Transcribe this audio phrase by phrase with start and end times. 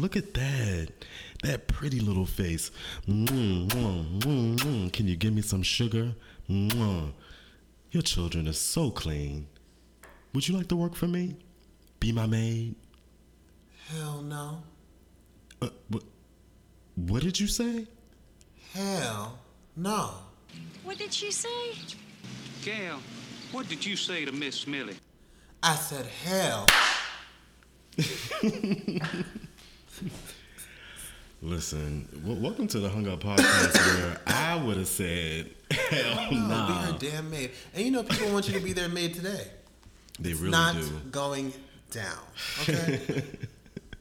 [0.00, 0.88] look at that.
[1.42, 2.70] That pretty little face.
[3.06, 3.26] Can
[4.92, 6.14] you give me some sugar?
[6.48, 7.12] Mm.
[7.92, 9.46] Your children are so clean.
[10.32, 11.36] Would you like to work for me?
[11.98, 12.74] Be my maid?
[13.88, 14.62] Hell no.
[15.60, 16.02] Uh, what,
[16.94, 17.86] what did you say?
[18.72, 19.38] Hell
[19.76, 20.10] no.
[20.84, 21.74] What did she say?
[22.62, 22.98] Gail,
[23.52, 24.96] what did you say to Miss Millie?
[25.62, 26.66] I said hell.
[31.42, 36.66] Listen, welcome to the Hung Up Podcast where I would have said, hell No, nah.
[36.66, 37.50] be her damn maid.
[37.74, 39.46] And you know people want you to be their maid today.
[40.18, 41.00] They It's really not do.
[41.10, 41.52] going
[41.90, 42.18] down.
[42.62, 43.22] Okay?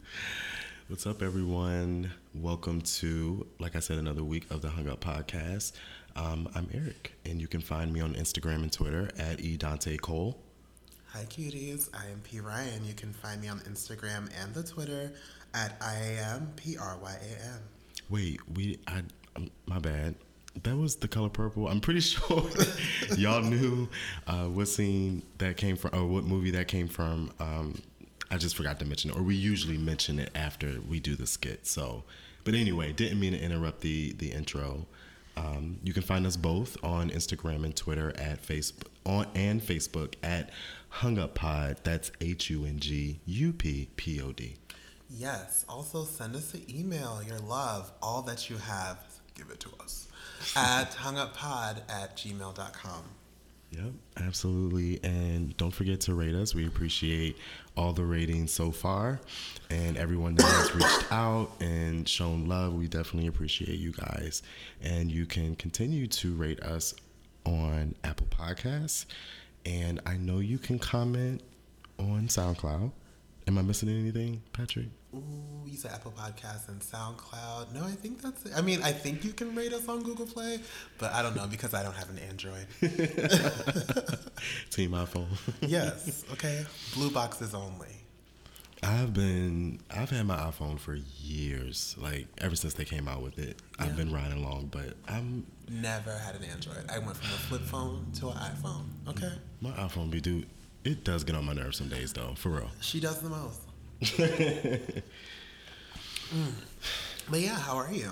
[0.89, 2.11] What's up, everyone?
[2.35, 5.71] Welcome to, like I said, another week of the Hung Up Podcast.
[6.17, 10.37] Um, I'm Eric, and you can find me on Instagram and Twitter at eDante Cole.
[11.13, 12.85] Hi cuties, I am P Ryan.
[12.85, 15.11] You can find me on Instagram and the Twitter
[15.53, 17.59] at I am P R Y A N.
[18.09, 19.03] Wait, we, I,
[19.65, 20.15] my bad.
[20.63, 21.67] That was the color purple.
[21.67, 22.49] I'm pretty sure
[23.15, 23.87] y'all knew
[24.27, 27.31] uh, what scene that came from, or what movie that came from.
[27.39, 27.81] Um,
[28.31, 31.27] I just forgot to mention it, or we usually mention it after we do the
[31.27, 31.65] skit.
[31.65, 32.03] So,
[32.43, 34.85] but anyway, didn't mean to interrupt the the intro.
[35.37, 40.15] Um, you can find us both on Instagram and Twitter at Facebook on and Facebook
[40.21, 40.49] at
[40.89, 41.77] Hung Up Pod.
[41.83, 44.57] That's H U N G U P P O D.
[45.09, 45.65] Yes.
[45.67, 48.97] Also, send us an email, your love, all that you have,
[49.35, 50.07] give it to us
[50.55, 53.03] at hunguppod at gmail.com.
[53.71, 54.99] Yep, absolutely.
[55.03, 56.55] And don't forget to rate us.
[56.55, 57.37] We appreciate
[57.77, 59.19] all the ratings so far
[59.69, 62.73] and everyone that has reached out and shown love.
[62.73, 64.41] We definitely appreciate you guys.
[64.81, 66.95] And you can continue to rate us
[67.45, 69.05] on Apple Podcasts.
[69.65, 71.41] And I know you can comment
[71.99, 72.91] on SoundCloud.
[73.47, 74.87] Am I missing anything, Patrick?
[75.15, 77.73] Ooh, you said Apple Podcasts and SoundCloud.
[77.73, 78.51] No, I think that's it.
[78.55, 80.59] I mean, I think you can rate us on Google Play,
[80.99, 82.67] but I don't know because I don't have an Android.
[84.69, 85.27] Team iPhone.
[85.61, 86.63] yes, okay.
[86.93, 87.87] Blue boxes only.
[88.81, 93.37] I've been I've had my iPhone for years, like ever since they came out with
[93.37, 93.57] it.
[93.77, 96.85] I've been riding along, but I'm Never had an Android.
[96.89, 98.85] I went from a flip phone to an iPhone.
[99.09, 99.31] Okay.
[99.61, 100.47] my iPhone be dude.
[100.83, 102.69] It does get on my nerves some days though, for real.
[102.81, 103.61] She does the most.
[106.33, 106.51] Mm.
[107.29, 108.11] But yeah, how are you?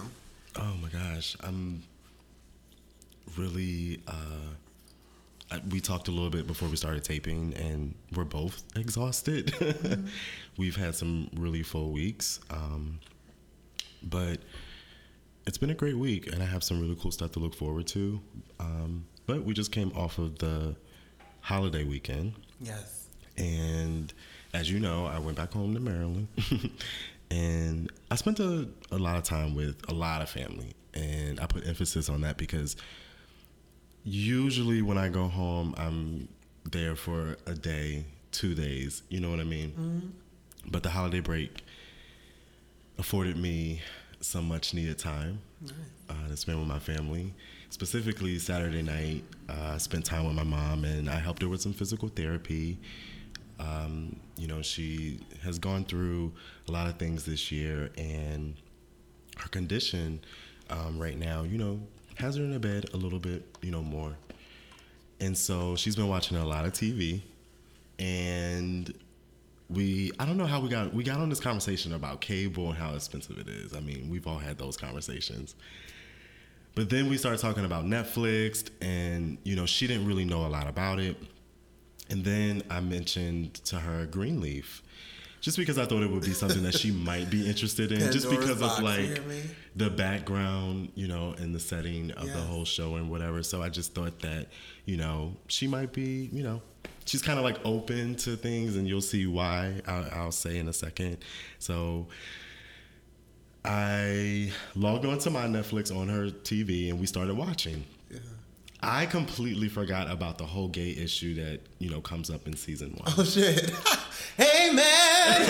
[0.55, 1.83] Oh my gosh, I'm
[3.37, 4.01] really.
[4.07, 4.55] Uh,
[5.51, 9.53] I, we talked a little bit before we started taping, and we're both exhausted.
[10.57, 12.99] We've had some really full weeks, um,
[14.01, 14.39] but
[15.45, 17.85] it's been a great week, and I have some really cool stuff to look forward
[17.87, 18.19] to.
[18.59, 20.75] Um, but we just came off of the
[21.41, 23.07] holiday weekend, Yes.
[23.37, 24.13] and
[24.53, 26.27] as you know, I went back home to Maryland,
[27.31, 31.45] and I spent a, a lot of time with a lot of family, and I
[31.45, 32.75] put emphasis on that because
[34.03, 36.27] usually when I go home, I'm
[36.71, 39.03] there for a day, two days.
[39.09, 40.13] You know what I mean?
[40.65, 41.63] But the holiday break
[42.97, 43.81] afforded me
[44.21, 45.39] some much needed time
[46.09, 47.33] uh, to spend with my family.
[47.69, 51.73] Specifically, Saturday night, uh, spent time with my mom and I helped her with some
[51.73, 52.77] physical therapy.
[53.59, 56.31] Um, you know, she has gone through
[56.67, 58.55] a lot of things this year, and
[59.37, 60.19] her condition
[60.69, 61.79] um, right now, you know,
[62.15, 64.15] has her in a bed a little bit, you know, more.
[65.19, 67.21] And so she's been watching a lot of TV,
[67.97, 68.93] and
[69.69, 72.77] we I don't know how we got we got on this conversation about cable and
[72.77, 73.73] how expensive it is.
[73.73, 75.55] I mean, we've all had those conversations.
[76.77, 80.47] But then we started talking about Netflix and you know, she didn't really know a
[80.47, 81.17] lot about it.
[82.11, 84.83] And then I mentioned to her Greenleaf
[85.41, 88.29] just because I thought it would be something that she might be interested in just
[88.29, 89.19] because box, of like
[89.75, 93.41] the background, you know, and the setting of the whole show and whatever.
[93.41, 94.45] So I just thought that,
[94.85, 96.61] you know, she might be, you know,
[97.05, 99.81] she's kind of like open to things, and you'll see why.
[99.87, 101.17] I'll, I'll say in a second.
[101.57, 102.05] So
[103.67, 107.83] I logged onto my Netflix on her TV, and we started watching.
[108.81, 112.91] I completely forgot about the whole gay issue that you know comes up in season
[112.91, 113.13] one.
[113.17, 113.71] Oh shit.
[114.37, 115.49] hey man.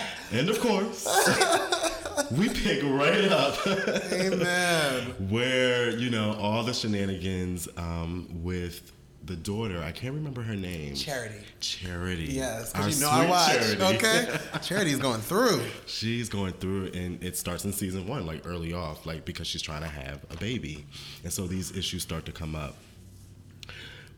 [0.32, 1.08] And of course,
[2.30, 3.66] we pick right up
[4.12, 5.02] Amen.
[5.28, 8.92] where you know all the shenanigans um, with
[9.24, 9.82] the daughter.
[9.82, 10.94] I can't remember her name.
[10.94, 11.36] Charity.
[11.60, 12.26] Charity.
[12.30, 13.52] Yes, because you know I watch.
[13.52, 13.82] Charity.
[13.82, 14.38] Okay.
[14.62, 15.62] Charity's going through.
[15.86, 19.62] She's going through and it starts in season one, like early off, like because she's
[19.62, 20.86] trying to have a baby,
[21.24, 22.76] and so these issues start to come up.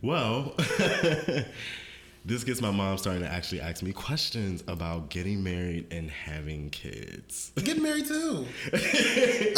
[0.02, 0.54] Well,
[2.24, 6.70] this gets my mom starting to actually ask me questions about getting married and having
[6.70, 7.52] kids.
[7.62, 8.46] Getting married too.
[8.72, 9.52] Wait,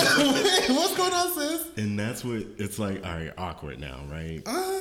[0.69, 1.67] what's going on, sis?
[1.79, 4.43] And that's what it's like, all right, awkward now, right?
[4.45, 4.81] Uh,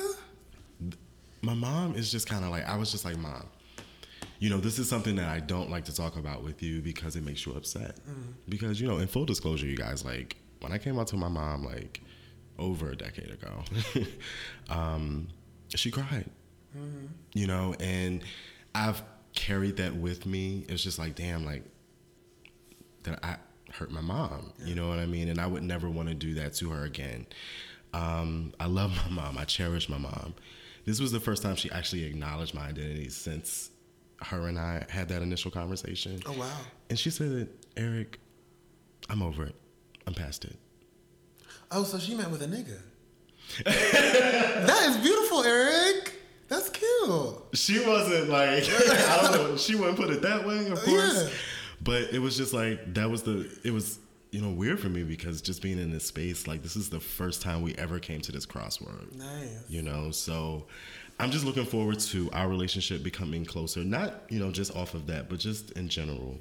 [1.44, 3.46] my mom is just kind of like I was just like, mom,
[4.38, 7.16] you know, this is something that I don't like to talk about with you because
[7.16, 7.98] it makes you upset.
[8.48, 11.28] Because you know, in full disclosure, you guys, like when I came out to my
[11.28, 12.00] mom, like
[12.58, 13.62] over a decade ago,
[14.70, 15.28] um,
[15.68, 16.28] she cried.
[17.34, 18.22] You know, and
[18.74, 19.02] I've
[19.34, 20.64] carried that with me.
[20.68, 21.62] It's just like, damn, like
[23.04, 23.36] that I
[23.72, 24.52] hurt my mom.
[24.64, 25.28] You know what I mean?
[25.28, 27.26] And I would never want to do that to her again.
[27.92, 29.38] Um, I love my mom.
[29.38, 30.34] I cherish my mom.
[30.84, 33.70] This was the first time she actually acknowledged my identity since
[34.22, 36.20] her and I had that initial conversation.
[36.26, 36.50] oh wow.
[36.90, 38.20] And she said, Eric,
[39.08, 39.54] I'm over it.
[40.06, 40.56] I'm past it.
[41.70, 42.78] Oh, so she met with a nigga.
[43.64, 46.12] that is beautiful, Eric.
[46.48, 47.34] That's cute.
[47.54, 51.24] She wasn't like, I don't know, she wouldn't put it that way, of course.
[51.24, 51.30] Yeah.
[51.82, 53.98] But it was just like, that was the, it was,
[54.34, 56.98] you know, weird for me because just being in this space, like, this is the
[56.98, 59.14] first time we ever came to this crossword.
[59.16, 59.64] Nice.
[59.68, 60.64] you know so
[61.20, 65.06] i'm just looking forward to our relationship becoming closer not you know just off of
[65.06, 66.36] that but just in general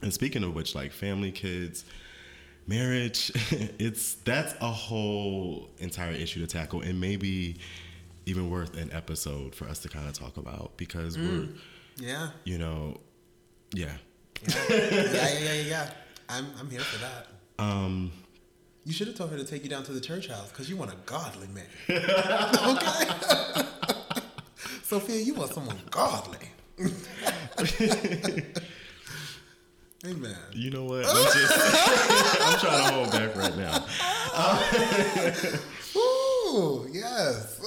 [0.00, 1.84] and speaking of which like family kids
[2.66, 3.30] marriage
[3.78, 7.56] it's that's a whole entire issue to tackle and maybe
[8.24, 11.28] even worth an episode for us to kind of talk about because mm.
[11.28, 11.48] we're
[11.96, 12.30] Yeah.
[12.44, 12.96] you know
[13.74, 13.92] yeah
[14.48, 14.64] Yeah.
[14.70, 15.90] yeah, yeah, yeah, yeah.
[16.32, 17.26] I'm, I'm here for that.
[17.58, 18.12] um
[18.84, 20.76] You should have told her to take you down to the church house because you
[20.76, 21.66] want a godly man.
[21.90, 23.68] okay?
[24.82, 26.38] Sophia, you want someone godly.
[30.04, 30.34] Amen.
[30.52, 31.52] you know what i'm just
[32.42, 33.84] i'm trying to hold back right now
[35.96, 37.60] Ooh, yes.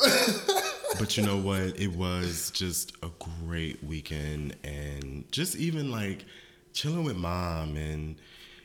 [1.00, 1.79] but you know what?
[1.79, 3.09] It was just a
[3.44, 6.25] great weekend, and just even like
[6.73, 8.15] chilling with mom and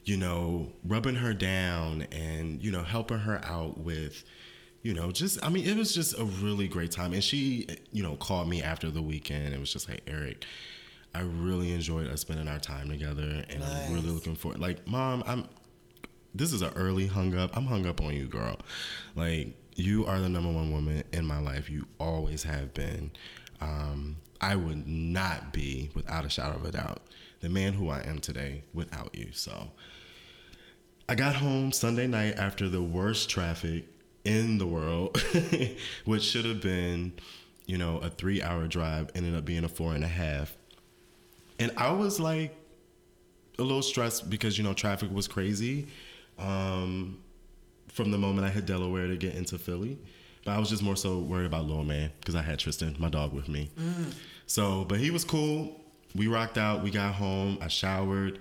[0.05, 4.25] you know rubbing her down and you know helping her out with
[4.83, 8.03] you know just i mean it was just a really great time and she you
[8.03, 10.45] know called me after the weekend and was just like eric
[11.15, 15.23] i really enjoyed us spending our time together and i'm really looking forward like mom
[15.27, 15.47] i'm
[16.35, 17.57] this is an early hung up.
[17.57, 18.57] I'm hung up on you, girl.
[19.17, 21.71] Like you are the number one woman in my life.
[21.71, 23.11] You always have been.
[23.61, 27.03] Um, I would not be, without a shadow of a doubt,
[27.41, 29.29] the man who I am today without you.
[29.33, 29.71] So
[31.09, 33.87] I got home Sunday night after the worst traffic
[34.25, 35.21] in the world,
[36.05, 37.15] which should have been,
[37.67, 40.57] you know, a three hour drive, ended up being a four and a half.
[41.59, 42.57] And I was like,
[43.59, 45.87] a little stressed because you know traffic was crazy
[46.39, 47.19] um,
[47.89, 49.99] from the moment I hit Delaware to get into Philly.
[50.45, 53.11] But I was just more so worried about Lil Man because I had Tristan, my
[53.11, 53.71] dog, with me.
[54.47, 55.79] So, but he was cool.
[56.15, 56.83] We rocked out.
[56.83, 57.59] We got home.
[57.61, 58.39] I showered,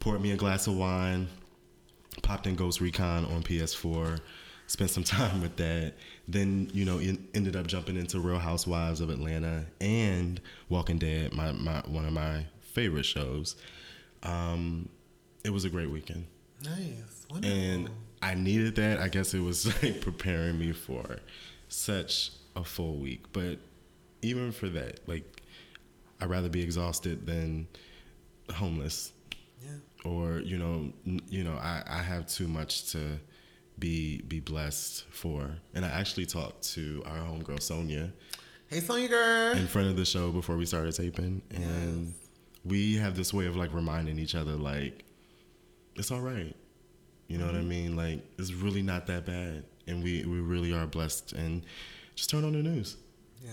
[0.00, 1.28] poured me a glass of wine,
[2.22, 4.20] popped in Ghost Recon on PS4,
[4.66, 5.94] spent some time with that.
[6.26, 11.32] Then, you know, en- ended up jumping into Real Housewives of Atlanta and Walking Dead,
[11.32, 13.56] my, my one of my favorite shows.
[14.22, 14.88] Um,
[15.44, 16.26] it was a great weekend.
[16.64, 17.26] nice.
[17.30, 17.56] Wonderful.
[17.56, 17.90] And
[18.22, 18.98] I needed that.
[19.00, 21.18] I guess it was like preparing me for
[21.68, 23.24] such a full week.
[23.32, 23.58] But
[24.22, 25.37] even for that, like,
[26.20, 27.68] I'd rather be exhausted than
[28.54, 29.12] homeless.
[29.60, 30.10] Yeah.
[30.10, 33.18] or you know n- you know I, I have too much to
[33.78, 35.50] be be blessed for.
[35.74, 38.12] And i actually talked to our homegirl sonia
[38.68, 39.56] Hey, Sonya girl.
[39.56, 41.40] in front of the show before we started taping.
[41.50, 42.12] And
[42.66, 45.04] we have this way of like reminding each other like
[45.96, 46.54] it's all right.
[47.26, 47.68] You know what i mm-hmm.
[47.68, 47.96] mean?
[47.96, 49.64] Like it's really not that bad.
[49.86, 51.32] And we we really are blessed.
[51.32, 51.64] And
[52.14, 52.96] just turn on the news.
[53.42, 53.52] Yeah.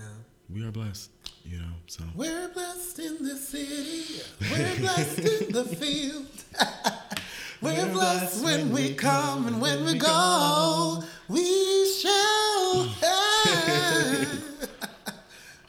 [0.54, 1.10] We are blessed
[1.44, 4.22] you know so We're blessed in the city.
[4.52, 6.26] We're blessed in the field.
[7.62, 11.04] We're blessed when we come and when we go.
[11.28, 12.90] We shall.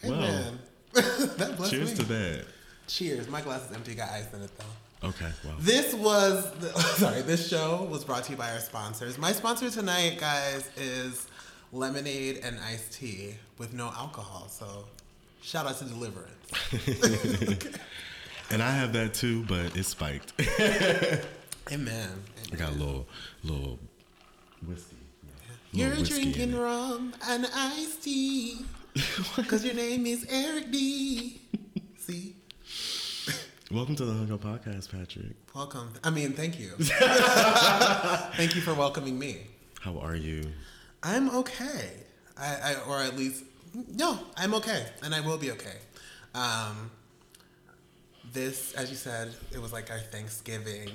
[0.05, 0.59] Amen.
[0.95, 1.97] that blessed cheers me.
[1.97, 2.45] to that
[2.87, 3.29] Cheers.
[3.29, 3.95] My glass is empty.
[3.95, 5.09] Got ice in it though.
[5.09, 7.21] okay well This was the, sorry.
[7.23, 9.19] This show was brought to you by our sponsors.
[9.19, 11.27] My sponsor tonight, guys, is
[11.73, 14.49] lemonade and iced tea with no alcohol.
[14.49, 14.85] So,
[15.43, 16.33] shout out to Deliverance.
[18.51, 20.33] and i have that too but it's spiked
[21.73, 22.09] Amen.
[22.53, 23.09] I got a little,
[23.43, 23.81] little
[24.65, 24.95] whiskey.
[25.73, 28.59] You're whiskey drinking rum and iced tea
[29.37, 31.41] because your name is Eric D.
[31.99, 32.37] See,
[33.73, 35.35] Welcome to the Hung Up Podcast, Patrick.
[35.57, 35.93] welcome.
[36.05, 36.71] I mean, thank you.
[36.79, 39.39] thank you for welcoming me.
[39.81, 40.45] How are you?
[41.07, 41.93] I'm okay.
[42.37, 43.45] I, I or at least
[43.95, 45.77] no, I'm okay, and I will be okay.
[46.35, 46.91] Um,
[48.33, 50.91] this, as you said, it was like our Thanksgiving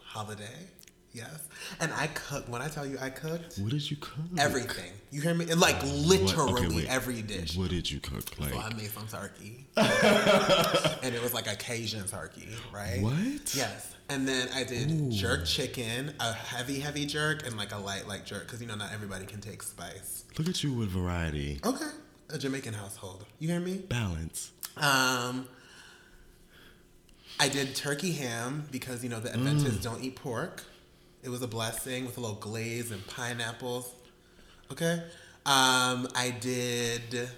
[0.00, 0.68] holiday.
[1.14, 1.46] Yes,
[1.80, 2.48] and I cooked.
[2.48, 4.16] When I tell you I cooked, What did you cook?
[4.36, 4.90] everything.
[5.12, 5.46] You hear me?
[5.46, 7.56] Like literally okay, every dish.
[7.56, 8.24] What did you cook?
[8.40, 13.00] Like So I made some turkey, and it was like a Cajun turkey, right?
[13.00, 13.54] What?
[13.54, 13.92] Yes.
[14.10, 18.26] And then I did jerk chicken, a heavy, heavy jerk, and like a light, light
[18.26, 20.24] jerk, because you know not everybody can take spice.
[20.36, 21.86] look at you with variety, Okay.
[22.30, 23.24] A Jamaican household.
[23.38, 23.76] You hear me?
[23.88, 24.50] balance.
[24.76, 25.46] Um,
[27.38, 30.64] I did turkey ham because you know the Adventists don't eat pork.
[31.24, 33.90] It was a blessing with a little glaze and pineapples.
[34.70, 35.02] Okay.
[35.46, 37.28] Um, I did.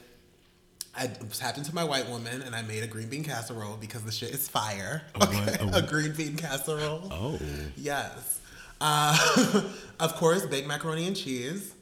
[0.99, 4.11] I tapped into my white woman and I made a green bean casserole because the
[4.11, 5.03] shit is fire.
[5.23, 7.09] Okay, A a green bean casserole.
[7.11, 7.39] Oh,
[7.77, 8.41] Yes.
[8.81, 9.63] Uh,
[10.01, 11.73] of course, baked macaroni and cheese.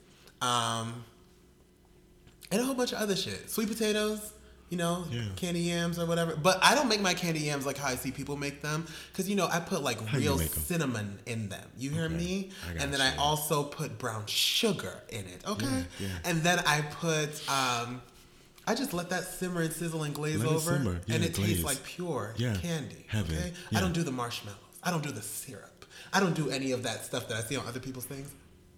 [0.42, 1.04] Um,
[2.50, 3.50] and a whole bunch of other shit.
[3.50, 4.32] Sweet potatoes,
[4.70, 5.22] you know, Yeah.
[5.36, 6.34] candy yams or whatever.
[6.36, 8.86] But I don't make my candy yams like how I see people make them.
[9.12, 11.68] Because, you know, I put like How real cinnamon in them.
[11.78, 12.14] You hear Okay.
[12.14, 12.50] me?
[12.78, 15.42] And then I also put brown sugar in it.
[15.46, 15.66] Okay.
[15.66, 16.08] Yeah, yeah.
[16.24, 18.02] And then I put, um,
[18.66, 21.00] I just let that simmer and sizzle and glaze Let over.
[21.06, 21.48] Yeah, and it glaze.
[21.48, 23.04] tastes like pure candy.
[23.08, 23.36] Heaven.
[23.36, 23.52] Okay.
[23.74, 24.58] I don't do the marshmallows.
[24.82, 25.84] I don't do the syrup.
[26.12, 28.30] I don't do any of that stuff that I see on other people's things.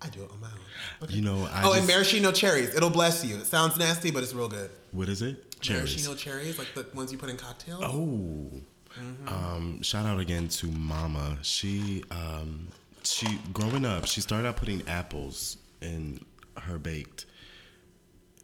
[0.03, 1.05] I do it on my own.
[1.05, 1.15] Okay.
[1.15, 2.75] You know, I oh, and maraschino cherries.
[2.75, 3.37] It'll bless you.
[3.37, 4.71] It sounds nasty, but it's real good.
[4.93, 5.46] what is it?
[5.61, 6.07] Cherries.
[6.07, 7.83] Maraschino cherries, like the ones you put in cocktails.
[7.83, 8.51] Oh.
[8.99, 9.29] Mm-hmm.
[9.29, 11.39] Um, shout out again to Mama.
[11.43, 12.69] She um,
[13.03, 16.25] she growing up, she started out putting apples in
[16.59, 17.27] her baked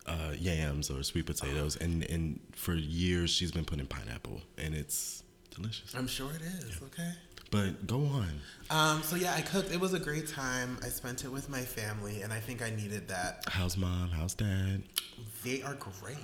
[0.07, 5.23] uh, yams or sweet potatoes, and and for years she's been putting pineapple, and it's
[5.55, 5.95] delicious.
[5.95, 6.81] I'm sure it is.
[6.83, 7.13] Okay.
[7.51, 8.41] But go on.
[8.71, 9.73] Um, so yeah, I cooked.
[9.73, 10.79] It was a great time.
[10.83, 13.45] I spent it with my family, and I think I needed that.
[13.49, 14.09] How's mom?
[14.09, 14.83] How's dad?
[15.45, 16.17] They are great.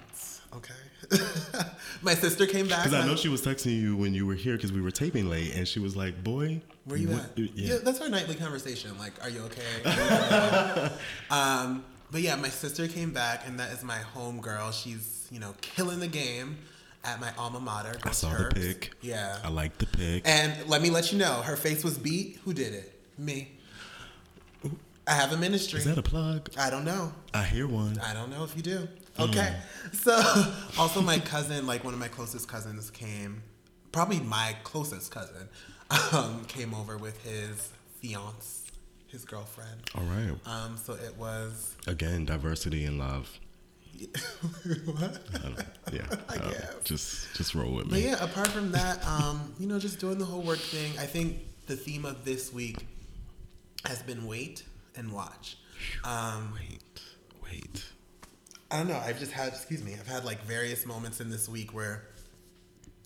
[0.54, 0.74] Okay.
[2.02, 2.84] my sister came back.
[2.84, 5.28] Because I know she was texting you when you were here because we were taping
[5.28, 7.38] late, and she was like, "Boy, Where you what at?
[7.38, 7.48] Yeah.
[7.54, 7.78] Yeah.
[7.82, 8.96] that's our nightly conversation.
[8.98, 9.62] Like, are you okay?
[9.84, 10.92] Are you okay?
[11.30, 14.70] um, but yeah, my sister came back, and that is my home girl.
[14.72, 16.58] She's you know killing the game
[17.04, 17.96] at my alma mater.
[18.04, 18.92] I saw the pic.
[19.00, 19.38] Yeah.
[19.44, 20.22] I like the pic.
[20.26, 22.38] And let me let you know, her face was beat.
[22.44, 23.00] Who did it?
[23.16, 23.52] Me.
[25.06, 25.78] I have a ministry.
[25.78, 26.50] Is that a plug?
[26.58, 27.12] I don't know.
[27.32, 27.98] I hear one.
[28.00, 28.88] I don't know if you do.
[29.18, 29.28] Mm.
[29.30, 29.56] Okay.
[29.92, 30.16] So,
[30.78, 33.42] also my cousin, like one of my closest cousins came,
[33.92, 35.48] probably my closest cousin,
[36.12, 38.70] um, came over with his fiance,
[39.08, 39.80] his girlfriend.
[39.94, 40.34] All right.
[40.46, 41.74] Um, so it was.
[41.86, 43.28] Again, diversity in love.
[44.84, 45.18] what?
[45.34, 46.02] I yeah.
[46.28, 46.74] I uh, guess.
[46.84, 48.04] Just just roll with But me.
[48.04, 50.92] yeah, apart from that, um, you know, just doing the whole work thing.
[51.00, 52.86] I think the theme of this week
[53.84, 54.62] has been wait
[54.94, 55.56] and watch.
[56.04, 57.00] Um, Wait,
[57.42, 57.84] wait.
[58.70, 59.00] I don't know.
[59.02, 62.04] I've just had, excuse me, I've had like various moments in this week where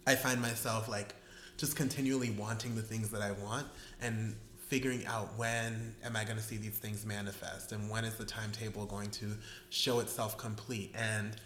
[0.06, 1.14] I find myself like
[1.56, 3.66] just continually wanting the things that I want
[4.00, 4.34] and
[4.68, 8.24] figuring out when am I going to see these things manifest and when is the
[8.24, 9.36] timetable going to
[9.70, 10.92] show itself complete.
[10.96, 11.36] And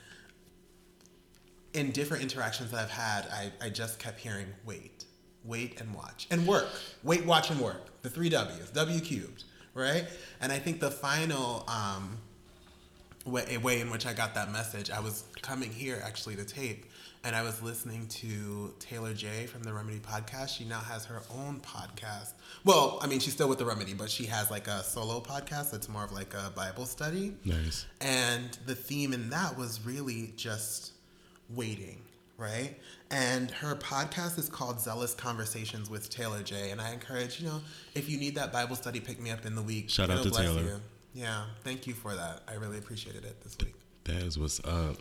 [1.74, 5.04] in different interactions that I've had, I, I just kept hearing wait,
[5.44, 6.68] wait and watch and work.
[7.02, 8.00] Wait, watch, and work.
[8.00, 9.44] The three W's, W cubed,
[9.74, 10.06] right?
[10.40, 12.16] And I think the final um,
[13.26, 16.44] way, a way in which I got that message, I was coming here actually to
[16.44, 16.86] tape,
[17.24, 20.56] and I was listening to Taylor J from the Remedy podcast.
[20.56, 22.32] She now has her own podcast.
[22.64, 25.70] Well, I mean, she's still with the Remedy, but she has like a solo podcast
[25.70, 27.34] that's more of like a Bible study.
[27.44, 27.86] Nice.
[28.00, 30.92] And the theme in that was really just
[31.50, 32.02] waiting,
[32.38, 32.76] right?
[33.10, 36.70] And her podcast is called Zealous Conversations with Taylor J.
[36.70, 37.60] And I encourage, you know,
[37.94, 39.90] if you need that Bible study, pick me up in the week.
[39.90, 40.62] Shout out It'll to bless Taylor.
[40.62, 40.80] You.
[41.16, 42.42] Yeah, thank you for that.
[42.46, 43.74] I really appreciated it this week.
[44.04, 44.96] That is what's up.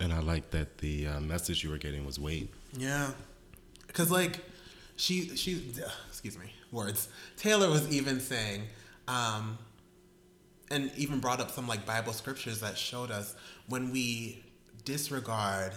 [0.00, 2.48] And I like that the uh, message you were getting was wait.
[2.72, 3.10] Yeah,
[3.86, 4.40] because like
[4.96, 5.62] she she
[6.08, 7.08] excuse me words.
[7.36, 8.62] Taylor was even saying,
[9.06, 9.58] um,
[10.70, 13.36] and even brought up some like Bible scriptures that showed us
[13.68, 14.42] when we
[14.86, 15.72] disregard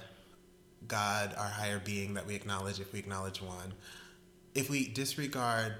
[0.87, 3.73] God, our higher being that we acknowledge if we acknowledge one,
[4.55, 5.73] if we disregard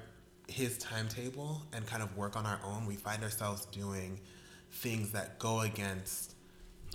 [0.48, 4.20] His timetable and kind of work on our own, we find ourselves doing
[4.72, 6.36] things that go against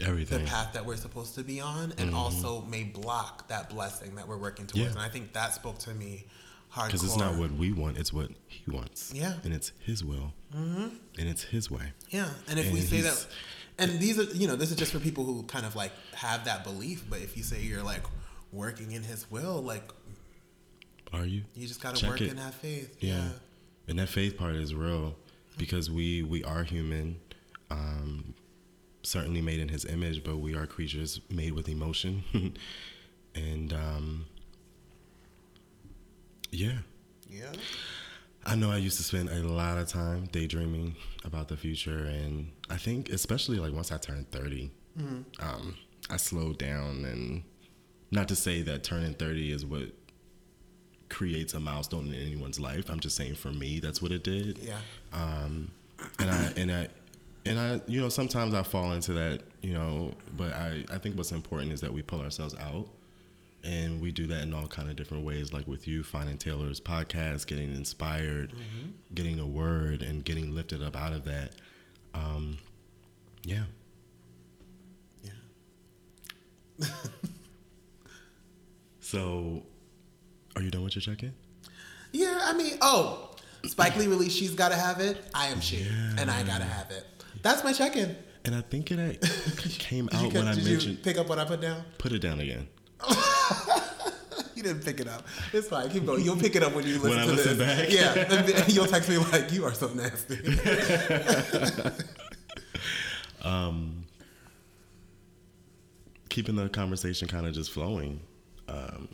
[0.01, 4.15] everything the path that we're supposed to be on and also may block that blessing
[4.15, 4.87] that we're working towards.
[4.87, 4.91] Yeah.
[4.93, 6.27] And I think that spoke to me
[6.75, 6.87] hardcore.
[6.87, 9.13] Because it's not what we want, it's what he wants.
[9.15, 9.35] Yeah.
[9.45, 10.33] And it's his will.
[10.55, 10.89] Mm-hmm.
[11.19, 11.93] And it's his way.
[12.11, 12.29] Yeah.
[12.49, 13.27] And if And we say that,
[13.79, 16.45] and these are, you know, this is just for people who kind of like have
[16.47, 17.05] that belief.
[17.09, 18.05] But if you say you're like
[18.53, 19.85] working in his will, like
[21.13, 21.43] Are you?
[21.55, 22.31] you just got to Check work it.
[22.31, 22.97] and have faith.
[23.01, 23.17] Yeah.
[23.17, 23.29] Yeah.
[23.89, 25.15] And that faith part is real
[25.59, 27.19] because we we are human.
[27.71, 28.35] Um,
[29.03, 32.23] certainly made in His image, but we are creatures made with emotion,
[33.35, 34.27] and um,
[36.51, 36.79] yeah,
[37.29, 37.53] Yeah.
[38.45, 42.51] I know I used to spend a lot of time daydreaming about the future, and
[42.69, 44.71] I think especially like once I turned 30,
[45.41, 45.77] um,
[46.11, 47.05] I slowed down.
[47.05, 47.45] And
[48.11, 49.85] not to say that turning 30 is what
[51.13, 52.91] creates a milestone in anyone's life.
[52.91, 54.59] I'm just saying for me, that's what it did.
[54.59, 54.79] Yeah.
[55.13, 55.71] Um,
[56.19, 56.89] and I and I
[57.47, 60.13] and I, you know, sometimes I fall into that, you know.
[60.37, 62.89] But I I think what's important is that we pull ourselves out
[63.65, 66.81] and we do that in all kind of different ways like with you finding taylor's
[66.81, 68.53] podcast getting inspired
[69.15, 71.53] getting a word and getting lifted up out of that
[72.13, 72.59] um,
[73.45, 73.63] yeah
[75.23, 75.31] Yeah.
[79.01, 79.63] so
[80.57, 81.33] are you done with your check-in
[82.13, 85.17] Yeah, I mean, oh, Spike Lee released She's Gotta Have It.
[85.35, 85.87] I am she,
[86.19, 87.07] and I gotta have it.
[87.43, 88.17] That's my check in.
[88.45, 88.99] and i think it
[89.79, 91.85] came Did, you, out when i did you mentioned pick up what I put down?
[91.99, 92.69] put it down again
[94.55, 95.27] You didn't pick it up.
[95.53, 95.91] It's fine.
[95.91, 96.23] Keep going.
[96.25, 97.81] You'll pick it up when you listen When I to listen this.
[97.81, 97.91] back?
[97.91, 98.55] Yeah.
[98.63, 100.39] And you'll text me like, you are so nasty.
[103.43, 104.05] um,
[106.29, 108.21] keeping the conversation kind of just flowing.
[108.69, 109.09] Um,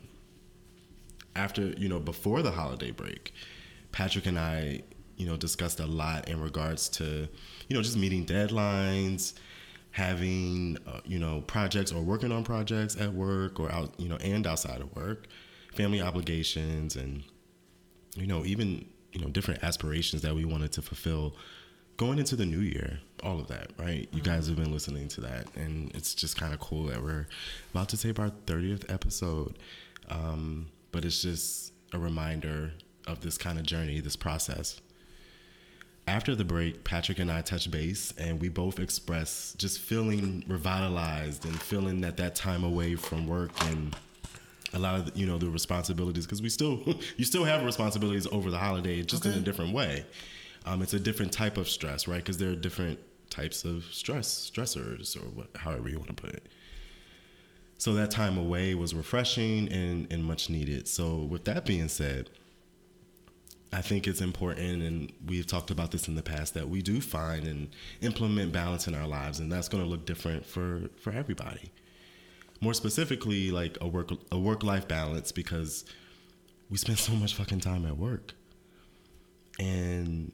[1.35, 3.33] after you know, before the holiday break,
[3.91, 4.83] Patrick and I,
[5.17, 7.27] you know, discussed a lot in regards to,
[7.67, 9.33] you know, just meeting deadlines,
[9.91, 14.17] having, uh, you know, projects or working on projects at work or out, you know,
[14.17, 15.27] and outside of work,
[15.73, 17.23] family obligations, and
[18.15, 21.35] you know, even you know, different aspirations that we wanted to fulfill
[21.97, 24.07] going into the new year, all of that, right?
[24.13, 27.27] You guys have been listening to that, and it's just kind of cool that we're
[27.73, 29.59] about to tape our 30th episode.
[30.09, 32.71] Um, but it's just a reminder
[33.07, 34.81] of this kind of journey, this process.
[36.07, 41.45] After the break, Patrick and I touched base, and we both expressed just feeling revitalized
[41.45, 43.95] and feeling that that time away from work and
[44.73, 46.81] a lot of you know the responsibilities because we still
[47.17, 50.05] you still have responsibilities over the holiday just in a different way.
[50.65, 52.17] Um, it's a different type of stress right?
[52.17, 52.99] Because there are different
[53.29, 56.47] types of stress stressors or what, however you want to put it
[57.79, 60.87] so that time away was refreshing and, and much needed.
[60.87, 62.29] So with that being said
[63.71, 66.99] I think it's important, and we've talked about this in the past, that we do
[66.99, 67.69] find and
[68.01, 71.71] implement balance in our lives, and that's going to look different for for everybody.
[72.61, 75.85] More specifically like a work a work life balance because
[76.71, 78.33] we spend so much fucking time at work.
[79.59, 80.31] And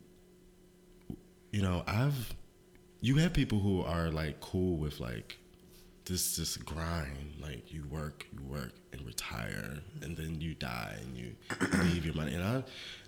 [1.56, 2.36] you know i've
[3.00, 5.38] you have people who are like cool with like
[6.06, 7.34] this this grind.
[7.42, 11.36] Like you work you work and retire and then you die and you
[11.84, 12.34] leave your money.
[12.34, 12.64] And i and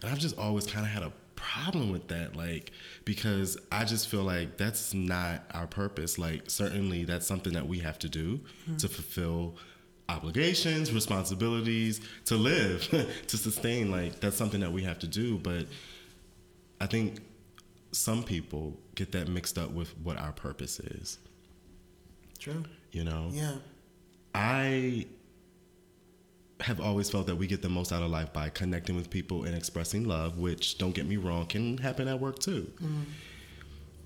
[0.06, 2.72] i've just always kind of had a problem with that like
[3.06, 6.18] because i just feel like that's not our purpose.
[6.18, 8.78] Like certainly that's something that we have to do hmm.
[8.78, 9.56] to fulfill
[10.10, 12.88] obligations responsibilities to live
[13.28, 13.92] to sustain.
[13.92, 15.38] Like that's something that we have to do.
[15.38, 15.68] But
[16.80, 17.22] i think
[17.92, 21.18] some people get that mixed up with what our purpose is.
[22.40, 22.64] True.
[22.98, 23.56] You know Yeah.
[24.34, 25.06] I
[26.62, 29.44] have always felt that we get the most out of life by connecting with people
[29.44, 32.72] and expressing love, which don't get me wrong, can happen at work too.
[32.76, 33.02] Mm-hmm.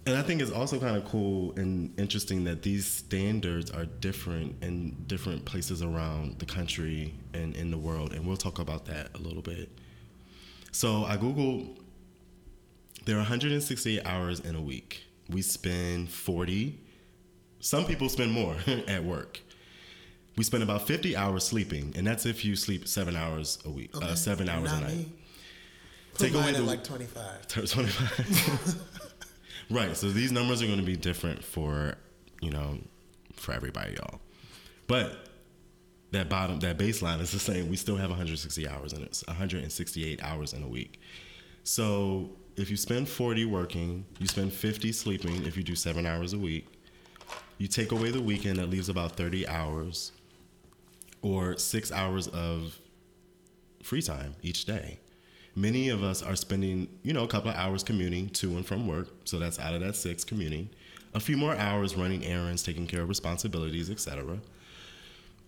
[0.08, 4.56] And I think it's also kind of cool and interesting that these standards are different
[4.64, 8.14] in different places around the country and in the world.
[8.14, 9.70] And we'll talk about that a little bit.
[10.72, 11.78] So I Googled,
[13.06, 15.04] there are 168 hours in a week.
[15.30, 16.80] We spend 40.
[17.62, 18.56] Some people spend more
[18.88, 19.40] at work.
[20.38, 23.92] We spend about 50 hours sleeping, and that's if you sleep seven hours a week,
[23.96, 24.98] uh, seven hours Not a night.
[24.98, 25.12] Me.
[26.18, 27.48] Take away the- like 25.
[27.68, 28.76] 25.
[29.70, 29.96] right.
[29.96, 31.96] So these numbers are going to be different for,
[32.42, 32.78] you know,
[33.34, 34.20] for everybody, y'all.
[34.88, 35.28] But
[36.12, 37.70] that bottom, that baseline is the same.
[37.70, 41.00] We still have 160 hours in it, 168 hours in a week.
[41.64, 46.34] So if you spend 40 working, you spend 50 sleeping if you do seven hours
[46.34, 46.68] a week.
[47.62, 50.14] You take away the weekend, that leaves about 30 hours
[51.22, 52.80] or six hours of
[53.84, 54.98] free time each day.
[55.56, 58.88] Many of us are spending, you know, a couple of hours commuting to and from
[58.88, 60.72] work, so that's out of that six commuting.
[61.14, 64.40] A few more hours running errands, taking care of responsibilities, etc.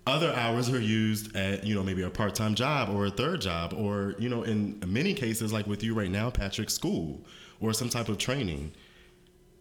[0.05, 3.73] Other hours are used at, you know, maybe a part-time job or a third job,
[3.73, 7.21] or you know, in many cases, like with you right now, Patrick, school
[7.59, 8.71] or some type of training.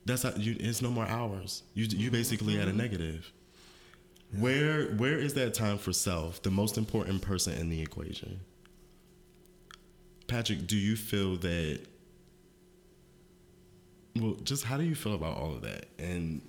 [0.04, 0.56] That's not, you.
[0.58, 1.62] It's no more hours.
[1.74, 2.12] You you mm-hmm.
[2.12, 3.32] basically at a negative.
[4.38, 8.40] Where where is that time for self, the most important person in the equation?
[10.26, 11.80] Patrick, do you feel that?
[14.16, 15.86] Well, just how do you feel about all of that?
[15.98, 16.42] And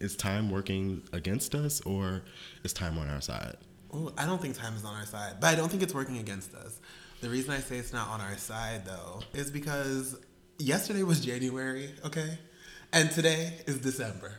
[0.00, 2.22] Is time working against us or
[2.64, 3.56] is time on our side?
[3.94, 6.18] Ooh, I don't think time is on our side, but I don't think it's working
[6.18, 6.80] against us.
[7.20, 10.18] The reason I say it's not on our side, though, is because
[10.58, 12.38] yesterday was January, okay?
[12.92, 14.34] And today is December.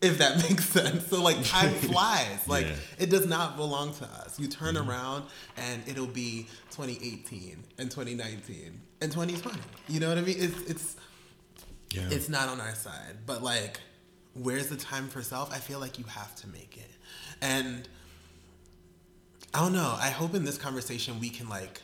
[0.00, 1.06] If that makes sense.
[1.08, 2.46] So, like, time flies.
[2.46, 2.74] Like, Yeah.
[2.98, 4.38] it does not belong to us.
[4.38, 4.88] You turn Mm-hmm.
[4.90, 5.24] around
[5.56, 9.58] and it'll be 2018 and 2019 and 2020.
[9.88, 10.36] You know what I mean?
[10.38, 10.96] It's, it's,
[11.92, 12.08] Yeah.
[12.10, 13.18] it's not on our side.
[13.26, 13.80] But like,
[14.34, 15.52] where's the time for self?
[15.52, 16.90] I feel like you have to make it.
[17.42, 17.86] And
[19.52, 19.96] I don't know.
[20.00, 21.82] I hope in this conversation we can like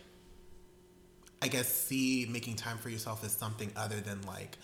[1.43, 4.57] I guess see making time for yourself as something other than like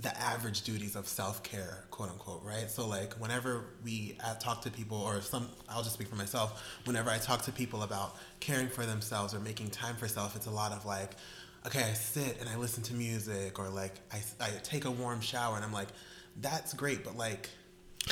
[0.00, 2.70] the average duties of self-care, quote unquote, right?
[2.70, 6.62] So like whenever we uh, talk to people or some I'll just speak for myself,
[6.84, 10.46] whenever I talk to people about caring for themselves or making time for self, it's
[10.46, 11.12] a lot of like
[11.66, 15.20] okay, I sit and I listen to music or like I, I take a warm
[15.20, 15.88] shower and I'm like
[16.40, 17.50] that's great, but like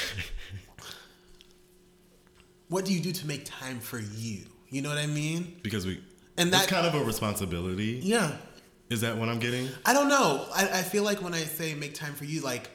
[2.68, 4.44] what do you do to make time for you?
[4.68, 5.56] You know what I mean?
[5.62, 6.02] because we
[6.36, 8.00] And that's kind of a responsibility.
[8.02, 8.36] Yeah.
[8.90, 9.68] Is that what I'm getting?
[9.84, 10.46] I don't know.
[10.54, 12.70] I, I feel like when I say make time for you, like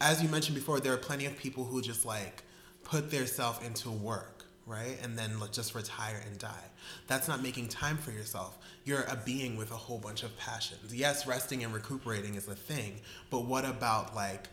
[0.00, 2.42] as you mentioned before, there are plenty of people who just like
[2.84, 4.96] put their self into work, right?
[5.02, 6.64] And then like, just retire and die.
[7.06, 8.56] That's not making time for yourself.
[8.84, 10.94] You're a being with a whole bunch of passions.
[10.94, 13.00] Yes, resting and recuperating is a thing,
[13.30, 14.48] but what about like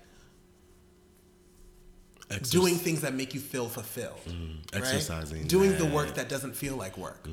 [2.30, 4.20] Exerc- doing things that make you feel fulfilled?
[4.26, 4.36] right?
[4.36, 4.78] Mm-hmm.
[4.78, 7.30] exercising, doing the work that doesn't feel like work.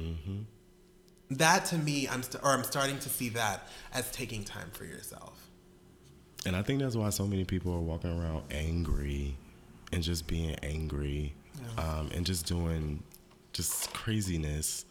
[1.39, 4.85] That to me, I'm st- or I'm starting to see that as taking time for
[4.85, 5.49] yourself.
[6.45, 9.37] And I think that's why so many people are walking around angry
[9.93, 11.35] and just being angry
[11.79, 13.03] um, and just doing
[13.53, 14.85] just craziness.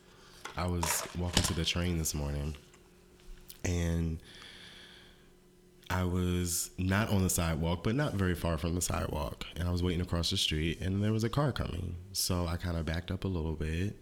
[0.56, 2.56] I was walking to the train this morning
[3.66, 4.20] and
[5.90, 9.46] I was not on the sidewalk, but not very far from the sidewalk.
[9.58, 11.96] And I was waiting across the street and there was a car coming.
[12.14, 13.98] So I kind of backed up a little bit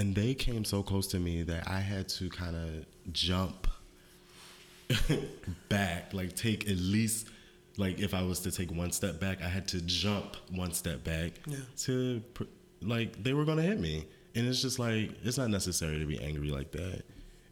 [0.00, 3.66] and they came so close to me that I had to kind of jump
[5.68, 7.28] back, like take at least
[7.76, 11.04] like if I was to take one step back, I had to jump one step
[11.04, 11.56] back Yeah.
[11.84, 12.22] to
[12.82, 16.18] like they were gonna hit me, and it's just like it's not necessary to be
[16.20, 17.02] angry like that.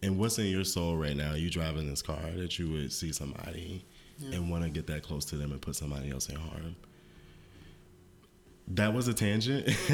[0.02, 1.34] And what's in your soul right now?
[1.34, 3.84] You driving this car that you would see somebody
[4.32, 6.74] and want to get that close to them and put somebody else in harm.
[8.72, 9.66] That was a tangent.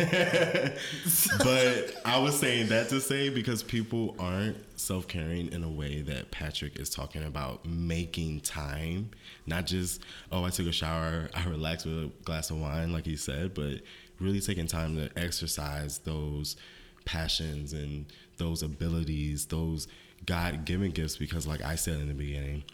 [1.39, 6.01] but I was saying that to say because people aren't self caring in a way
[6.03, 9.11] that Patrick is talking about making time.
[9.47, 13.07] Not just, oh, I took a shower, I relaxed with a glass of wine, like
[13.07, 13.81] he said, but
[14.19, 16.57] really taking time to exercise those
[17.05, 18.07] passions and
[18.39, 19.87] those abilities, those
[20.27, 21.17] God given gifts.
[21.17, 22.65] Because, like I said in the beginning,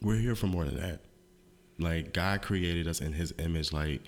[0.00, 1.00] we're here for more than that.
[1.78, 3.74] Like, God created us in his image.
[3.74, 4.00] Like,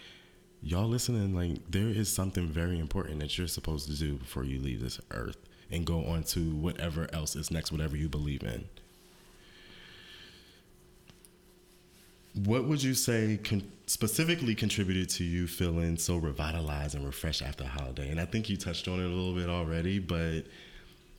[0.62, 4.60] y'all listening, like there is something very important that you're supposed to do before you
[4.60, 5.38] leave this earth
[5.70, 8.68] and go on to whatever else is next, whatever you believe in.
[12.44, 17.64] What would you say con- specifically contributed to you feeling so revitalized and refreshed after
[17.64, 18.08] a holiday?
[18.08, 20.44] And I think you touched on it a little bit already, but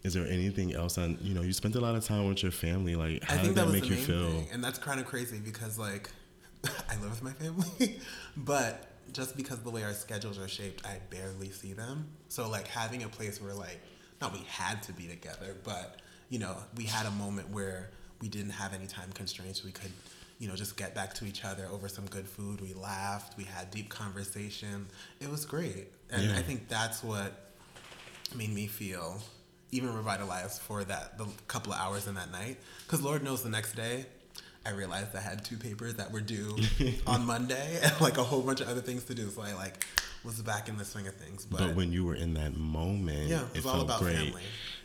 [0.04, 2.52] is there anything else on, you know, you spent a lot of time with your
[2.52, 2.96] family.
[2.96, 4.30] Like, how I think did that, that was make the you main feel?
[4.32, 6.10] thing, and that's kind of crazy because like
[6.90, 8.00] I live with my family,
[8.38, 12.08] but just because the way our schedules are shaped, I barely see them.
[12.30, 13.80] So like having a place where like
[14.22, 15.98] not we had to be together, but
[16.30, 19.64] you know we had a moment where we didn't have any time constraints.
[19.64, 19.92] We could
[20.40, 22.62] you know just get back to each other over some good food.
[22.62, 23.38] We laughed.
[23.38, 24.88] We had deep conversation.
[25.20, 26.38] It was great, and Yeah.
[26.38, 27.52] I think that's what
[28.36, 29.22] made me feel
[29.74, 33.50] even revitalized for that the couple of hours in that night because lord knows the
[33.50, 34.06] next day
[34.66, 36.56] i realized i had two papers that were due
[37.08, 39.86] on monday and like a whole bunch of other things to do so i like
[40.24, 43.28] was back in the swing of things but, But, when you were in that moment,
[43.30, 44.18] Yeah, it all felt about great.
[44.18, 44.44] family.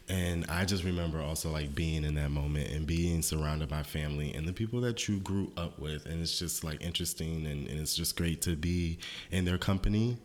[0.09, 4.33] And I just remember also like being in that moment and being surrounded by family
[4.33, 6.07] and the people that you grew up with.
[6.07, 8.99] And it's just like interesting and, and it's just great to be
[9.31, 10.17] in their company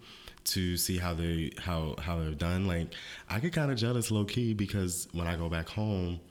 [0.46, 2.66] to see how they how how they're done.
[2.66, 2.94] Like
[3.30, 6.22] I get kind of jealous low key because when I go back home,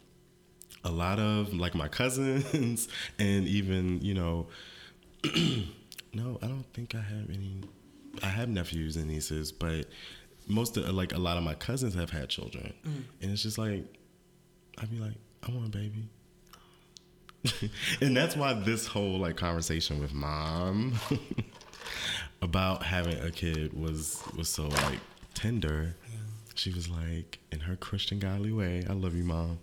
[0.85, 2.89] a lot of like my cousins
[3.19, 4.47] and even you know
[6.15, 7.61] no i don't think i have any
[8.23, 9.87] i have nephews and nieces but
[10.51, 12.73] most of like a lot of my cousins have had children.
[12.87, 13.03] Mm.
[13.23, 13.85] And it's just like
[14.79, 15.15] i'd be like
[15.47, 16.09] i want a baby.
[18.03, 20.95] And that's why this whole like conversation with mom
[22.43, 25.01] about having a kid was was so like
[25.35, 25.95] tender.
[26.55, 29.61] She was like in her christian godly way i love you mom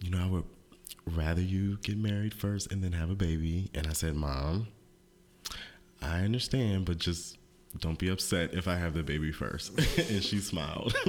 [0.00, 0.44] you know, I would
[1.06, 3.70] rather you get married first and then have a baby.
[3.74, 4.68] And I said, Mom,
[6.02, 7.36] I understand, but just
[7.78, 9.78] don't be upset if I have the baby first.
[9.98, 10.94] and she smiled.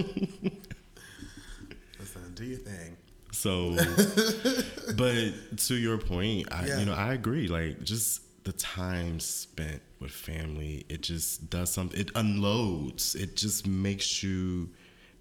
[1.99, 2.97] Listen, do your thing.
[3.31, 3.75] So,
[4.97, 6.79] but to your point, I Yeah.
[6.79, 7.47] you know I agree.
[7.47, 11.99] Like just the time spent with family, it just does something.
[11.99, 13.15] It unloads.
[13.15, 14.69] It just makes you.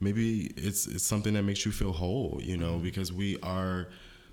[0.01, 2.41] Maybe it's it's something that makes you feel whole.
[2.43, 2.85] You know, mm-hmm.
[2.85, 3.89] because we are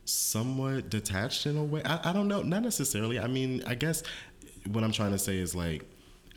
[0.06, 1.82] somewhat detached in a way.
[1.84, 3.20] I, I don't know, not necessarily.
[3.20, 4.04] I mean, I guess
[4.68, 5.86] what I'm trying to say is like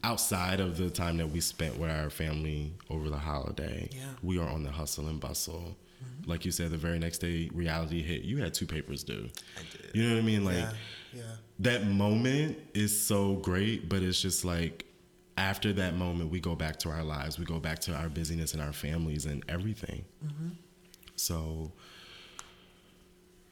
[0.03, 4.03] outside of the time that we spent with our family over the holiday, Yeah.
[4.23, 5.77] we are on the hustle and bustle.
[6.03, 6.31] Mm-hmm.
[6.31, 8.23] Like you said, the very next day reality hit.
[8.23, 9.29] You had two papers due.
[9.57, 9.91] I did.
[9.95, 10.45] You know what I mean?
[10.45, 10.73] Like yeah,
[11.15, 11.23] yeah.
[11.61, 14.85] that moment is so great, but it's just like
[15.37, 17.39] after that moment, we go back to our lives.
[17.39, 20.05] We go back to our busyness and our families and everything.
[20.25, 20.49] Mm-hmm.
[21.17, 21.73] So,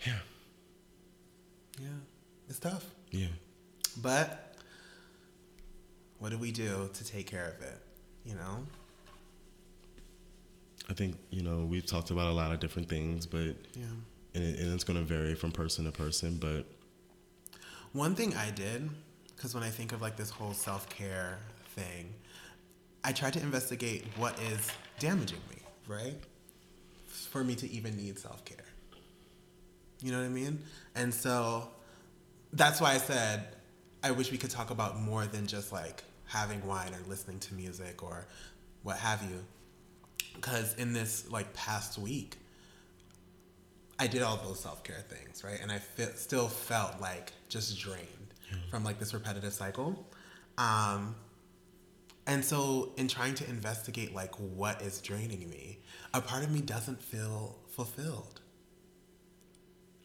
[0.06, 0.18] yeah,
[1.80, 1.88] Yeah,
[2.48, 2.84] it's tough.
[3.10, 3.28] yeah.
[4.00, 4.54] But
[6.18, 7.78] what do we do to take care of it?
[8.24, 8.64] You know?
[10.90, 13.84] I think you know we've talked about a lot of different things, but Yeah.
[14.34, 16.38] and, it, and it's going to vary from person to person.
[16.38, 16.64] But
[17.92, 18.88] One thing I did,
[19.36, 21.38] because when I think of like this whole self care
[21.74, 22.14] thing,
[23.04, 25.56] I tried to investigate what is damaging me,
[25.86, 26.16] right?
[27.06, 28.56] For me to even need self care.
[30.00, 30.58] You know what I mean?
[30.94, 31.68] And so
[32.52, 33.46] that's why I said
[34.02, 37.54] I wish we could talk about more than just like having wine or listening to
[37.54, 38.26] music or
[38.82, 39.38] what have you.
[40.34, 42.36] Because in this like past week,
[43.98, 45.60] I did all those self care things, right?
[45.62, 45.80] And I
[46.16, 48.06] still felt like just drained
[48.70, 50.04] from like this repetitive cycle.
[50.58, 51.14] Um,
[52.26, 55.80] and so, in trying to investigate like what is draining me,
[56.14, 58.40] a part of me doesn't feel fulfilled.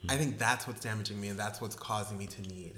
[0.10, 2.74] I think that's what's damaging me, and that's what's causing me to need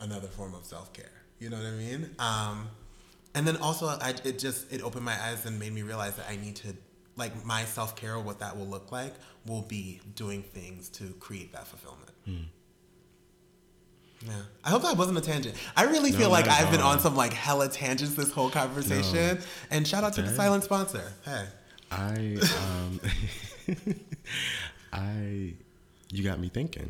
[0.00, 1.10] another form of self care.
[1.38, 2.10] You know what I mean?
[2.18, 2.68] Um,
[3.34, 6.26] and then also, I, it just it opened my eyes and made me realize that
[6.28, 6.74] I need to
[7.16, 8.18] like my self care.
[8.18, 9.14] What that will look like
[9.46, 12.10] will be doing things to create that fulfillment.
[14.24, 14.32] Yeah,
[14.64, 15.54] I hope that wasn't a tangent.
[15.76, 19.38] I really No, feel like I've been on some like hella tangents this whole conversation.
[19.70, 21.12] And shout out to the silent sponsor.
[21.24, 21.44] Hey,
[21.90, 23.00] I, um,
[24.92, 25.54] I,
[26.10, 26.88] you got me thinking.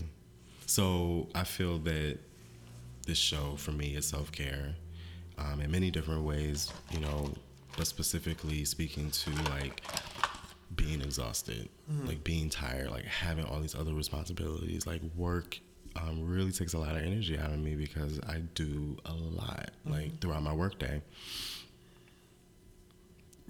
[0.67, 2.19] So I feel that
[3.07, 4.75] this show for me is self care,
[5.39, 6.73] um, in many different ways.
[6.91, 7.33] You know,
[7.77, 9.83] but specifically speaking to like
[10.75, 11.69] being exhausted,
[12.05, 15.59] like being tired, like having all these other responsibilities, like work.
[15.99, 19.71] Um, really takes a lot of energy out of me because I do a lot,
[19.85, 19.93] mm-hmm.
[19.93, 21.01] like throughout my workday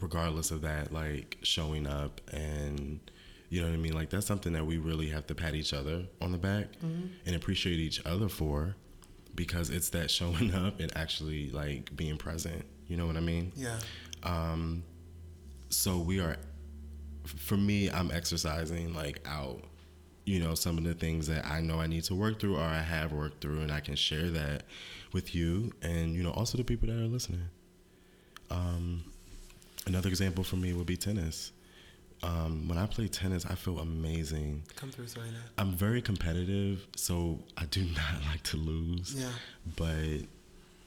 [0.01, 3.01] regardless of that, like showing up and
[3.49, 3.95] you know what I mean?
[3.95, 7.07] Like that's something that we really have to pat each other on the back mm-hmm.
[7.25, 8.75] and appreciate each other for
[9.35, 12.65] because it's that showing up and actually like being present.
[12.89, 13.53] You know what I mean?
[13.57, 13.79] yeah,
[14.23, 14.85] um,
[15.69, 16.37] So we are
[17.25, 19.63] for me, I'm exercising like out,
[20.27, 22.63] you know, some of the things that I know I need to work through or
[22.65, 24.65] I have worked through and I can share that
[25.13, 27.49] with you and you know also the people that are listening.
[28.51, 29.05] Um
[29.87, 31.53] another example for me would be tennis.
[32.23, 34.63] Um, when I play tennis, I feel amazing.
[34.75, 35.37] come through, Serena.
[35.59, 39.15] I'm very competitive, so I do not like to lose.
[39.15, 39.29] Yeah.
[39.77, 40.27] But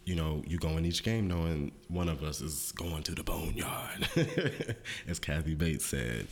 [0.05, 3.23] you know, you go in each game knowing one of us is going to the
[3.23, 4.09] boneyard,
[5.07, 6.27] as Kathy Bates said.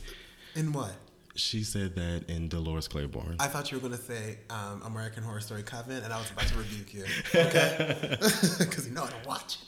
[0.56, 0.92] In what?
[1.38, 3.36] She said that in Dolores Claiborne.
[3.38, 6.48] I thought you were gonna say um, American Horror Story Coven, and I was about
[6.48, 7.04] to rebuke you.
[7.32, 7.96] Okay,
[8.58, 9.58] because you know I don't watch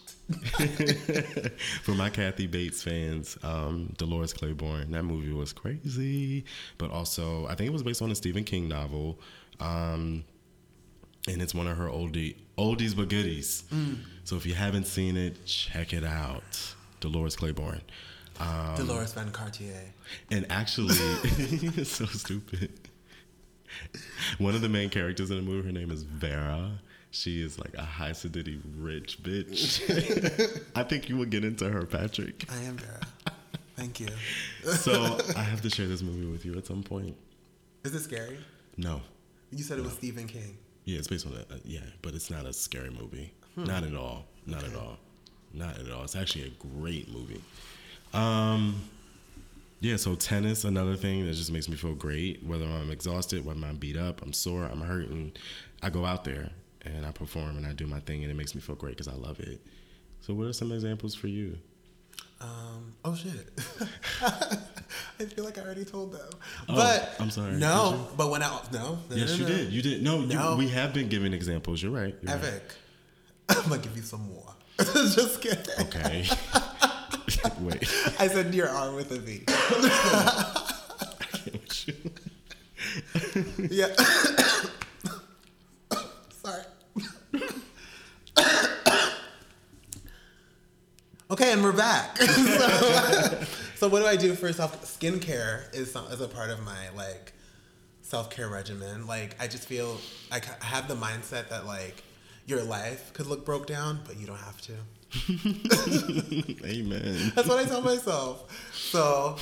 [0.58, 1.60] it.
[1.82, 6.44] For my Kathy Bates fans, um, Dolores Claiborne, that movie was crazy,
[6.76, 9.20] but also I think it was based on a Stephen King novel,
[9.60, 10.24] um,
[11.28, 13.62] and it's one of her oldie oldies but goodies.
[14.24, 16.74] So if you haven't seen it, check it out.
[17.00, 17.80] Dolores Claiborne,
[18.40, 19.92] um, Dolores Van Cartier.
[20.30, 22.72] and actually, it's so stupid.
[24.38, 26.80] One of the main characters in the movie, her name is Vera.
[27.12, 30.60] She is like a high sedity rich bitch.
[30.74, 32.44] I think you will get into her, Patrick.
[32.50, 33.00] I am Vera.
[33.76, 34.08] Thank you.
[34.64, 37.16] So I have to share this movie with you at some point.
[37.84, 38.38] Is it scary?
[38.76, 39.00] No,
[39.50, 40.56] You said it was Stephen King.
[40.84, 41.50] yeah, it's based on that.
[41.50, 43.32] Uh, yeah, but it's not a scary movie.
[43.56, 44.26] Not at all.
[44.46, 44.98] Not at all.
[45.52, 46.04] Not at all.
[46.04, 47.40] It's actually a great movie.
[48.12, 48.82] Um,
[49.80, 49.96] yeah.
[49.96, 52.44] So tennis, another thing that just makes me feel great.
[52.44, 55.32] Whether I'm exhausted, whether I'm beat up, I'm sore, I'm hurting,
[55.82, 56.50] I go out there
[56.82, 59.08] and I perform and I do my thing, and it makes me feel great because
[59.08, 59.60] I love it.
[60.20, 61.56] So, what are some examples for you?
[62.40, 63.50] Um, oh shit.
[64.22, 66.28] I feel like I already told them.
[66.68, 67.52] Oh, but I'm sorry.
[67.52, 69.72] No, but when I no, no Yes, no, you did.
[69.72, 70.02] You did.
[70.02, 70.52] No, No.
[70.52, 71.82] You, we have been giving examples.
[71.82, 72.16] You're right.
[72.22, 72.62] You're right.
[73.50, 74.54] I'm gonna give you some more.
[74.78, 75.64] Just kidding.
[75.80, 76.26] Okay.
[77.60, 77.82] Wait.
[78.18, 79.44] I said your arm with a V.
[83.70, 83.94] yeah.
[86.42, 86.62] Sorry.
[91.30, 92.16] okay, and we're back.
[92.22, 93.44] so,
[93.76, 95.72] so what do I do for self skincare?
[95.74, 97.32] Is some, is a part of my like
[98.02, 99.06] self care regimen.
[99.06, 99.98] Like I just feel
[100.30, 102.02] I have the mindset that like
[102.46, 104.72] your life could look broke down, but you don't have to.
[106.64, 107.32] Amen.
[107.34, 108.70] That's what I tell myself.
[108.72, 109.36] So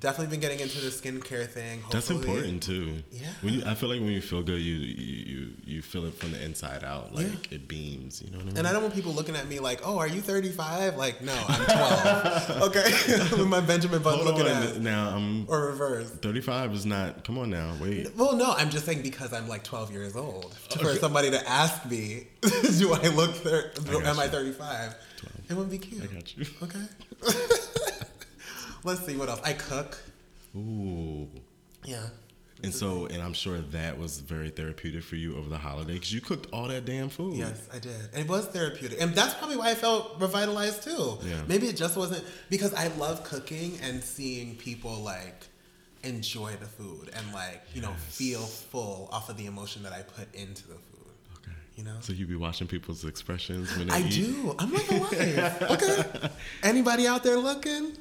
[0.00, 1.82] definitely been getting into the skincare thing.
[1.90, 3.02] That's important too.
[3.10, 3.26] Yeah.
[3.40, 6.14] When you, I feel like when you feel good, you you you, you feel it
[6.14, 7.14] from the inside out.
[7.14, 7.56] Like Yeah.
[7.56, 8.20] it beams.
[8.22, 8.58] You know what I mean?
[8.58, 11.34] And I don't want people looking at me like, "Oh, are you 35?" Like, no,
[11.48, 12.62] I'm 12.
[12.76, 12.90] okay,
[13.38, 14.62] with my Benjamin Button looking on.
[14.62, 16.10] at, Now I'm or reverse.
[16.10, 17.24] 35 is not.
[17.24, 17.72] Come on now.
[17.80, 18.14] Wait.
[18.16, 20.54] Well, no, I'm just saying because I'm like 12 years old.
[20.78, 23.34] For somebody to ask me, "Do I look?
[23.36, 24.30] Thir- got am I you.
[24.30, 24.94] 35?"
[25.48, 26.02] It wouldn't be cute.
[26.02, 26.46] I got you.
[26.62, 26.78] Okay.
[28.84, 29.40] Let's see what else.
[29.44, 29.98] I cook.
[30.56, 31.28] Ooh.
[31.84, 32.06] Yeah.
[32.62, 36.12] And so, and I'm sure that was very therapeutic for you over the holiday because
[36.12, 37.34] you cooked all that damn food.
[37.36, 37.94] Yes, I did.
[38.14, 39.00] And it was therapeutic.
[39.02, 41.18] And that's probably why I felt revitalized too.
[41.22, 41.42] Yeah.
[41.46, 45.46] Maybe it just wasn't because I love cooking and seeing people like
[46.04, 50.02] enjoy the food and like, you know, feel full off of the emotion that I
[50.02, 50.93] put into the food.
[51.76, 51.96] You know?
[52.00, 54.10] So you be watching people's expressions when they I eat.
[54.10, 54.54] do.
[54.58, 55.62] I'm like alive.
[55.70, 56.04] okay.
[56.62, 57.96] Anybody out there looking?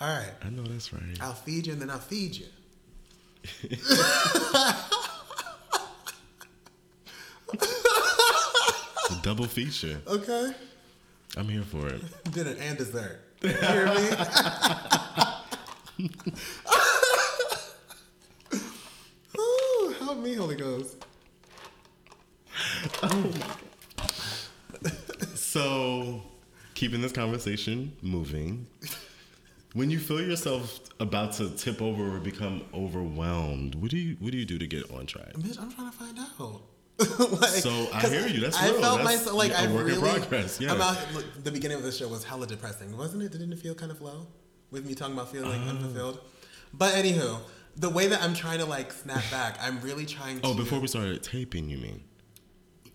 [0.00, 0.32] All right.
[0.42, 1.02] I know that's right.
[1.20, 2.46] I'll feed you and then I'll feed you.
[9.10, 10.00] A double feature.
[10.06, 10.52] Okay?
[11.36, 12.02] I'm here for it.
[12.32, 13.20] Dinner and dessert.
[13.42, 14.08] You hear me?
[19.38, 21.05] Ooh, help me, Holy Ghost.
[25.34, 26.22] So,
[26.74, 28.66] keeping this conversation moving,
[29.72, 34.32] when you feel yourself about to tip over or become overwhelmed, what do you what
[34.32, 35.32] do you do to get on track?
[35.34, 36.62] Bitch, I'm trying to find out.
[37.40, 38.40] like, So, I hear you.
[38.40, 38.80] That's I real.
[38.80, 39.98] felt That's myself like I really.
[39.98, 40.72] progress, yeah.
[40.72, 43.32] I'm look, the beginning of the show was hella depressing, wasn't it?
[43.32, 44.26] Didn't it feel kind of low
[44.70, 45.70] with me talking about feeling Uh.
[45.70, 46.20] unfulfilled?
[46.74, 47.40] But anywho,
[47.76, 50.46] the way that I'm trying to like snap back, I'm really trying to.
[50.48, 52.02] Oh, before we started taping, you mean?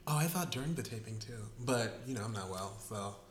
[0.08, 3.16] Oh, I thought during the taping too, but you know I'm not well, so.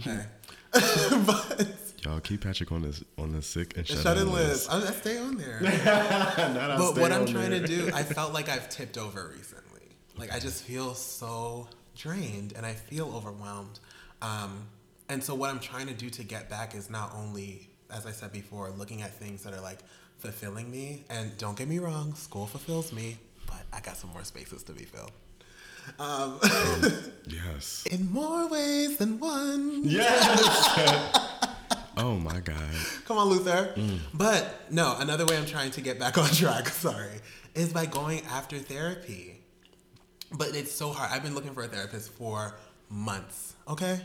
[0.00, 0.24] Hey.
[0.72, 1.68] but
[2.04, 4.70] Y'all keep Patrick on this on the sick and shut, shut in in list.
[4.70, 5.60] I, I stay on there.
[5.62, 9.80] Not but what I'm trying to do, I felt like I've tipped over recently.
[10.18, 13.78] Like I just feel so drained and I feel overwhelmed.
[14.20, 14.66] Um,
[15.08, 18.10] and so what I'm trying to do to get back is not only, as I
[18.10, 19.78] said before, looking at things that are like
[20.18, 21.04] fulfilling me.
[21.08, 24.72] And don't get me wrong, school fulfills me, but I got some more spaces to
[24.72, 25.12] be filled.
[25.98, 26.40] Um,
[27.26, 27.84] Yes.
[27.90, 29.80] in more ways than one.
[29.84, 31.08] Yes.
[31.96, 32.58] oh my God.
[33.06, 33.72] Come on, Luther.
[33.76, 33.98] Mm.
[34.12, 37.20] But no, another way I'm trying to get back on track, sorry,
[37.54, 39.40] is by going after therapy.
[40.32, 41.10] But it's so hard.
[41.12, 42.56] I've been looking for a therapist for
[42.90, 44.00] months, okay?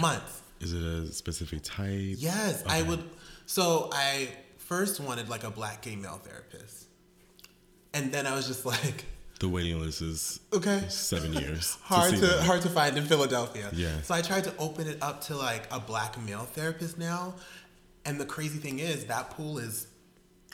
[0.00, 0.42] Months.
[0.60, 2.14] Is it a specific type?
[2.18, 3.02] Yes, I would.
[3.46, 6.86] So I first wanted like a black gay male therapist.
[7.92, 9.04] And then I was just like,
[9.42, 10.84] The waiting list is okay.
[10.88, 11.76] seven years.
[11.82, 13.70] hard see to, hard to find in Philadelphia.
[13.72, 14.00] Yeah.
[14.02, 17.34] So I tried to open it up to like a black male therapist now,
[18.04, 19.88] and the crazy thing is that pool is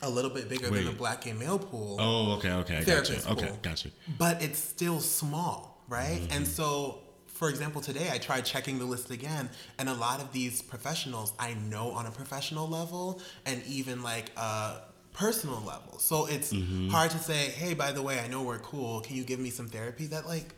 [0.00, 0.86] a little bit bigger than Wait.
[0.86, 1.98] the black and male pool.
[2.00, 2.78] Oh, okay, okay.
[2.78, 3.16] I got you.
[3.16, 3.58] Okay, pool.
[3.60, 3.90] got you.
[4.16, 6.22] But it's still small, right?
[6.22, 6.32] Mm-hmm.
[6.32, 10.32] And so, for example, today I tried checking the list again, and a lot of
[10.32, 14.80] these professionals I know on a professional level and even like a
[15.18, 15.98] personal level.
[15.98, 16.88] So it's Mm-hmm.
[16.90, 19.00] hard to say, hey, by the way, I know we're cool.
[19.00, 20.06] Can you give me some therapy?
[20.06, 20.54] That like,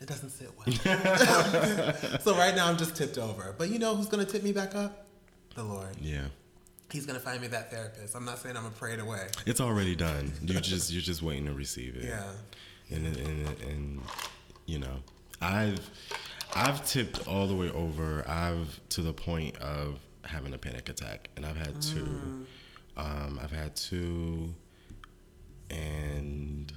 [0.00, 0.66] it doesn't sit well.
[2.20, 3.54] so right now I'm just tipped over.
[3.56, 5.06] But you know who's gonna tip me back up?
[5.54, 5.96] The Lord.
[6.00, 6.24] Yeah.
[6.90, 8.14] He's gonna find me that therapist.
[8.16, 9.28] I'm not saying I'm gonna pray it away.
[9.46, 10.32] It's already done.
[10.42, 12.04] You just you're just waiting to receive it.
[12.04, 12.24] Yeah.
[12.90, 14.00] And and and
[14.66, 14.96] you know,
[15.40, 15.88] I've
[16.54, 18.24] I've tipped all the way over.
[18.28, 22.00] I've to the point of having a panic attack, and I've had two.
[22.04, 22.44] Mm.
[22.96, 24.54] Um, I've had two,
[25.70, 26.72] and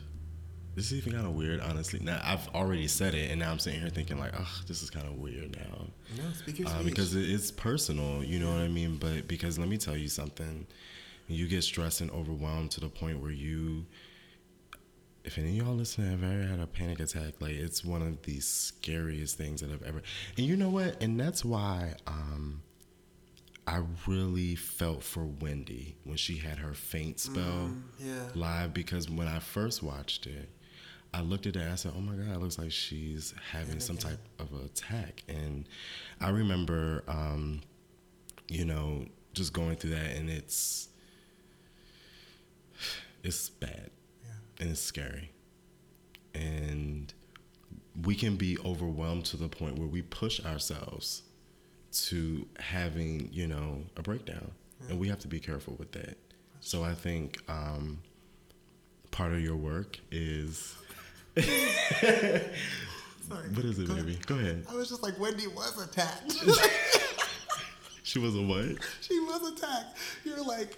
[0.76, 2.00] this is even kind of weird, honestly.
[2.02, 4.90] Now I've already said it, and now I'm sitting here thinking like, oh, this is
[4.90, 5.88] kind of weird now.
[6.18, 8.98] No, speak your Uh, because it- it's personal, you know what I mean.
[8.98, 10.66] But because let me tell you something,
[11.28, 13.86] when you get stressed and overwhelmed to the point where you,
[15.24, 18.22] if any of y'all listening have ever had a panic attack, like it's one of
[18.24, 20.02] the scariest things that I've ever.
[20.38, 21.02] And you know what?
[21.02, 22.62] And that's why um,
[23.66, 28.28] I really felt for Wendy when she had her faint spell yeah.
[28.36, 30.50] live because when I first watched it,
[31.14, 33.80] I looked at it and I said, "Oh my God, it looks like she's having
[33.80, 35.70] some type of attack." And
[36.20, 37.62] I remember, um,
[38.50, 40.90] you know, just going through that, and it's
[43.24, 43.92] it's bad
[44.60, 45.32] and it's scary,
[46.34, 47.14] and
[48.04, 51.22] we can be overwhelmed to the point where we push ourselves
[51.94, 54.52] to having, you know, a breakdown,
[54.90, 56.18] and we have to be careful with that.
[56.60, 58.00] So I think um,
[59.12, 60.76] part of your work is.
[61.38, 62.42] Sorry.
[63.54, 64.20] What is it, Go baby?
[64.26, 64.66] Go ahead.
[64.70, 66.36] I was just like, Wendy was attacked.
[68.06, 68.66] She was a what?
[69.02, 69.98] she was attacked.
[70.26, 70.78] You're like,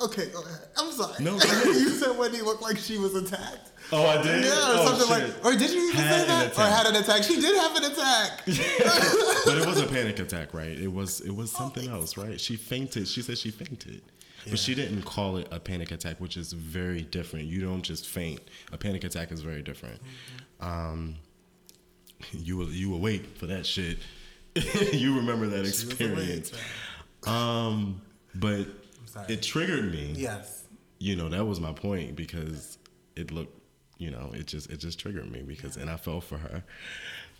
[0.00, 0.68] okay, go ahead.
[0.76, 1.22] I'm sorry.
[1.22, 1.34] No,
[1.64, 3.70] you said Wendy looked like she was attacked.
[3.90, 4.44] Oh, I did.
[4.44, 5.44] Yeah, or something like.
[5.44, 6.58] Or did you even Had say that?
[6.58, 7.24] Or had an attack?
[7.24, 8.42] She did have an attack.
[9.44, 10.78] but it was a panic attack, right?
[10.78, 12.40] It was it was something else, right?
[12.40, 13.08] She fainted.
[13.08, 14.02] She said she fainted.
[14.48, 17.46] But she didn't call it a panic attack, which is very different.
[17.46, 18.40] You don't just faint.
[18.72, 20.00] A panic attack is very different.
[20.60, 21.16] Um,
[22.32, 23.98] you will you will wait for that shit.
[24.92, 26.52] you remember that She experience.
[27.26, 28.02] Um,
[28.34, 28.66] but
[29.12, 29.32] sorry.
[29.32, 30.14] it triggered me.
[30.16, 30.64] Yes.
[30.98, 32.78] You know, that was my point because
[33.16, 33.58] it looked,
[33.98, 36.62] you know, it just it just triggered me because and I fell for her.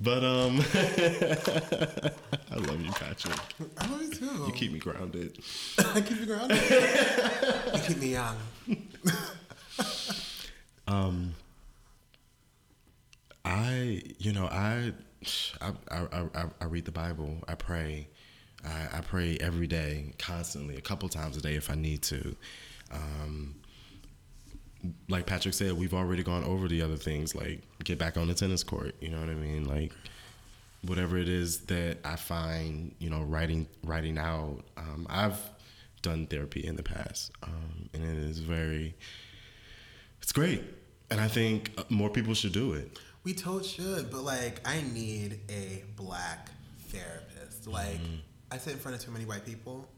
[0.00, 3.38] But um I love you, Patrick.
[3.78, 4.44] I love you too.
[4.46, 5.38] You keep me grounded.
[5.78, 6.58] I keep you grounded.
[7.74, 8.36] you keep me young.
[10.88, 11.34] Um
[13.44, 14.92] I, you know, I,
[15.60, 17.38] I, I, I, I read the Bible.
[17.48, 18.08] I pray.
[18.64, 22.36] I, I pray every day, constantly, a couple times a day if I need to.
[22.92, 23.56] Um,
[25.08, 28.34] like Patrick said, we've already gone over the other things, like get back on the
[28.34, 28.94] tennis court.
[29.00, 29.64] You know what I mean?
[29.64, 29.92] Like
[30.86, 34.62] whatever it is that I find, you know, writing writing out.
[34.76, 35.38] Um, I've
[36.02, 38.94] done therapy in the past, um, and it is very,
[40.20, 40.62] it's great,
[41.10, 42.98] and I think uh, more people should do it.
[43.24, 46.50] We told should, but like I need a black
[46.88, 47.66] therapist.
[47.68, 48.00] Like
[48.52, 49.88] I sit in front of too many white people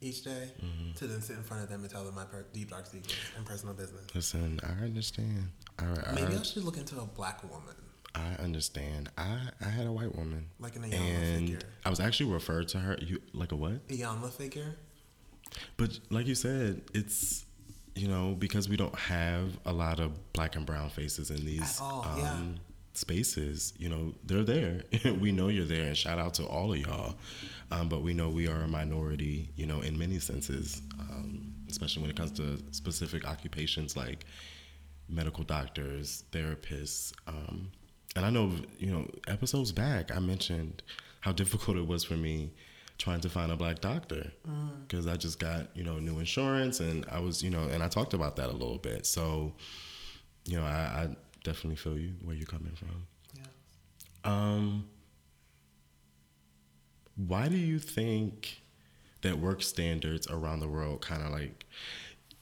[0.00, 0.50] each day
[0.96, 3.14] to then sit in front of them and tell them my per- deep dark secrets
[3.36, 4.12] and personal business.
[4.12, 5.50] Listen, I understand.
[5.78, 7.76] I, Maybe I I, should look into a black woman.
[8.14, 9.08] I understand.
[9.16, 11.60] I, I had a white woman, Like an Iyanla and figure.
[11.84, 12.98] I was actually referred to her.
[13.00, 13.80] You like a what?
[13.88, 14.74] A figure.
[15.76, 17.44] But like you said, it's
[17.94, 21.78] you know because we don't have a lot of black and brown faces in these
[21.80, 22.40] At all, um, yeah.
[22.94, 23.72] Spaces.
[23.78, 24.82] You know they're there.
[25.20, 27.14] we know you're there, and shout out to all of y'all.
[27.70, 29.50] Um, but we know we are a minority.
[29.56, 34.24] You know in many senses, um, especially when it comes to specific occupations like
[35.08, 37.12] medical doctors, therapists.
[37.26, 37.70] Um,
[38.16, 40.82] and I know, you know, episodes back, I mentioned
[41.20, 42.50] how difficult it was for me
[42.98, 44.30] trying to find a black doctor
[44.86, 47.88] because I just got, you know, new insurance and I was, you know, and I
[47.88, 49.06] talked about that a little bit.
[49.06, 49.52] So,
[50.44, 53.06] you know, I, I definitely feel you where you're coming from.
[53.34, 53.42] Yeah.
[54.24, 54.88] Um,
[57.16, 58.62] why do you think
[59.22, 61.66] that work standards around the world kind of like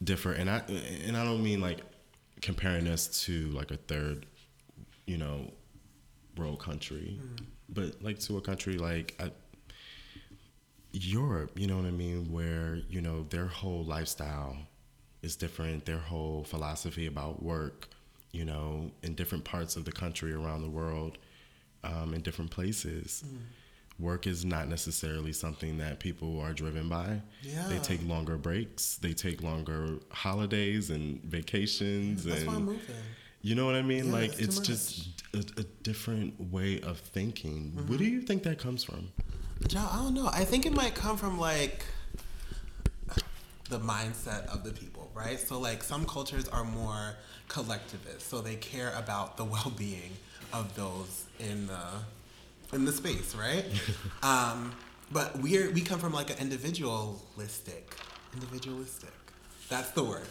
[0.02, 0.32] differ?
[0.32, 0.58] And I
[1.06, 1.80] and I don't mean like
[2.40, 4.26] comparing us to like a third,
[5.06, 5.52] you know,
[6.36, 7.20] world country,
[7.68, 9.30] but like to a country like I,
[10.92, 11.52] Europe.
[11.58, 12.32] You know what I mean?
[12.32, 14.56] Where you know their whole lifestyle
[15.22, 15.84] is different.
[15.84, 17.88] Their whole philosophy about work,
[18.32, 21.18] you know, in different parts of the country around the world,
[21.84, 23.24] um, in different places.
[23.98, 27.20] Work is not necessarily something that people are driven by.
[27.42, 27.68] Yeah.
[27.68, 28.96] They take longer breaks.
[28.96, 32.24] They take longer holidays and vacations.
[32.24, 32.80] That's and why I'm moving.
[33.42, 34.06] you know what I mean?
[34.06, 37.72] Yeah, like it's it's just a, a different way of thinking.
[37.86, 39.12] Where do you think that comes from?
[39.66, 40.30] I don't know.
[40.32, 41.84] I think it might come from like
[43.70, 45.38] the mindset of the people, right?
[45.38, 47.14] So like some cultures are more
[47.48, 50.12] collectivist, so they care about the well-being
[50.52, 51.80] of those in the
[52.72, 53.64] in the space, right?
[54.22, 54.74] um,
[55.12, 57.94] but we're we come from like an individualistic,
[58.34, 59.12] individualistic.
[59.68, 60.26] That's the word.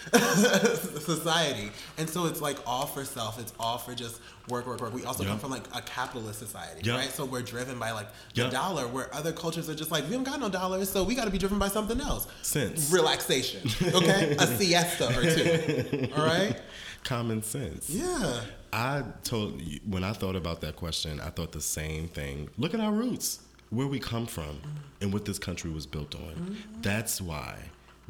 [0.12, 3.38] society, and so it's like all for self.
[3.38, 4.92] It's all for just work, work, work.
[4.92, 7.10] We also come from like a capitalist society, right?
[7.10, 10.24] So we're driven by like the dollar, where other cultures are just like we don't
[10.24, 12.26] got no dollars, so we got to be driven by something else.
[12.42, 12.92] Sense.
[12.92, 16.12] relaxation, okay, a siesta or two.
[16.16, 16.56] All right,
[17.04, 17.88] Common sense.
[17.90, 18.40] yeah,
[18.72, 22.48] I told you when I thought about that question, I thought the same thing.
[22.58, 23.40] Look at our roots,
[23.70, 24.60] where we come from,
[25.00, 26.20] and what this country was built on.
[26.34, 26.80] Mm-hmm.
[26.82, 27.56] That's why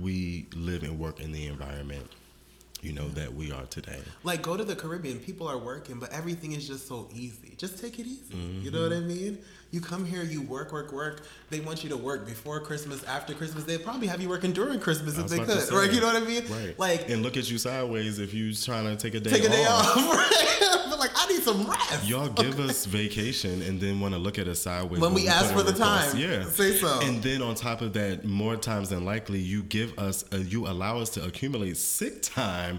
[0.00, 2.08] we live and work in the environment
[2.82, 4.00] you know, that we are today.
[4.24, 7.54] Like go to the Caribbean, people are working, but everything is just so easy.
[7.56, 8.34] Just take it easy.
[8.62, 9.08] You know what I mm-hmm.
[9.08, 9.38] mean?
[9.70, 11.22] You come here, you work, work, work.
[11.50, 13.64] They want you to work before Christmas, after Christmas.
[13.64, 15.60] They probably have you working during Christmas if they could.
[15.60, 15.92] say, Right?
[15.92, 16.44] You know what I mean?
[16.50, 16.78] Right.
[16.78, 19.48] Like and look at you sideways if you trying to take a day take a
[19.48, 19.96] day off.
[19.96, 20.14] off.
[20.16, 20.79] Right?
[21.00, 22.06] Like I need some rest.
[22.06, 25.52] Y'all give us vacation and then want to look at us sideways When we ask
[25.52, 26.16] for the time.
[26.16, 27.00] Yeah, Say so.
[27.02, 30.66] And then on top of that, more times than likely, you give us, uh, you
[30.68, 32.78] allow us to accumulate sick time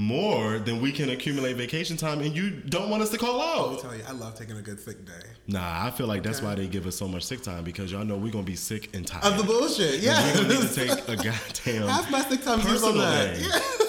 [0.00, 3.70] more than we can accumulate vacation time, and you don't want us to call Let
[3.70, 3.82] me out.
[3.82, 5.12] tell you, I love taking a good sick day.
[5.48, 6.46] Nah, I feel like that's Okay.
[6.46, 8.94] why they give us so much sick time because y'all know we're gonna be sick
[8.94, 9.24] and tired.
[9.24, 10.24] Of the bullshit, And yeah.
[10.24, 11.88] We're gonna need to take a goddamn.
[11.88, 13.34] Half my sick time personal that.
[13.34, 13.42] day.
[13.42, 13.86] Yeah.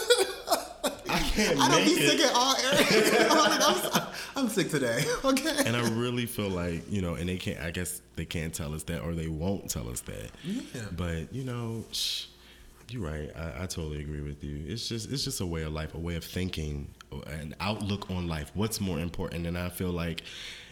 [1.29, 3.89] I can't I don't be sick at all areas.
[3.93, 5.03] I'm, I'm, sick today.
[5.23, 5.63] Okay.
[5.65, 7.59] and I really feel like you know, and they can't.
[7.59, 10.31] I guess they can't tell us that, or they won't tell us that.
[10.43, 10.81] Yeah.
[10.95, 12.25] But you know, shh,
[12.89, 13.29] you're right.
[13.35, 14.63] I, I totally agree with you.
[14.67, 16.89] It's just it's just a way of life, a way of thinking,
[17.27, 18.51] an outlook on life.
[18.53, 19.45] What's more important?
[19.45, 20.23] And I feel like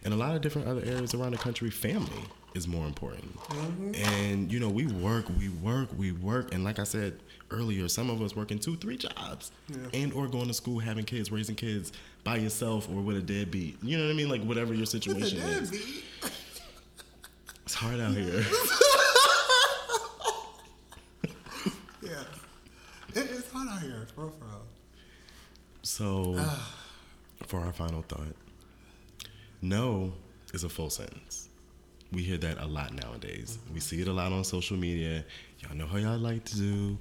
[0.04, 2.24] in a lot of different other areas around the country, family
[2.56, 3.38] is more important.
[3.40, 3.92] Mm-hmm.
[3.96, 7.20] And you know, we work, we work, we work, and like I said
[7.52, 9.52] earlier, some of us working two, three jobs,
[9.94, 11.92] and or going to school, having kids, raising kids
[12.24, 13.78] by yourself or with a deadbeat.
[13.84, 14.30] You know what I mean?
[14.30, 16.04] Like whatever your With a situation is.
[17.66, 18.46] It's hard out here.
[22.02, 22.24] Yeah.
[23.16, 24.62] It's hard out here, for real, for real.
[25.82, 26.40] So,
[27.48, 28.36] for our final thought,
[29.62, 30.14] no
[30.54, 31.50] is a full sentence.
[32.12, 33.58] We hear that a lot nowadays.
[33.74, 35.26] We see it a lot on social media.
[35.60, 36.98] Y'all know how y'all like to do.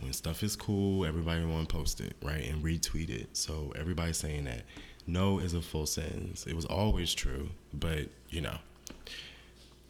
[0.00, 2.44] When stuff is cool, everybody want to post it, right?
[2.48, 3.36] And retweet it.
[3.36, 4.62] So everybody's saying that.
[5.06, 6.46] No is a full sentence.
[6.46, 8.58] It was always true, but you know,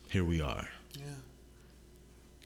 [0.08, 0.68] here we are.
[0.96, 1.04] Yeah.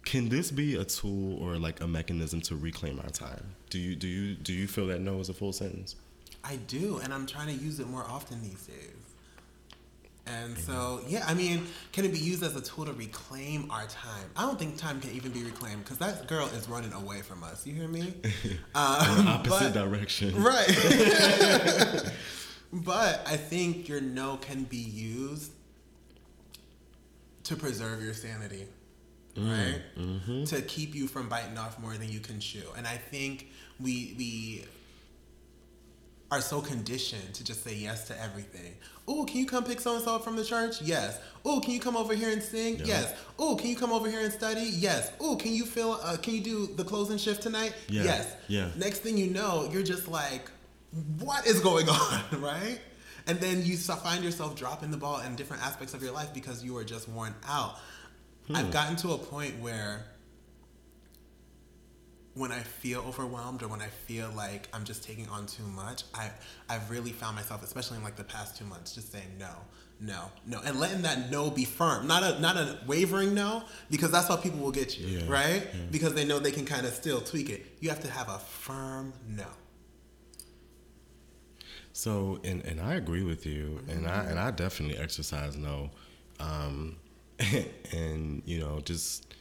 [0.04, 3.44] Can this be a tool or like a mechanism to reclaim our time?
[3.70, 5.96] Do you do you do you feel that no is a full sentence?
[6.42, 9.11] I do, and I'm trying to use it more often these days.
[10.26, 13.86] And so, yeah, I mean, can it be used as a tool to reclaim our
[13.86, 14.30] time?
[14.36, 17.42] I don't think time can even be reclaimed because that girl is running away from
[17.42, 17.66] us.
[17.66, 18.14] You hear me?
[18.74, 20.40] Um, Opposite but- direction.
[20.40, 20.68] Right.
[22.72, 25.50] but I think your no can be used
[27.44, 28.66] to preserve your sanity,
[29.36, 29.80] right?
[30.46, 32.62] To keep you from biting off more than you can chew.
[32.76, 33.48] And I think
[33.80, 34.64] we we
[36.32, 38.74] are so conditioned to just say yes to everything.
[39.06, 40.80] Oh, can you come pick so and so up from the church?
[40.80, 41.20] Yes.
[41.44, 42.78] Oh, can you come over here and sing?
[42.78, 42.86] Yeah.
[42.86, 43.14] Yes.
[43.38, 44.62] Oh, can you come over here and study?
[44.62, 45.12] Yes.
[45.20, 46.00] Oh, can you feel?
[46.02, 47.74] Uh, can you do the closing shift tonight?
[47.86, 48.04] Yeah.
[48.04, 48.34] Yes.
[48.48, 48.70] Yeah.
[48.76, 50.50] Next thing you know, you're just like,
[51.18, 52.80] what is going on, right?
[53.26, 56.64] And then you find yourself dropping the ball in different aspects of your life because
[56.64, 57.76] you are just worn out.
[58.54, 60.06] I've gotten to a point where
[62.34, 66.04] when I feel overwhelmed or when I feel like I'm just taking on too much,
[66.14, 66.30] I
[66.68, 69.50] I've really found myself, especially in like the past two months, just saying no,
[70.00, 74.10] no, no, and letting that no be firm, not a not a wavering no, because
[74.10, 75.62] that's how people will get you, Yeah, right?
[75.74, 75.80] yeah.
[75.90, 77.66] Because they know they can kind of still tweak it.
[77.80, 79.46] You have to have a firm no.
[81.92, 85.90] So, and and I agree with you, and I and I definitely exercise no,
[86.40, 86.96] um,
[87.92, 89.31] and you know just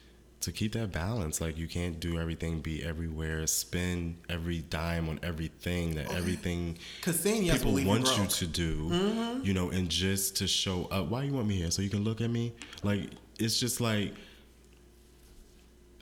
[0.42, 1.39] to keep that balance.
[1.39, 7.26] Like you can't do everything, be everywhere, spend every dime on everything that everything Because
[7.26, 11.08] yes people want you to do, you know, and just to show up.
[11.10, 11.72] Why you want me here?
[11.72, 12.54] So you can look at me?
[12.84, 14.14] Like it's just like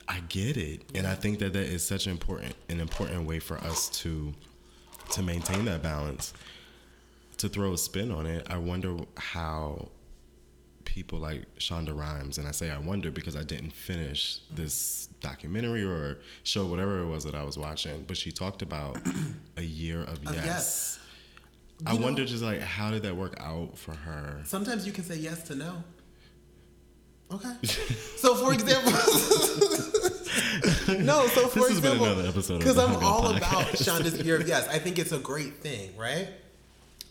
[0.08, 3.38] I get it, and I think that that is such an important an important way
[3.38, 4.34] for us to
[5.12, 6.32] to maintain that balance.
[7.38, 9.88] To throw a spin on it, I wonder how
[10.90, 15.84] people like Shonda Rhimes, and I say I wonder because I didn't finish this documentary
[15.84, 18.98] or show, whatever it was that I was watching, but she talked about
[19.56, 20.34] a year of yes.
[20.44, 20.98] yes.
[21.86, 24.40] I know- wonder just like how did that work out for her?
[24.44, 25.84] Sometimes you can say yes to no.
[27.32, 27.52] Okay.
[28.16, 28.90] so for example,
[30.98, 31.28] no.
[31.28, 33.36] So for This example, another episode because I'm all Podcast.
[33.36, 34.66] about Shonda's year of yes.
[34.66, 36.26] I think it's a great thing, right?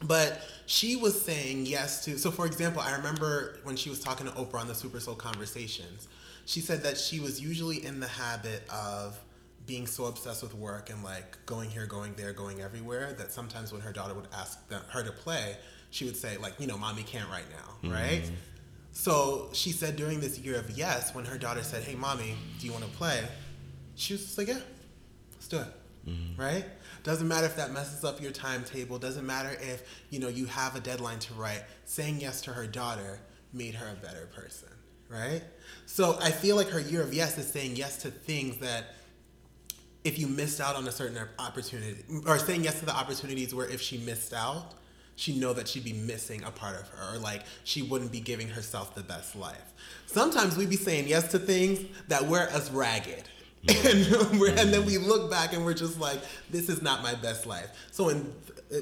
[0.04, 2.20] But she was saying yes to.
[2.20, 5.16] So for example, I remember when she was talking to Oprah on the Super Soul
[5.16, 6.08] Conversations,
[6.46, 9.20] she said that she was usually in the habit of
[9.66, 13.72] being so obsessed with work and like going here, going there, going everywhere that sometimes
[13.72, 15.58] when her daughter would ask them, her to play,
[15.90, 17.92] she would say like, you know, mommy can't right now, mm-hmm.
[17.92, 18.32] right?
[18.92, 22.68] So she said during this year of yes, when her daughter said, "Hey, mommy, do
[22.68, 23.24] you want to play?"
[23.96, 24.60] She was just like, "Yeah,
[25.34, 25.68] let's do it."
[26.08, 26.42] Mm-hmm.
[26.42, 26.66] Right?
[27.04, 29.00] Doesn't matter if that messes up your timetable.
[29.00, 31.64] Doesn't matter if you know you have a deadline to write.
[31.86, 33.20] Saying yes to her daughter
[33.54, 34.70] made her a better person.
[35.10, 35.42] Right?
[35.86, 38.96] So I feel like her year of yes is saying yes to things that
[40.04, 43.68] if you missed out on a certain opportunity, or saying yes to the opportunities where
[43.68, 44.76] if she missed out,
[45.16, 48.22] she know that she'd be missing a part of her, or like she wouldn't be
[48.22, 49.74] giving herself the best life.
[50.06, 53.24] Sometimes we'd be saying yes to things that wear us ragged.
[53.68, 55.06] And, and then we mm-hmm.
[55.06, 57.70] look back and we're just like, this is not my best life.
[57.92, 58.34] So in,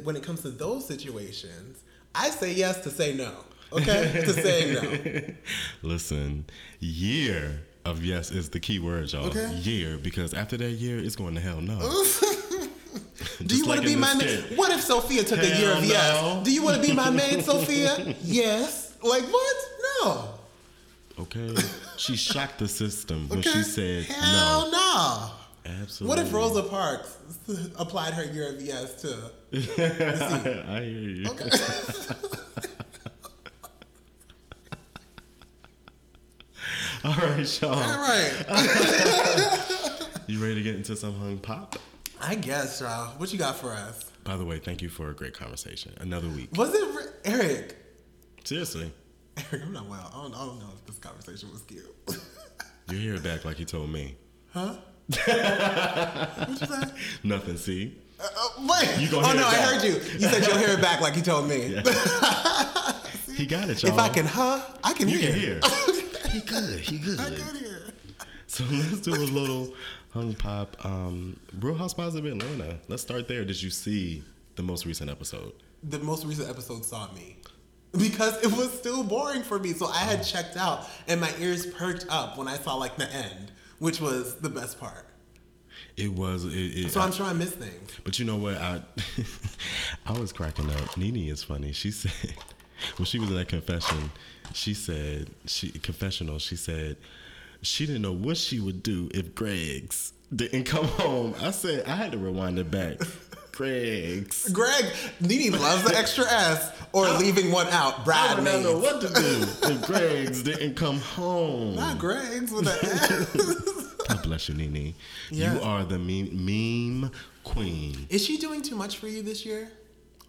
[0.03, 3.31] when it comes to those situations, I say yes to say no.
[3.71, 4.21] Okay?
[4.23, 5.33] to say no.
[5.87, 6.45] Listen,
[6.79, 9.25] year of yes is the key word, y'all.
[9.27, 9.53] Okay.
[9.55, 11.79] Year, because after that year, it's going to hell no.
[13.45, 14.57] Do you want to be my maid?
[14.57, 16.43] What if Sophia took a year Hell of yes?
[16.43, 18.15] Do you want to be my maid, Sophia?
[18.23, 18.95] yes.
[19.03, 19.55] Like what?
[20.03, 20.36] No.
[21.19, 21.55] Okay.
[21.97, 23.49] She shocked the system when Okay.
[23.49, 24.77] she said Hell no.
[24.77, 25.31] no.
[25.81, 26.07] Absolutely.
[26.07, 27.17] What if Rosa Parks
[27.77, 29.31] applied her year of yes to?
[30.69, 31.27] I hear you.
[31.29, 31.49] Okay.
[37.03, 37.73] All right, y'all.
[37.73, 38.33] All right.
[40.27, 41.77] You ready to get into some hung pop?
[42.19, 43.09] I guess, y'all.
[43.17, 44.11] What you got for us?
[44.23, 45.93] By the way, thank you for a great conversation.
[45.99, 46.49] Another week.
[46.57, 47.75] Was it Eric?
[48.43, 48.91] Seriously.
[49.37, 50.11] Eric, I'm not well.
[50.13, 51.85] I don't, I don't know if this conversation was cute.
[52.89, 54.15] You hear it back like you told me.
[54.53, 54.75] huh?
[55.07, 56.83] what you say?
[57.23, 57.97] Nothing, see?
[58.19, 58.99] Uh, uh, wait.
[58.99, 59.93] You gonna oh no, I heard you.
[59.93, 61.81] You said you'll hear it back like you told me.
[63.35, 63.91] He got it, y'all.
[63.93, 64.59] If I can, huh?
[64.83, 65.29] I can You hear.
[65.31, 65.59] can hear.
[66.31, 66.79] he good.
[66.79, 67.19] He good.
[67.19, 67.81] I hear.
[68.47, 69.75] So let's do a little
[70.11, 70.75] hung pop.
[70.83, 72.79] Um, Real Housewives of Atlanta.
[72.87, 73.45] Let's start there.
[73.45, 74.23] Did you see
[74.55, 75.53] the most recent episode?
[75.83, 77.37] the most recent episode saw me
[77.97, 79.73] because it was still boring for me.
[79.73, 83.11] So I had checked out and my ears perked up when I saw like the
[83.11, 85.05] end, which was the best part.
[85.95, 86.45] It was.
[86.45, 87.91] It, it, So I'm sure I missed things.
[88.03, 88.55] But you know what?
[88.55, 88.81] I
[90.05, 90.97] I was cracking up.
[90.97, 91.71] Nene is funny.
[91.71, 92.11] She said
[92.97, 94.11] when she was in that confession,
[94.53, 96.39] she said she confessional.
[96.39, 96.97] She said
[97.61, 101.33] she didn't know what she would do if Greg's didn't come home.
[101.41, 102.99] I said I had to rewind it back.
[103.67, 104.49] Greg's.
[104.49, 104.85] Greg,
[105.19, 108.05] Nene loves the extra S or leaving one out.
[108.05, 109.13] Brad I don't know what to do
[109.73, 111.75] if Greg's didn't come home.
[111.75, 113.93] Not Greg's with an S.
[114.07, 114.93] God bless you, Nene.
[115.31, 115.55] Yeah.
[115.55, 116.29] You are the meme,
[117.01, 117.11] meme
[117.43, 118.05] queen.
[118.11, 119.71] Is she doing too much for you this year?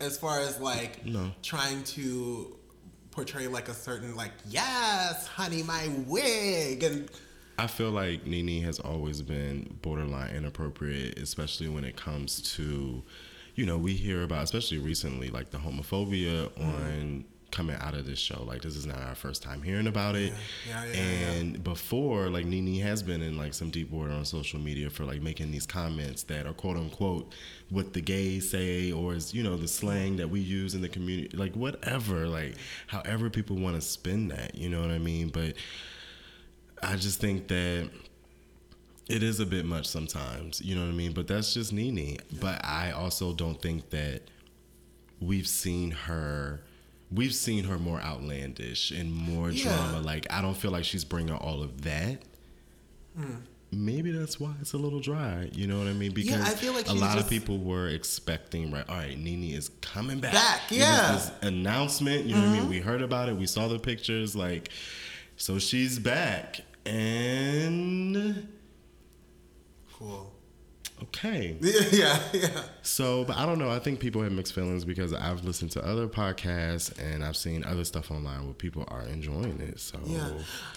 [0.01, 1.31] As far as like No.
[1.43, 2.57] trying to
[3.11, 7.11] portray like a certain like yes, honey, my wig and
[7.59, 13.03] I feel like Nene has always been borderline inappropriate, especially when it comes to,
[13.57, 16.63] you know, we hear about, especially recently, like the homophobia mm-hmm.
[16.63, 18.43] on coming out of this show.
[18.45, 20.33] Like this is not our first time hearing about it.
[20.69, 24.25] Yeah, yeah, yeah, and before, like Nene has been in like some deep water on
[24.25, 27.35] social media for like making these comments that are quote unquote
[27.71, 30.89] what the gays say or is you know the slang that we use in the
[30.89, 32.55] community, like whatever, like
[32.87, 34.55] however people want to spin that.
[34.55, 35.29] You know what I mean?
[35.29, 35.55] But
[36.83, 37.91] I just think that
[39.09, 41.13] it is a bit much sometimes, you know what I mean?
[41.13, 42.19] But that's just Nene.
[42.41, 44.23] But I also don't think that
[45.21, 46.61] we've seen her
[47.11, 49.65] we've seen her more outlandish and more Yeah.
[49.65, 50.01] drama.
[50.01, 52.23] Like I don't feel like she's bringing all of that.
[53.71, 55.51] Maybe that's why it's a little dry.
[55.53, 56.13] You know what I mean?
[56.13, 58.89] Because I feel like a lot of people were expecting, right?
[58.89, 60.33] All right, Nene is coming back.
[60.33, 60.87] Back, yeah.
[61.01, 61.15] Mm-hmm.
[61.15, 62.25] this announcement.
[62.25, 62.69] You know what I mean?
[62.71, 63.37] We heard about it.
[63.37, 64.35] We saw the pictures.
[64.35, 64.71] Like,
[65.37, 68.49] so she's back, and
[69.97, 70.33] cool.
[71.05, 71.57] okay.
[71.93, 72.63] Yeah, yeah.
[72.83, 73.71] So, but I don't know.
[73.71, 77.65] I think people have mixed feelings because I've listened to other podcasts and I've seen
[77.65, 79.81] other stuff online where people are enjoying it.
[79.81, 80.31] So, Yeah.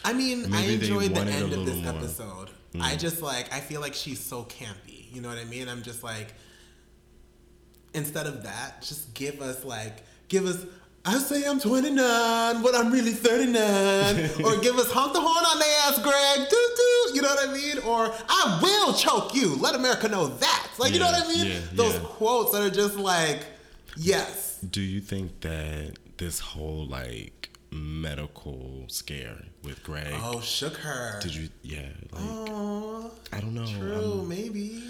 [0.04, 1.94] I mean, I enjoyed the end of this more.
[1.94, 1.98] Mm.
[1.98, 2.50] episode.
[2.80, 5.12] I just like I feel like she's so campy.
[5.14, 5.68] You know what I mean?
[5.68, 6.34] I'm just like
[7.94, 10.66] instead of that, just give us like give us
[11.04, 13.56] I say I'm 29, but I'm really 39.
[14.46, 16.48] or give us honk the horn on their ass, Greg.
[16.50, 17.16] Doo doo.
[17.16, 17.78] You know what I mean?
[17.80, 19.56] Or I will choke you.
[19.56, 20.68] Let America know that.
[20.78, 21.48] Like, you know what I mean?
[21.48, 22.00] yeah, Those yeah.
[22.04, 23.46] quotes that are just like,
[23.98, 24.60] yes.
[24.60, 30.14] do you think that this whole like medical scare with Greg?
[30.14, 31.20] Oh, shook her.
[31.22, 31.50] Did you?
[31.64, 31.90] Yeah.
[32.12, 33.66] Like, Aw, I don't know.
[33.66, 34.84] true, um, maybe.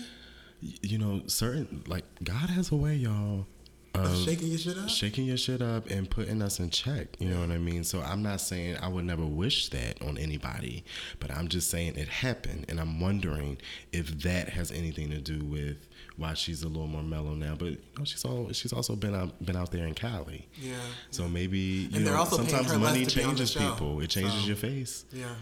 [0.60, 3.48] you know, certain like God has a way, y'all.
[3.94, 4.88] Of Shaking your shit up?
[4.90, 7.08] shaking your shit up and putting us in check.
[7.20, 7.84] You know what I mean?
[7.84, 10.86] So I'm not saying I would never wish that on anybody,
[11.20, 13.58] but I'm just saying it happened, and I'm wondering
[13.92, 15.76] if that has anything to do with
[16.16, 17.56] why she's a little more mellow now.
[17.56, 20.48] But you know, she's all she's also been out been out there in Cali.
[20.56, 20.76] Yeah.
[21.10, 24.00] So maybe you And know sometimes money to be on the changes people.
[24.00, 25.04] It changes So- your face.
[25.12, 25.36] Yeah.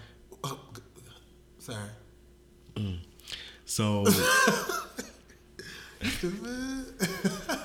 [0.43, 0.81] Oh, g-
[1.59, 1.89] sorry.
[2.75, 2.97] Mm.
[3.65, 4.05] So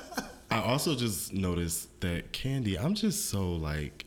[0.54, 4.04] I also just noticed that Kandi, I'm just so like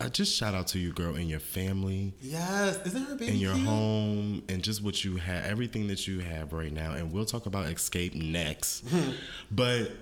[0.00, 2.12] I just shout out to you, girl, and your family.
[2.20, 3.66] Yes, isn't her baby and your cute?
[3.66, 6.94] home and just what you have, everything that you have right now.
[6.94, 8.84] And we'll talk about Xscape next.
[9.52, 9.92] but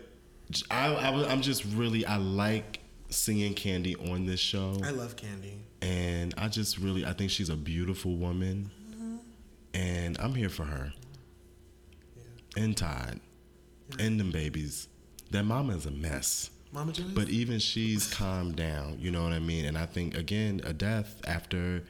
[0.71, 4.81] I, I, I'm just really, I like seeing Kandi on this show.
[4.83, 5.59] I love Kandi.
[5.83, 8.71] and I just really, I think she's a beautiful woman.
[8.91, 9.17] Mm-hmm.
[9.75, 10.95] And I'm here for her.
[12.57, 13.21] And Todd.
[13.99, 14.89] And them babies.
[15.31, 16.51] That mama is a mess.
[16.73, 17.07] Mama Joyce.
[17.07, 19.65] But even she's calmed down, you know what I mean?
[19.65, 21.85] And I think again, a death after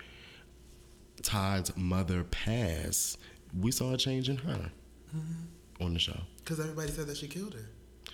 [1.23, 3.19] Todd's mother passed,
[3.59, 4.71] we saw a change in her
[5.17, 5.85] mm-hmm.
[5.85, 6.19] on the show.
[6.39, 7.69] Because everybody said that she killed her.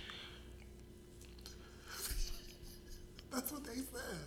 [3.32, 4.20] That's what they said.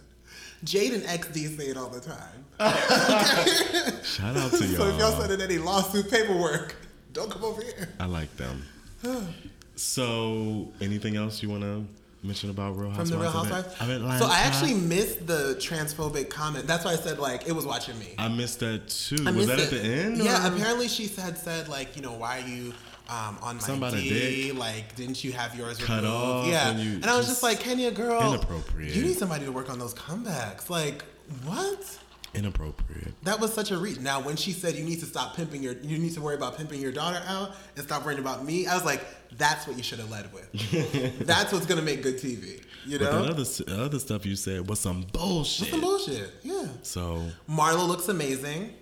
[0.64, 2.46] Jade and XD say it all the time.
[4.04, 4.78] Shout out to y'all.
[4.78, 6.76] So if y'all sending any lawsuit paperwork,
[7.14, 7.90] don't come over here.
[8.00, 8.64] I like them.
[9.78, 11.86] so, anything else you want to
[12.24, 13.12] mention about Real Housewives?
[13.12, 13.48] From Housewives?
[13.48, 13.76] the Real of Housewives.
[13.76, 14.20] At- of Atlanta?
[14.26, 16.68] So I actually missed the transphobic comment.
[16.68, 18.14] That's why I said like it was watching me.
[18.18, 19.18] I missed that too.
[19.26, 20.18] I Was missed that at the end?
[20.18, 22.74] Yeah, or- apparently she had said like, you know, why are you
[23.10, 24.52] um, on my Somebody D?
[24.52, 26.08] Like, didn't you have yours Cut removed?
[26.14, 28.94] off Yeah, and you and I was just- just like, Kenya, girl, Inappropriate.
[28.96, 30.70] You need somebody to work on those comebacks.
[30.70, 31.06] Like,
[31.46, 31.98] what?
[32.34, 33.14] Inappropriate.
[33.24, 34.00] That was such a reach.
[34.00, 36.58] Now, when she said you need to stop pimping your, you need to worry about
[36.58, 39.04] pimping your daughter out and stop worrying about me, I was like,
[39.38, 41.20] that's what you should have led with.
[41.26, 42.62] that's what's gonna make good TV.
[42.86, 45.70] You But know, that other other stuff you said was some bullshit.
[45.70, 46.32] some bullshit.
[46.44, 46.68] Yeah.
[46.84, 48.74] so, Marlo looks amazing.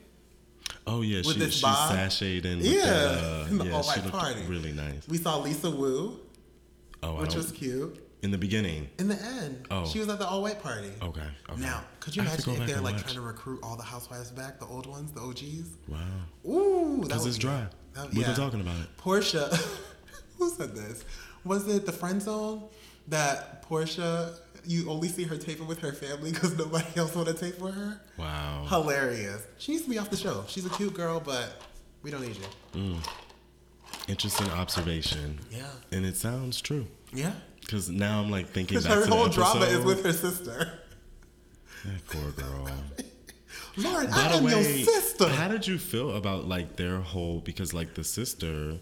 [0.86, 1.96] oh yeah, With she this she bob?
[1.96, 2.60] sashayed in.
[2.60, 4.42] Yeah, that, uh, in the yeah, all she white looked party.
[4.48, 5.08] really nice.
[5.08, 6.20] We saw Lisa Wu,
[7.04, 8.05] Oh, which was cute.
[8.26, 8.90] In the beginning.
[8.98, 9.86] In the end, Oh.
[9.86, 10.90] she was at the all white party.
[11.00, 11.22] Okay.
[11.48, 11.62] okay.
[11.62, 13.04] Now, could you I imagine if they're like watch.
[13.04, 15.70] trying to recruit all the housewives back, the old ones, the OGs?
[15.88, 16.00] Wow.
[16.52, 17.68] Ooh, Because it's dry.
[17.94, 18.28] that- We've yeah.
[18.30, 18.88] been talking about it.
[18.98, 19.54] Porsha,
[20.40, 21.06] who said this?
[21.44, 22.64] Was it the friend zone
[23.10, 24.34] that Porsha?
[24.68, 27.76] You only see her taping with her family because nobody else want to tape with
[27.76, 28.02] her.
[28.18, 28.66] Wow.
[28.68, 29.44] Hilarious.
[29.60, 30.44] She needs to be off the show.
[30.48, 31.62] She's a cute girl, but
[32.02, 32.48] we don't need you.
[32.82, 33.08] Mm.
[34.08, 35.40] Interesting observation.
[35.52, 35.68] Yeah.
[35.92, 36.88] And it sounds true.
[37.14, 37.34] Yeah.
[37.66, 40.80] Because now I'm like thinking back her to the whole drama is with her sister.
[41.84, 42.70] That poor girl.
[43.78, 45.28] Lauren, By I am your sister.
[45.28, 47.40] how did you feel about like their whole?
[47.40, 48.78] Because like the sister,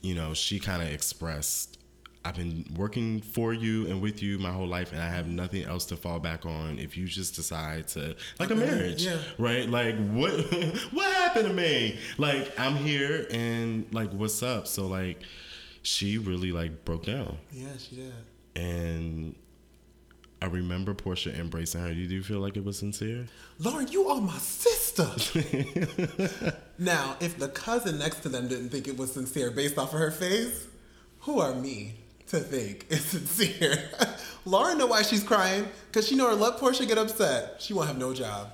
[0.00, 1.78] you know, she kind of expressed,
[2.24, 5.64] "I've been working for you and with you my whole life, and I have nothing
[5.64, 6.78] else to fall back on.
[6.78, 9.18] If you just decide to like a mm-hmm, marriage, yeah.
[9.36, 9.68] right?
[9.68, 10.32] Like what?
[10.92, 11.98] what happened to me?
[12.16, 14.66] Like I'm here, and like what's up?
[14.66, 15.20] So like,
[15.82, 18.12] she really like broke down, yeah, she did.
[18.56, 19.34] and.
[20.40, 21.88] I remember Porsha embracing her.
[21.88, 23.26] Did you feel like it was sincere?
[23.58, 25.08] Lauren, you are my sister.
[26.78, 29.98] now, if the cousin next to them didn't think it was sincere based off of
[29.98, 30.68] her face,
[31.20, 31.94] who are me
[32.28, 33.90] to think it's sincere?
[34.44, 37.56] Lauren know why she's crying because she know her let Porsha get upset.
[37.58, 38.52] She won't have no job.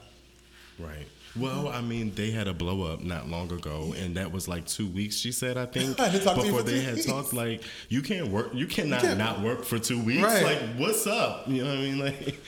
[0.79, 1.07] Right.
[1.37, 4.67] Well, I mean, they had a blow up not long ago, and that was like
[4.67, 5.17] two weeks.
[5.17, 7.07] She said, I think, I you before they had weeks.
[7.07, 7.33] talked.
[7.33, 8.51] Like, you can't work.
[8.55, 10.23] You cannot can't- not work for two weeks.
[10.23, 10.45] Right.
[10.45, 11.49] Like, what's up?
[11.49, 11.99] You know what I mean?
[12.05, 12.41] Like,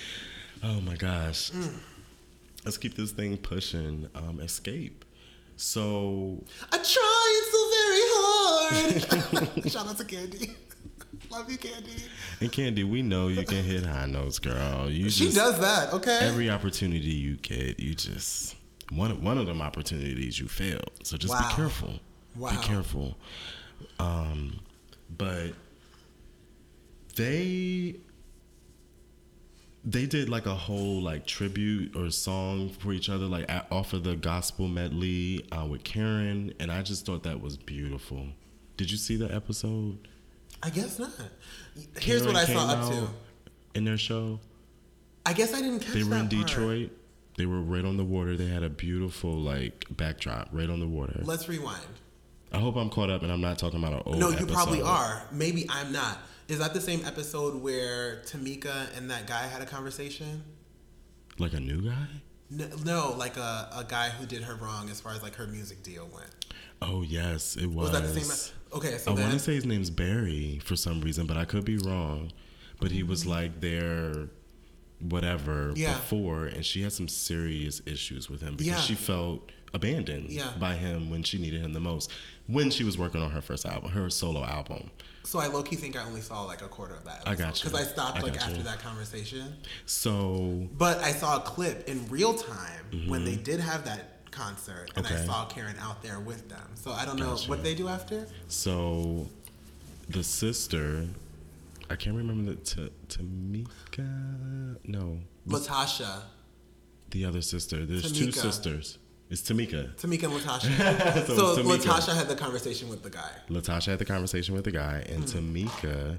[0.62, 1.50] oh my gosh.
[1.50, 1.72] Mm.
[2.64, 4.08] Let's keep this thing pushing.
[4.14, 4.92] Um, Xscape.
[5.56, 8.02] So I tried so very
[9.62, 9.70] hard.
[9.72, 10.54] Shout out to Kandi.
[11.30, 12.02] Love you, Kandi.
[12.40, 14.88] and Kandi, we know you can hit high notes, girl.
[14.90, 16.18] You She just, does that, okay?
[16.22, 18.54] every opportunity you get, you just
[18.90, 20.90] one one of them opportunities you failed.
[21.02, 21.48] So just Wow.
[21.48, 21.94] be careful.
[22.36, 22.50] Wow.
[22.50, 23.16] Be careful.
[23.98, 24.60] Um,
[25.16, 25.52] but
[27.16, 27.96] they
[29.84, 34.02] they did like a whole like tribute or song for each other, like off of
[34.04, 38.26] the gospel medley uh, with Karen, and I just thought that was beautiful.
[38.76, 40.08] Did you see the episode?
[40.62, 41.12] I guess not.
[42.00, 43.08] Here's Karen what I saw up to.
[43.74, 44.40] in their show.
[45.24, 46.30] I guess I didn't catch They were in part.
[46.30, 46.90] Detroit.
[47.36, 48.36] They were right on the water.
[48.36, 51.20] They had a beautiful like backdrop right on the water.
[51.22, 51.86] Let's rewind.
[52.52, 54.18] I hope I'm caught up and I'm not talking about an old.
[54.18, 55.24] no, you probably are.
[55.32, 56.18] Maybe I'm not.
[56.48, 60.44] Is that the same episode where Tamika and that guy had a conversation?
[61.38, 62.06] Like a new guy?
[62.48, 65.46] No, no like a, a guy who did her wrong as far as like her
[65.46, 66.30] music deal went.
[66.80, 67.90] Oh yes, it was.
[67.90, 68.54] Was that the same?
[68.72, 71.64] Okay, so I want to say his name's Barry for some reason, but I could
[71.64, 72.32] be wrong.
[72.78, 74.28] But he was like their
[75.00, 75.94] whatever Yeah.
[75.94, 78.80] before, and she had some serious issues with him because Yeah.
[78.80, 80.52] she felt abandoned Yeah.
[80.58, 82.10] by him when she needed him the most.
[82.46, 84.90] When she was working on her first album, her solo album.
[85.24, 87.22] So I low key think I only saw like a quarter of that.
[87.26, 87.68] I got you.
[87.68, 88.62] Because I stopped I like after you.
[88.62, 89.56] that conversation.
[89.84, 94.90] So But I saw a clip in real time when they did have that concert,
[94.96, 95.26] and I Mm-hmm.
[95.26, 96.68] Saw Karen out there with them.
[96.74, 97.48] So I don't know Gotcha.
[97.50, 98.28] what they do after.
[98.48, 99.28] So,
[100.08, 101.06] the sister,
[101.88, 104.76] I can't remember the T- Tamika.
[104.84, 105.18] No,
[105.48, 106.22] LaTocha.
[107.10, 107.84] the other sister.
[107.86, 108.98] There's two sisters.
[109.30, 109.94] It's Tamika.
[109.96, 111.26] Tamika and LaTocha.
[111.26, 111.78] So so Tamika.
[111.78, 113.30] LaTocha had the conversation with the guy.
[113.48, 115.38] LaTocha had the conversation with the guy, and Hmm.
[115.56, 116.18] Tamika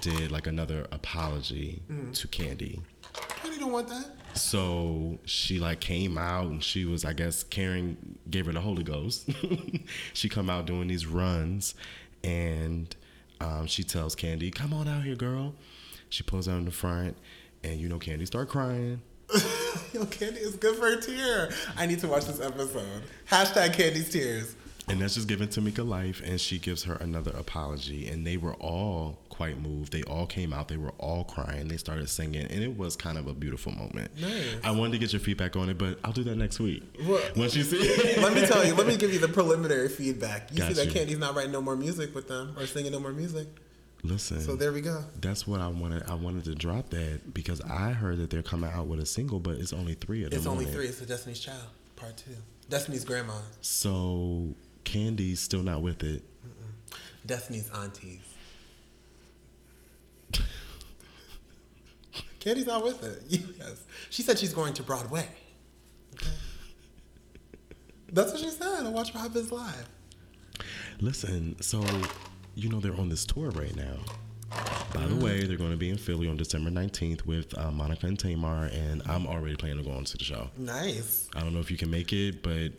[0.00, 2.12] did like another apology Hmm.
[2.12, 2.80] to Kandi.
[3.14, 4.06] Kandi don't want that.
[4.38, 8.82] So she like came out and she was, I guess, Karen gave her the Holy
[8.82, 9.28] Ghost.
[10.14, 11.74] she come out doing these runs,
[12.24, 12.94] and
[13.42, 15.54] um, she tells Kandi, "Come on out here, girl."
[16.08, 17.16] She pulls out in the front,
[17.64, 19.00] and you know Kandi start crying.
[19.92, 21.50] Yo, Kandi is good for a tear.
[21.76, 23.02] I need to watch this episode.
[23.30, 24.54] Hashtag Kandi's tears.
[24.88, 28.08] And that's just giving Tamika life, and she gives her another apology.
[28.08, 29.92] And they were all quite moved.
[29.92, 30.68] They all came out.
[30.68, 31.68] They were all crying.
[31.68, 34.10] They started singing, and it was kind of a beautiful moment.
[34.20, 34.56] Nice.
[34.64, 36.82] I wanted to get your feedback on it, but I'll do that next week.
[37.04, 37.36] What?
[37.36, 37.78] Once you see,
[38.20, 38.74] Let me tell you.
[38.74, 40.50] Let me give you the preliminary feedback.
[40.50, 41.00] You Got see that you.
[41.00, 43.46] Kandi's not writing no more music with them or singing no more music.
[44.02, 44.40] Listen.
[44.40, 45.04] So there we go.
[45.20, 46.02] That's what I wanted.
[46.08, 49.38] I wanted to drop that because I heard that they're coming out with a single,
[49.38, 50.38] but it's only three of them.
[50.38, 50.74] It's only moment.
[50.76, 50.86] three.
[50.88, 51.68] It's the Destiny's Child
[52.02, 52.34] part two.
[52.68, 53.34] Destiny's grandma.
[53.60, 54.54] So
[54.84, 56.22] Kandi's still not with it.
[57.24, 58.20] Destiny's aunties.
[62.40, 63.22] Kandi's not with it.
[63.58, 63.84] Yes.
[64.10, 65.26] She said she's going to Broadway.
[66.14, 66.26] Okay.
[68.12, 68.84] That's what she said.
[68.84, 69.88] I watched Robin's live.
[71.00, 71.82] Listen, so
[72.54, 73.96] you know they're on this tour right now.
[74.94, 78.06] By the way, they're going to be in Philly on December 19th with uh, Monica
[78.06, 80.50] and Tamar, and I'm already planning to go on to the show.
[80.58, 81.28] Nice.
[81.34, 82.72] I don't know if you can make it, but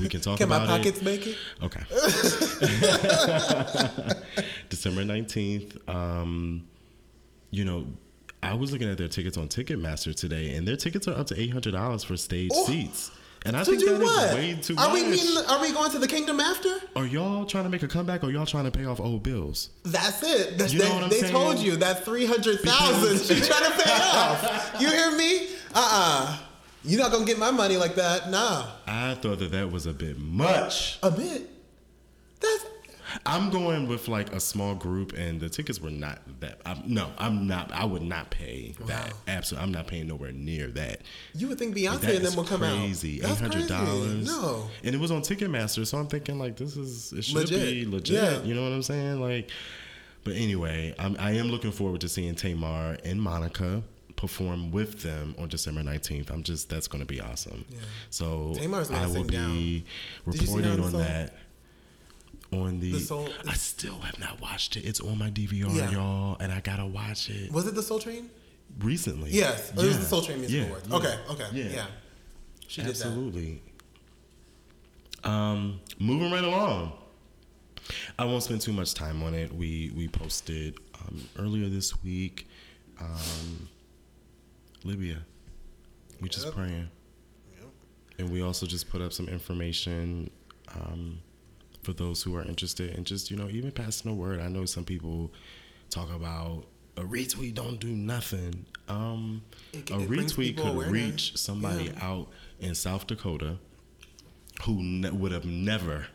[0.00, 1.04] we can talk Can my pockets it.
[1.04, 1.36] make it?
[1.62, 1.82] Okay.
[4.68, 5.88] December 19th.
[5.88, 6.66] Um,
[7.50, 7.86] you know,
[8.42, 11.34] I was looking at their tickets on Ticketmaster today, and their tickets are up to
[11.34, 12.64] $800 for stage Oh.
[12.66, 13.10] seats.
[13.46, 14.34] And I To think do that is what?
[14.34, 14.92] way too are much.
[14.94, 16.68] we meeting, Are we going to the kingdom after?
[16.96, 19.70] are y'all trying to make a comeback or y'all trying to pay off old bills?
[19.84, 20.58] That's it.
[20.58, 21.32] That's, You know they what I'm they saying?
[21.32, 23.00] told you that three hundred thousand.
[23.12, 24.76] Because- She trying to pay off.
[24.80, 25.46] You hear me?
[25.74, 26.26] Uh uh-uh.
[26.28, 26.38] uh.
[26.84, 28.30] you are not gonna get my money like that.
[28.30, 28.66] Nah.
[28.86, 30.98] I thought that that was a bit much.
[31.02, 31.48] A bit.
[32.40, 32.64] That's
[33.24, 36.60] I'm going with like a small group, and the tickets were not that.
[36.66, 37.70] I'm, no, I'm not.
[37.72, 39.08] I would not pay that.
[39.10, 39.16] Wow.
[39.28, 41.02] Absolutely, I'm not paying nowhere near that.
[41.34, 43.22] you would think Beyonce That and them will come crazy.
[43.24, 43.30] out.
[43.30, 43.68] Eight hundred crazy.
[43.68, 44.26] dollars.
[44.26, 44.68] No.
[44.82, 47.60] and it was on Ticketmaster, so I'm thinking like this is it should Legit.
[47.60, 48.14] be legit.
[48.16, 48.42] Yeah.
[48.42, 49.20] You know what I'm saying?
[49.20, 49.50] Like,
[50.24, 53.82] but anyway, I'm, I am looking forward to seeing Tamar and Monica
[54.16, 56.30] perform with them on December 19th.
[56.30, 57.64] I'm just that's going to be awesome.
[57.68, 57.78] Yeah.
[58.10, 59.52] So Tamar's I will down.
[59.52, 59.84] be
[60.30, 61.34] Did you see her reporting on that.
[62.62, 64.84] On the, The Soul- I still have not watched it.
[64.84, 65.90] It's on my DVR, Yeah.
[65.90, 68.30] y'all, and I gotta watch it Was it the Soul Train?
[68.78, 69.30] recently.
[69.30, 69.70] Yes.
[69.70, 69.96] It was Yeah.
[69.98, 70.88] the Soul Train Music Yeah, Awards.
[70.88, 70.96] yeah.
[70.96, 71.18] Okay.
[71.30, 71.46] Okay.
[71.52, 71.70] Yeah.
[71.74, 71.86] Yeah.
[72.66, 72.82] She.
[72.82, 73.62] Absolutely.
[75.24, 76.92] Um, moving right along.
[78.18, 79.52] I won't spend too much time on it.
[79.54, 82.48] We we posted um, earlier this week.
[83.00, 83.68] Um,
[84.84, 85.18] Libya.
[86.20, 86.54] We just Yep.
[86.54, 86.88] praying,
[88.18, 90.30] and we also just put up some information
[90.74, 91.18] um,
[91.86, 94.40] for those who are interested, and just you know even passing the word.
[94.40, 95.32] I know some people
[95.88, 96.64] talk about
[96.96, 98.66] a retweet don't do nothing.
[98.88, 100.92] Um, It- a it retweet could awareness.
[100.92, 102.04] reach somebody Yeah.
[102.10, 102.28] out
[102.60, 103.58] in South Dakota
[104.64, 106.08] who ne- would have never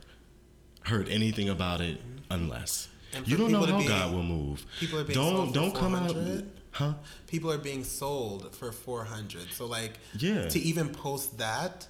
[0.84, 2.88] heard anything about it unless
[3.26, 4.65] you don't know how God will move.
[4.80, 6.51] people are being don't sold for don't come out, 400.
[6.72, 6.93] huh?
[7.28, 9.47] People are being sold for four hundred.
[9.53, 10.49] So like, Yeah.
[10.49, 11.88] to even post that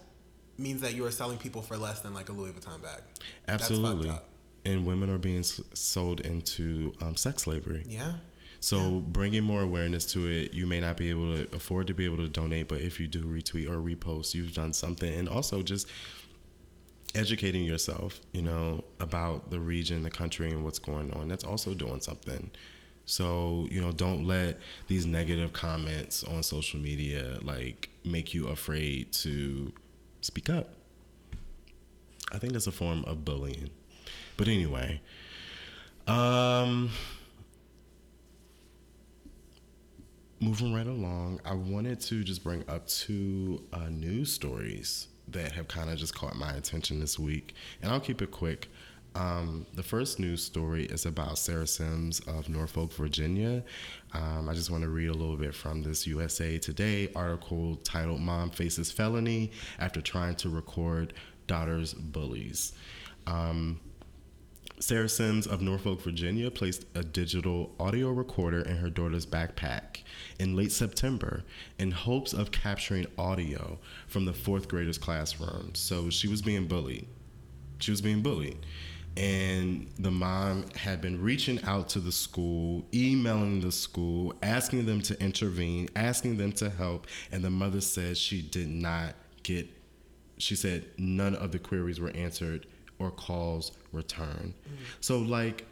[0.62, 3.02] means that you are selling people for less than like a Louis Vuitton bag.
[3.48, 4.12] Absolutely.
[4.64, 7.84] And women are being sold into um, sex slavery.
[7.88, 8.14] Yeah.
[8.60, 12.06] So bringing more awareness to it, you may not be able to afford to be
[12.06, 15.12] able to donate, but if you do retweet or repost, you've done something.
[15.12, 15.88] And also just
[17.16, 21.28] educating yourself, you know, about the region, the country, and what's going on.
[21.28, 22.52] That's also doing something.
[23.06, 29.12] So you know, don't let these negative comments on social media like make you afraid
[29.14, 29.74] to
[30.22, 30.70] speak up.
[32.32, 33.70] I think that's a form of bullying.
[34.38, 35.02] But anyway,
[36.08, 36.90] um,
[40.40, 45.68] moving right along, I wanted to just bring up two uh, news stories that have
[45.68, 48.70] kind of just caught my attention this week, and I'll keep it quick.
[49.14, 53.64] Um, the first news story is about Sarah Sims of Norfolk, Virginia.
[54.14, 58.22] Um, I just want to read a little bit from this USA Today article titled
[58.22, 61.14] Mom Faces Felony After Trying to Record
[61.48, 62.74] Daughter's Bullies.
[63.28, 63.82] Um,
[64.80, 69.98] Sarah Sims of Norfolk, Virginia, placed a digital audio recorder in her daughter's backpack
[70.40, 71.44] in late September
[71.78, 75.76] in hopes of capturing audio from the fourth grader's classroom.
[75.76, 77.08] So she was being bullied.
[77.80, 78.66] She was being bullied.
[79.18, 85.02] And the mom had been reaching out to the school, emailing the school, asking them
[85.02, 87.08] to intervene, asking them to help.
[87.32, 89.68] And the mother said she did not get,
[90.38, 92.68] she said none of the queries were answered
[93.00, 94.54] or calls returned.
[94.54, 94.84] Mm-hmm.
[95.02, 95.66] So, like,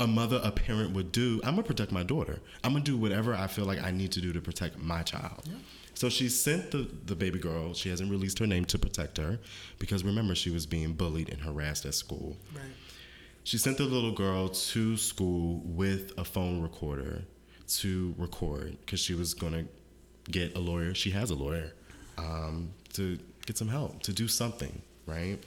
[0.00, 2.40] a mother, a parent would do, I'm gonna protect my daughter.
[2.64, 5.48] I'm gonna do whatever I feel like I need to do to protect my child.
[6.02, 9.38] So she sent the, the baby girl, she hasn't released her name to protect her
[9.78, 12.36] because remember, she was being bullied and harassed at school.
[12.52, 12.64] Right.
[13.44, 17.22] She sent the little girl to school with a phone recorder
[17.74, 19.66] to record because she was gonna
[20.28, 20.92] get a lawyer.
[20.92, 21.72] She has a lawyer
[22.18, 25.38] um, to get some help to do something, right?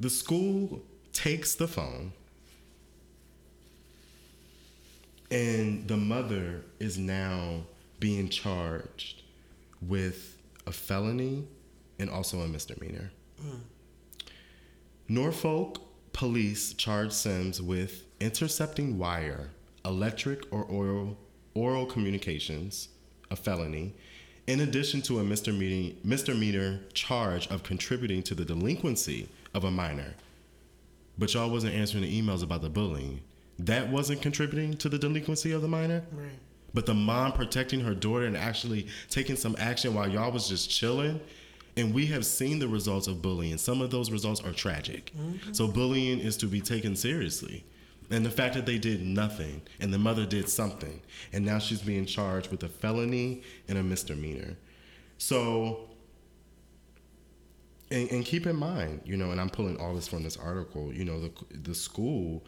[0.00, 0.82] The school
[1.12, 2.12] takes the phone,
[5.30, 7.60] and the mother is now
[8.00, 9.22] being charged
[9.80, 11.46] with a felony
[11.98, 13.10] and also a misdemeanor.
[13.42, 13.60] Mm.
[15.08, 15.80] Norfolk
[16.12, 19.50] police charged Sims with intercepting wire,
[19.84, 21.18] electric or oral,
[21.54, 22.88] oral communications,
[23.30, 23.94] a felony,
[24.46, 30.14] in addition to a misdemeanor, misdemeanor charge of contributing to the delinquency of a minor.
[31.18, 33.20] But y'all wasn't answering the emails about the bullying.
[33.58, 36.02] That wasn't contributing to the delinquency of the minor?
[36.12, 36.38] Right.
[36.74, 40.68] But the mom protecting her daughter and actually taking some action while y'all was just
[40.68, 41.20] chilling.
[41.76, 43.58] And we have seen the results of bullying.
[43.58, 45.12] Some of those results are tragic.
[45.16, 45.52] Mm-hmm.
[45.52, 47.64] So bullying is to be taken seriously.
[48.10, 51.00] And the fact that they did nothing and the mother did something,
[51.32, 54.56] and now she's being charged with a felony and a misdemeanor.
[55.16, 55.88] So,
[57.90, 60.92] and, and keep in mind, you know, and I'm pulling all this from this article,
[60.92, 62.44] you know, the, the school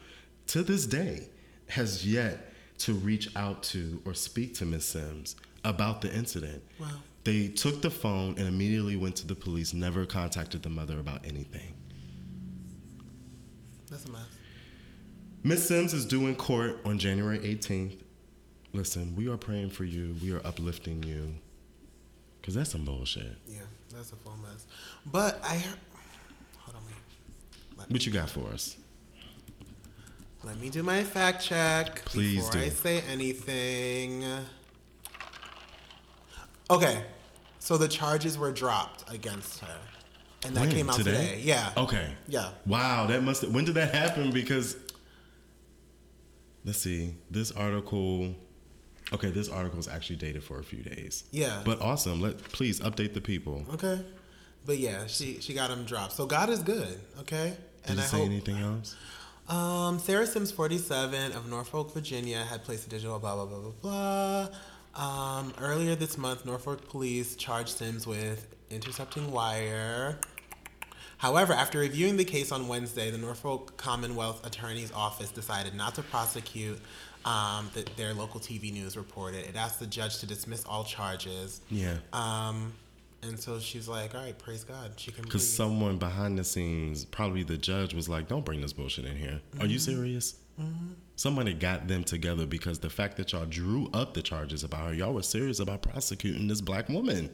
[0.47, 1.27] to this day
[1.69, 6.63] has yet to reach out to or speak to Miss Sims about the incident.
[6.79, 6.87] Wow.
[7.23, 11.25] They took the phone and immediately went to the police, never contacted the mother about
[11.25, 11.73] anything.
[13.89, 14.21] That's a mess.
[15.43, 17.99] Miss Sims is due in court on January 18th.
[18.73, 20.15] Listen, we are praying for you.
[20.21, 21.33] We are uplifting you.
[22.39, 23.35] Because that's some bullshit.
[23.47, 23.59] Yeah,
[23.93, 24.65] that's a full mess.
[25.05, 25.77] But I heard.
[26.59, 26.95] Hold on, wait.
[27.77, 28.77] Let me, What you got for us?
[30.47, 32.59] Let me do my fact check Please before do.
[32.59, 34.23] I say anything.
[36.71, 37.03] Okay,
[37.59, 39.77] so the charges were dropped against her,
[40.45, 40.71] and that When?
[40.71, 41.41] came out today.
[41.43, 41.71] Yeah.
[41.75, 42.11] Okay.
[42.27, 42.51] Yeah.
[42.65, 43.41] Wow, that must.
[43.41, 44.31] Have, When did that happen?
[44.31, 44.77] Because
[46.63, 48.33] let's see, this article.
[49.13, 51.25] Okay, this article is actually dated for a few days.
[51.31, 51.61] Yeah.
[51.63, 52.21] But awesome.
[52.21, 53.65] Let please update the people.
[53.73, 53.99] Okay.
[54.65, 56.13] But yeah, she she got him dropped.
[56.13, 56.99] So God is good.
[57.19, 57.53] Okay.
[57.85, 58.95] Did it say anything else?
[59.49, 64.47] Um, Sarah Sims, 47, of Norfolk, Virginia, had placed a digital blah, blah, blah, blah,
[64.95, 65.39] blah.
[65.39, 70.17] Um, earlier this month, Norfolk police charged Sims with intercepting wire.
[71.17, 76.03] However, after reviewing the case on Wednesday, the Norfolk Commonwealth Attorney's Office decided not to
[76.03, 76.79] prosecute
[77.25, 79.45] um, that their local TV news reported.
[79.45, 81.61] It asked the judge to dismiss all charges.
[81.69, 81.97] Yeah.
[82.13, 82.73] Um,
[83.23, 84.91] and so she's like, all right, praise God.
[84.97, 88.73] She can Because someone behind the scenes, probably the judge, was like, "Don't bring this
[88.73, 89.41] bullshit in here.
[89.59, 89.91] Are you Mm-hmm.
[89.95, 90.35] serious?"
[91.15, 94.93] Somebody got them together because the fact that y'all drew up the charges about her,
[94.93, 97.29] y'all were serious about prosecuting this black woman,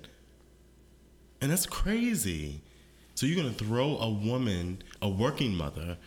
[1.41, 2.61] and that's crazy.
[3.15, 5.97] So you're gonna throw a woman, a working mother,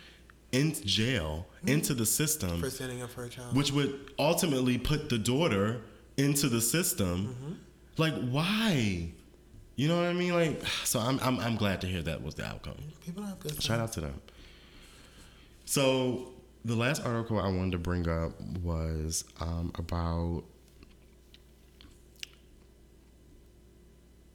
[0.51, 2.59] in jail into the system, Mm-hmm.
[2.61, 3.55] for standing up for a child.
[3.55, 5.81] which would ultimately put the daughter
[6.17, 7.27] into the system.
[7.35, 7.53] Mm-hmm.
[7.97, 9.11] Like, why?
[9.77, 10.33] You know what I mean?
[10.33, 12.75] Like, so I'm, I'm, I'm glad to hear that was the outcome.
[13.05, 14.19] People have good Shout out to them.
[15.63, 16.33] So
[16.65, 20.43] the last article I wanted to bring up was um, about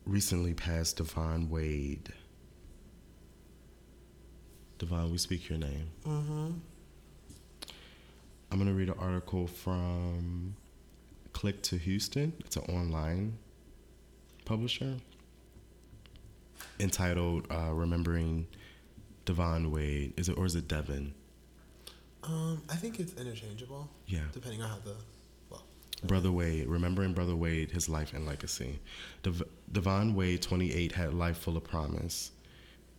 [0.07, 2.13] recently passed Devon Wade.
[4.79, 5.89] Devon, we speak your name.
[6.07, 6.51] Mm-hmm.
[8.51, 10.55] I'm gonna read an article from
[11.33, 12.33] Click2Houston.
[12.41, 13.39] It's an online
[14.45, 14.97] publisher
[16.83, 18.47] entitled uh, "Remembering
[19.25, 21.15] Devon Wade." Is it or is it Devon?
[22.25, 23.89] Um, I think it's interchangeable.
[24.07, 24.21] Yeah.
[24.33, 24.95] Depending on how the
[25.51, 25.65] well.
[26.05, 28.79] Brother Wade, remembering Brother Wade, his life and legacy.
[29.23, 32.31] Dev- Devon Wade, 28, had a life full of promise.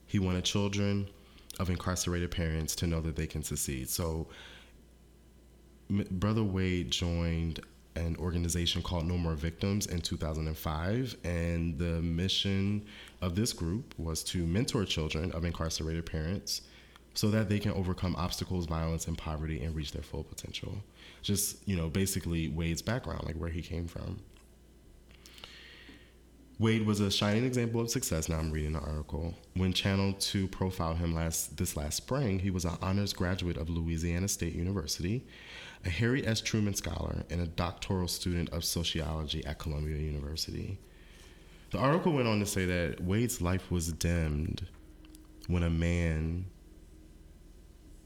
[0.07, 1.07] He wanted children
[1.59, 3.89] of incarcerated parents to know that they can succeed.
[3.89, 4.27] So,
[5.89, 7.61] M- Brother Wade joined
[7.95, 12.85] an organization called No More Victims in 2005, and the mission
[13.23, 16.61] of this group was to mentor children of incarcerated parents
[17.13, 20.75] so that they can overcome obstacles, violence, and poverty and reach their full potential.
[21.21, 24.19] Just, you know, basically Wade's background, like where he came from.
[26.59, 28.29] Wade was a shining example of success.
[28.29, 29.33] Now I'm reading the article.
[29.55, 33.69] When Channel 2 profiled him last this last spring, he was an honors graduate of
[33.69, 35.25] Louisiana State University,
[35.85, 36.41] a Harry S.
[36.41, 40.77] Truman Scholar, and a doctoral student of sociology at Columbia University.
[41.73, 44.67] The article went on to say that Wade's life was dimmed
[45.47, 46.45] when a man,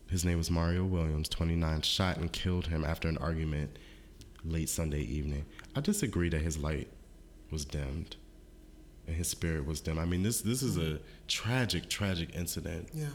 [0.10, 3.78] his name was Mario Williams, 29, shot and killed him after an argument
[4.46, 5.46] late Sunday evening.
[5.76, 6.88] I disagree that his light
[7.52, 8.16] was dimmed
[9.06, 10.00] and his spirit was dim.
[10.00, 12.88] I mean, this this is a tragic, tragic incident.
[12.94, 13.08] Yeah.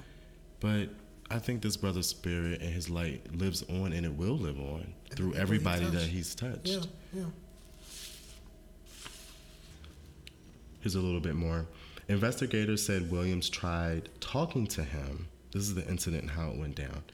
[0.61, 0.91] But
[1.31, 4.93] I think this brother's spirit and his light lives on, and it will live on
[5.17, 6.69] through everybody that he's touched.
[6.69, 6.81] Yeah.
[7.15, 7.25] Yeah.
[10.83, 11.67] Here's a little bit more.
[12.09, 15.29] Investigators said Williams tried talking to him.
[15.53, 17.05] This is the incident and how it went down.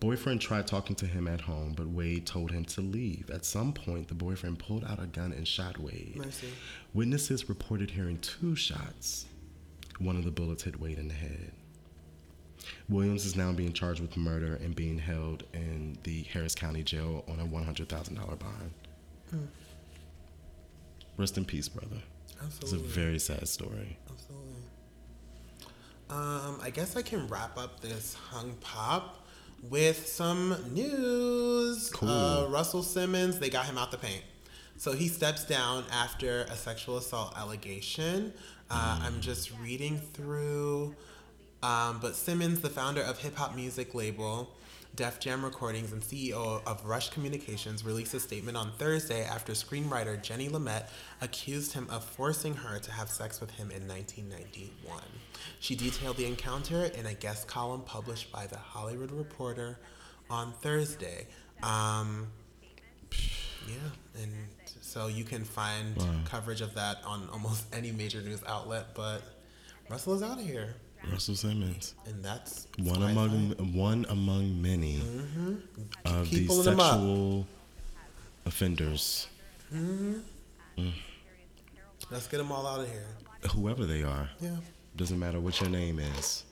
[0.00, 3.30] Boyfriend tried talking to him at home, but Wade told him to leave.
[3.30, 6.16] At some point, the boyfriend pulled out a gun and shot Wade.
[6.16, 6.48] Mercy.
[6.92, 9.26] Witnesses reported hearing two shots.
[9.98, 11.52] One of the bullets hit Wade in the head.
[12.88, 17.24] Williams is now being charged with murder and being held in the Harris County Jail
[17.28, 18.70] on a $100,000 bond.
[19.32, 19.46] Mm.
[21.16, 22.02] Rest in peace, brother.
[22.46, 23.98] It's a very sad story.
[24.10, 24.62] Absolutely.
[26.08, 29.26] Um, I guess I can wrap up this hung pop
[29.62, 31.90] with some news.
[31.90, 32.08] Cool.
[32.08, 34.24] Uh, Russell Simmons, they got him out the paint.
[34.76, 38.32] So he steps down after a sexual assault allegation.
[38.70, 40.94] Uh, I'm just reading through.
[41.62, 44.56] Um, but Simmons, the founder of hip hop music label
[44.96, 50.20] Def Jam Recordings and CEO of Rush Communications, released a statement on Thursday after screenwriter
[50.20, 50.88] Jenny Lumet
[51.20, 55.00] accused him of forcing her to have sex with him in 1991.
[55.60, 59.78] She detailed the encounter in a guest column published by The Hollywood Reporter
[60.28, 61.26] on Thursday.
[61.62, 62.28] Um,
[63.68, 64.32] yeah, and
[64.80, 69.22] so you can find coverage of that on almost any major news outlet, but
[69.88, 70.74] Russell is out of here.
[71.08, 75.54] Russell Simmons, And that's one among one among many mm-hmm.
[76.04, 76.92] of these pulling them up.
[76.92, 77.46] sexual
[78.46, 79.28] offenders,
[79.72, 80.18] mm-hmm.
[80.78, 80.92] mm.
[82.10, 83.06] Let's get them all out of here.
[83.54, 84.28] whoever they are.
[84.40, 84.56] Yeah.
[84.96, 86.44] Doesn't matter what your name is.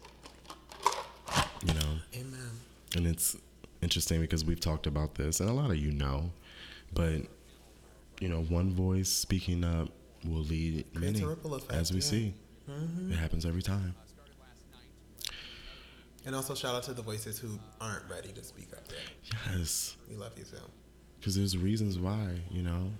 [1.66, 2.50] You know, Amen.
[2.96, 3.36] and it's
[3.82, 6.30] interesting because we've talked about this, and a lot of you know,
[6.94, 7.22] but
[8.20, 9.88] you know, one voice speaking up
[10.24, 12.30] will lead many, effect, as we yeah.
[12.70, 13.08] Mm-hmm.
[13.08, 13.12] see.
[13.12, 13.94] It happens every time.
[16.28, 19.40] And also shout out to the voices who aren't ready to speak up yet.
[19.56, 20.58] Yes, We love you too.
[21.18, 22.38] because there's reasons why.
[22.50, 22.92] You know,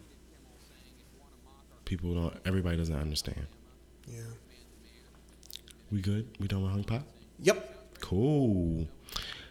[1.85, 2.35] people don't.
[2.47, 3.47] Everybody doesn't understand.
[4.07, 4.22] Yeah.
[5.93, 6.26] We good?
[6.41, 7.03] We done with Hung Pop?
[7.41, 8.01] Yep.
[8.01, 8.89] Cool.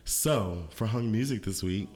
[0.05, 1.87] So for Hung Music this week,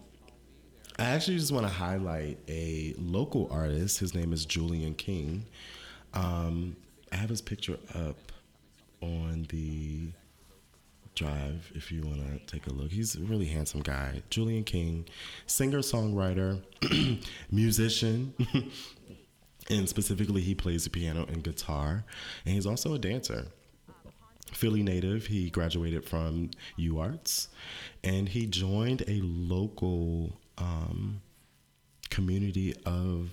[1.00, 3.98] I actually just want to highlight a local artist.
[3.98, 5.48] His name is Julian King.
[6.14, 6.76] Um,
[7.12, 8.32] I have his picture up
[9.02, 10.10] on the
[11.16, 12.92] drive if you want to take a look.
[12.92, 14.24] He's a really handsome guy.
[14.30, 15.08] Julian King,
[15.46, 16.62] singer, songwriter,
[17.52, 18.34] musician.
[19.70, 22.04] and specifically, he plays the piano and guitar.
[22.46, 23.48] And he's also a dancer.
[24.52, 25.28] Philly native.
[25.28, 27.48] He graduated from UArts,
[28.04, 31.22] and he joined a local um,
[32.10, 33.30] community of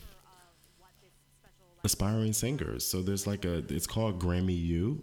[1.84, 2.86] aspiring singers.
[2.86, 5.02] So there's like a, it's called Grammy U.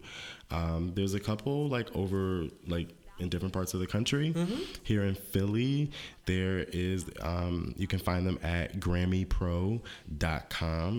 [0.51, 4.33] Um, there's a couple like over like in different parts of the country.
[4.83, 5.89] Here in Philly,
[6.25, 9.81] there is, um, you can find them at GrammyPro.com.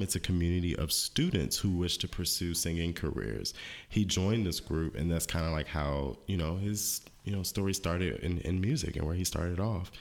[0.02, 3.52] It's a community of students who wish to pursue singing careers.
[3.88, 7.42] He joined this group, and that's kind of like how, you know, his, you know,
[7.42, 9.92] story started in, in music and where he started off.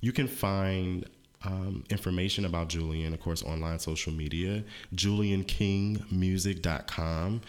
[0.00, 1.04] You can find
[1.44, 4.64] um, information about Julian, of course, online social media.
[4.94, 7.40] JulianKingMusic.com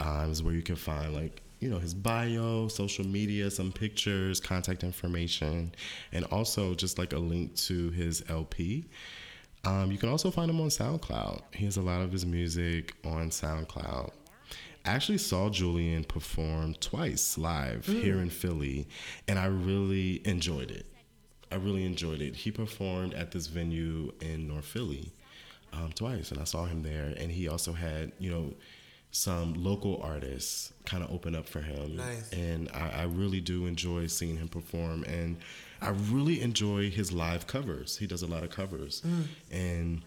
[0.00, 4.40] uh, is where you can find like you know his bio, social media, some pictures,
[4.40, 5.72] contact information,
[6.12, 8.86] and also just like a link to his LP.
[9.64, 11.42] Um, you can also find him on SoundCloud.
[11.52, 14.10] He has a lot of his music on SoundCloud.
[14.86, 18.88] I actually saw Julian perform twice live here in Philly,
[19.28, 20.86] and I really enjoyed it.
[21.50, 22.36] I really enjoyed it.
[22.36, 25.12] He performed at this venue in North Philly
[25.72, 27.14] um, twice, and I saw him there.
[27.16, 28.54] And he also had, you know,
[29.12, 31.96] some local artists kind of open up for him.
[31.96, 32.32] Nice.
[32.32, 35.04] And I, I really do enjoy seeing him perform.
[35.04, 35.38] And
[35.82, 37.96] I really enjoy his live covers.
[37.96, 39.02] He does a lot of covers.
[39.50, 40.02] And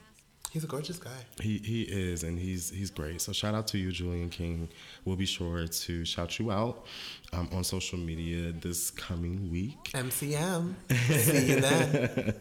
[0.53, 1.09] He's a gorgeous guy.
[1.41, 3.21] he, he is, and he's he's great.
[3.21, 4.69] So shout out to you, Julian King.
[5.03, 6.85] We'll be sure to shout you out
[7.33, 9.89] um, on social media this coming week.
[9.95, 10.75] MCM.
[10.91, 12.35] See you then.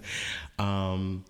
[0.59, 1.25] um,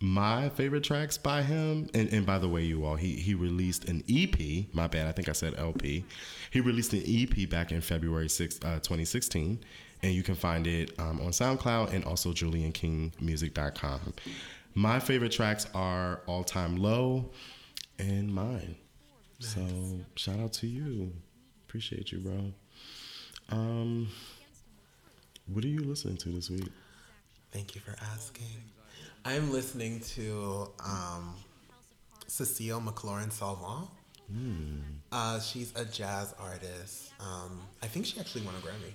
[0.00, 3.86] my favorite tracks by him, and, and by the way, you all, he he released
[3.88, 4.72] an EP.
[4.72, 6.04] My bad, I think I said LP.
[6.52, 9.58] He released an EP back in February 6, uh, 2016,
[10.04, 14.14] and you can find it um, on SoundCloud and also JulianKingMusic.com.
[14.78, 17.30] My favorite tracks are All Time Low
[17.98, 18.76] and mine.
[19.38, 19.66] So
[20.16, 21.14] shout out to you.
[21.66, 22.52] Appreciate you, bro.
[23.48, 24.06] Um,
[25.46, 26.68] what are you listening to this week?
[27.52, 28.48] Thank you for asking.
[29.24, 31.36] I'm listening to um,
[32.26, 33.88] Cecile McLorin Salvant.
[35.10, 37.14] Uh, she's a jazz artist.
[37.18, 38.92] Um, I think she actually won a Grammy,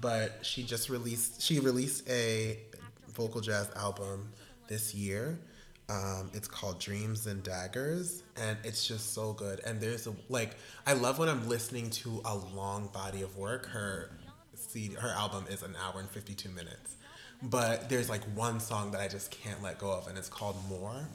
[0.00, 2.58] but she just released she released a
[3.08, 4.30] vocal jazz album
[4.70, 5.38] this year.
[5.90, 9.60] Um, it's called Dreams and Daggers, and it's just so good.
[9.66, 10.56] And there's a like
[10.86, 13.66] I love when I'm listening to a long body of work.
[13.66, 14.10] Her
[14.54, 16.96] CD, her album is an hour and 52 minutes,
[17.42, 20.56] but there's like one song that I just can't let go of, and it's called
[20.70, 21.06] More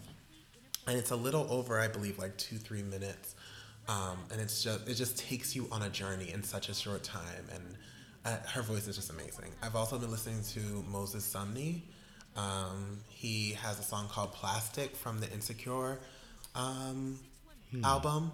[0.87, 3.35] and it's a little over i believe like two three minutes
[3.87, 7.03] um, and it's just it just takes you on a journey in such a short
[7.03, 7.63] time and
[8.25, 11.81] uh, her voice is just amazing i've also been listening to moses sumney
[12.35, 15.99] um, he has a song called plastic from the insecure
[16.55, 17.19] um,
[17.83, 18.31] album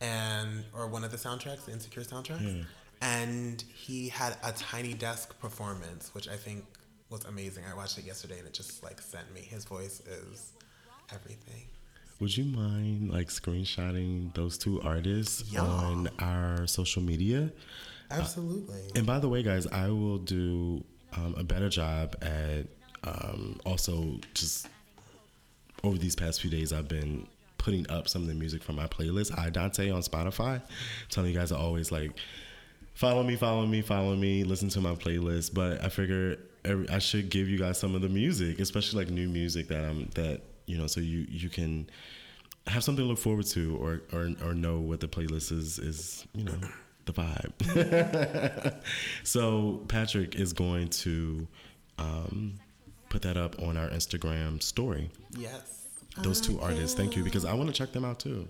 [0.00, 2.64] and or one of the soundtracks the insecure soundtracks
[3.00, 6.64] and he had a tiny desk performance which i think
[7.08, 10.52] was amazing i watched it yesterday and it just like sent me his voice is
[11.12, 11.62] everything
[12.20, 15.62] Would you mind like screenshotting those two artists Yeah.
[15.62, 17.50] on our social media?
[18.10, 18.82] Absolutely.
[18.94, 20.84] And by the way, guys, I will do
[21.14, 22.66] um, a better job at
[23.04, 24.68] um, also just
[25.84, 26.72] over these past few days.
[26.72, 27.26] I've been
[27.58, 30.60] putting up some of the music from my playlist, I Dante on Spotify.
[31.10, 32.12] Telling you guys to always like
[32.94, 35.54] follow me, follow me, follow me, listen to my playlist.
[35.54, 39.12] But I figure every, I should give you guys some of the music, especially like
[39.12, 41.88] new music that I'm that you know, so you you can
[42.66, 46.26] have something to look forward to or or, or know what the playlist is is
[46.34, 46.54] you know
[47.04, 48.82] the vibe.
[49.24, 51.46] so Patrick is going to
[51.98, 52.54] um,
[53.12, 55.10] put that up on our Instagram story.
[55.36, 55.78] yes.
[56.18, 58.46] Those two oh, artists, thank you, because I want to check them out too.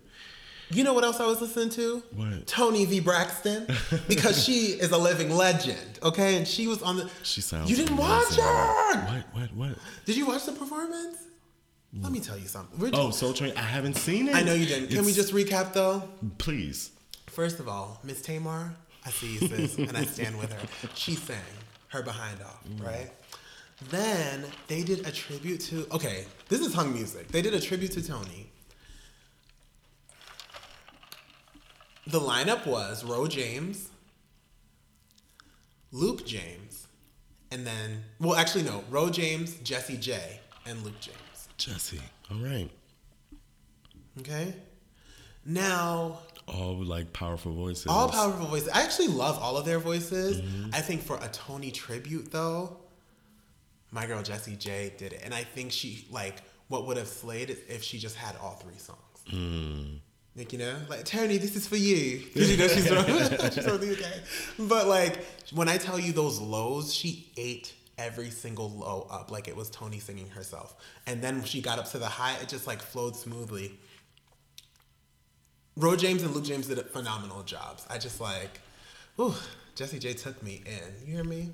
[0.71, 2.03] You know what else I was listening to?
[2.17, 2.47] What?
[2.47, 2.99] Toni V.
[2.99, 3.69] Braxton,
[4.09, 4.53] because she
[4.85, 6.01] is a living legend.
[6.03, 7.11] Okay, and she was on the.
[7.23, 7.71] She sounds.
[7.71, 8.45] You didn't watch amazing.
[8.45, 8.95] her.
[9.05, 9.25] What?
[9.33, 9.55] What?
[9.55, 9.79] What?
[10.07, 11.19] Did you watch the performance?
[12.01, 12.79] Let me tell you something.
[12.81, 13.53] We're Oh, Soul Train.
[13.57, 14.35] I haven't seen it.
[14.35, 14.89] I know you didn't.
[14.89, 16.03] Can we just recap though?
[16.39, 16.91] please?
[17.27, 18.75] First of all, Miss Tamar,
[19.07, 20.89] I see you, sis, and I stand with her.
[20.95, 21.37] She sang
[21.89, 23.11] her behind off, right?
[23.91, 25.87] Then they did a tribute to.
[25.93, 27.29] Okay, this is hung music.
[27.29, 28.51] They did a tribute to Toni.
[32.07, 33.89] The lineup was Ro James,
[35.93, 36.89] Luke James,
[37.51, 41.49] and then well, actually no, Ro James, Jessie J, and Luke James.
[41.57, 42.01] Jessie.
[42.31, 42.69] All right.
[44.21, 44.55] Okay.
[45.45, 47.87] Now All like powerful voices.
[47.87, 48.69] All powerful voices.
[48.69, 50.41] I actually love all of their voices.
[50.41, 50.71] Mm-hmm.
[50.73, 52.77] I think for a Toni tribute though,
[53.93, 57.51] my girl Jessie J did it, and I think she like what would have slayed
[57.51, 58.99] is if she just had all three songs.
[59.29, 59.97] Hmm.
[60.35, 63.05] Like you know, like Toni, this is for you because you know she's from
[63.51, 64.69] she's from the UK.
[64.69, 69.47] But like when I tell you those lows, she ate every single low up like
[69.47, 70.75] it was Toni singing herself,
[71.07, 73.79] and then she got up to the high, it just like flowed smoothly.
[75.77, 77.87] Ro James and Luke James did a phenomenal jobs.
[77.89, 78.61] I just like,
[79.19, 79.35] ooh,
[79.75, 81.07] Jessie J took me in.
[81.07, 81.53] You hear me?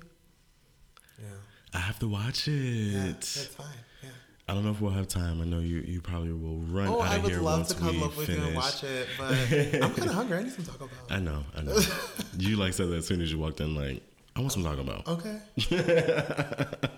[1.17, 1.25] Yeah.
[1.73, 2.51] I have to watch it.
[2.51, 3.67] Yeah, that's fine.
[4.03, 4.09] Yeah.
[4.47, 5.41] I don't know if we'll have time.
[5.41, 7.67] I know you, you probably will run Oh, out I of would here love once
[7.69, 8.41] to cuddle we up with finish.
[8.41, 9.31] you and watch it, but
[9.83, 10.37] I'm kind of hungry.
[10.39, 10.97] I need some Taco Bell.
[11.09, 11.79] I know, I know.
[12.37, 14.01] you like said that as soon as you walked in, like
[14.35, 15.03] I want some Taco Bell.
[15.07, 15.39] Okay.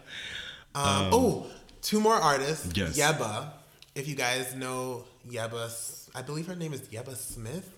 [0.75, 1.45] um, oh,
[1.81, 2.71] two more artists.
[2.75, 2.97] Yes.
[2.97, 3.51] Yebba.
[3.95, 7.77] If you guys know Yebba, I believe her name is Yebba Smith.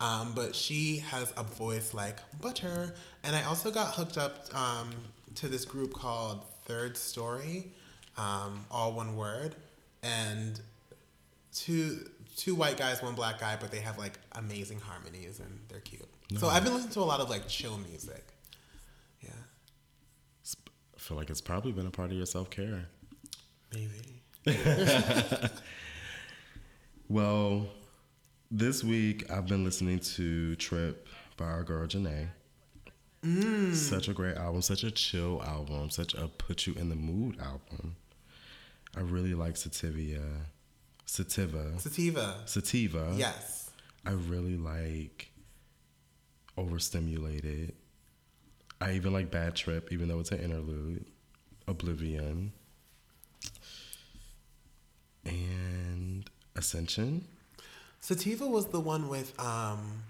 [0.00, 2.92] Um, but she has a voice like butter.
[3.22, 4.90] And I also got hooked up um,
[5.36, 7.68] to this group called Thirdstory,
[8.16, 9.54] um, all one word.
[10.02, 10.60] And
[11.52, 15.80] two two white guys, one black guy, but they have like amazing harmonies and they're
[15.80, 16.02] cute.
[16.36, 18.24] So I've been listening to a lot of like chill music.
[19.22, 19.30] Yeah.
[20.94, 22.86] I feel like it's probably been a part of your self care.
[23.72, 24.22] Maybe.
[27.08, 27.66] Well,
[28.50, 31.06] this week I've been listening to Trip
[31.36, 32.28] by our girl Jhené.
[33.24, 33.74] Mm.
[33.74, 37.38] Such a great album, such a chill album, such a put you in the mood
[37.40, 37.96] album.
[38.96, 40.22] I really like Sativia.
[41.06, 41.78] Sativa.
[41.78, 42.42] Sativa.
[42.44, 43.14] Sativa.
[43.16, 43.70] Yes.
[44.04, 45.30] I really like
[46.56, 47.72] Overstimulated.
[48.80, 51.04] I even like Bad Trip, even though it's an interlude.
[51.66, 52.52] Oblivion.
[55.24, 57.24] And Ascension,
[58.00, 60.02] Sativa was the one with um,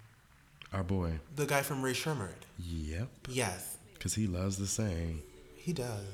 [0.74, 1.18] our boy.
[1.36, 2.34] the guy from Rae Sremmurd.
[2.58, 5.22] Yep, Yes, because he loves the sing.
[5.56, 6.04] he does.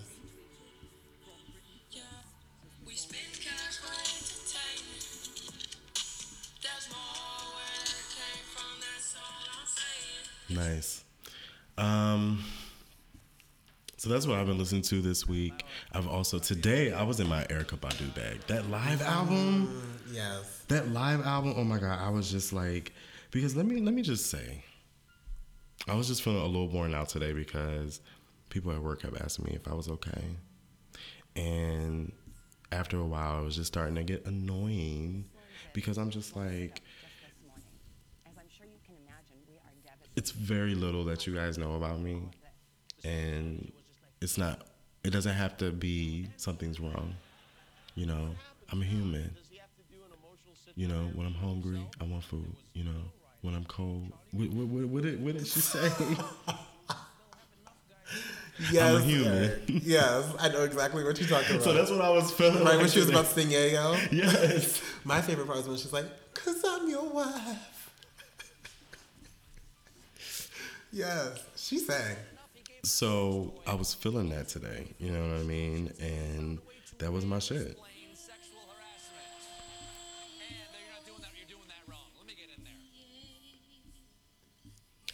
[2.86, 5.36] We spend cash for entertainment.
[6.62, 10.78] There's more where it came from, that's all I'm saying.
[10.78, 11.04] Nice.
[11.78, 12.44] Um,
[13.96, 15.64] so that's what I've been listening to this week.
[15.92, 18.40] I've also today I was in my Erykah Badu bag.
[18.48, 19.68] That live album,
[20.08, 20.64] Mm, Yes.
[20.68, 21.54] that live album.
[21.56, 22.92] Oh my god, I was just like,
[23.31, 24.65] because let me let me just say,
[25.89, 28.01] I was just feeling a little worn out today because
[28.48, 30.24] people at work have asked me if I was okay,
[31.36, 32.12] and
[32.73, 35.27] after a while, I was just starting to get annoying
[35.73, 36.82] because I'm just like.
[40.16, 42.20] It's very little that you guys know about me.
[43.05, 43.73] And
[44.20, 44.66] it's not
[45.02, 47.15] it doesn't have to be something's wrong
[47.94, 48.35] you know?
[48.73, 49.31] I'm a human.
[50.77, 53.02] You know when i'm hungry i want food you know
[53.42, 55.90] when i'm cold what, what, what, what, did, what did she say
[58.70, 59.04] Yes.
[59.04, 59.32] human.
[59.32, 59.62] Eric.
[59.66, 61.64] yes, I know exactly what you're talking about.
[61.64, 64.12] so that's what i was feeling right like when she was about to sing Yayo.
[64.12, 66.04] yes My favorite part was when she's like,
[66.34, 67.90] "Cause I'm your wife."
[70.92, 72.16] yes, she sang.
[72.82, 76.58] so i was feeling that today you know what i mean and
[76.98, 77.78] that was my shit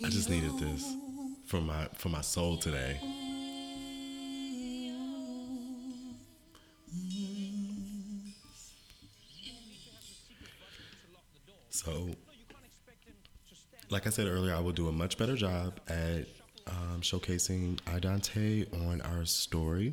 [0.05, 0.94] i just needed this
[1.47, 3.01] for my for my soul today
[11.77, 12.09] So,
[13.90, 16.27] like I said earlier, I will do a much better job at
[16.66, 19.93] um, showcasing Idante on our story.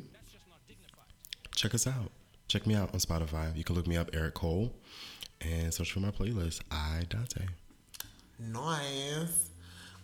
[1.54, 2.10] Check us out.
[2.48, 3.54] Check me out on Spotify.
[3.54, 4.74] You can look me up, Eric Cole,
[5.42, 7.48] and search for my playlist, Idante.
[8.38, 9.53] Nice.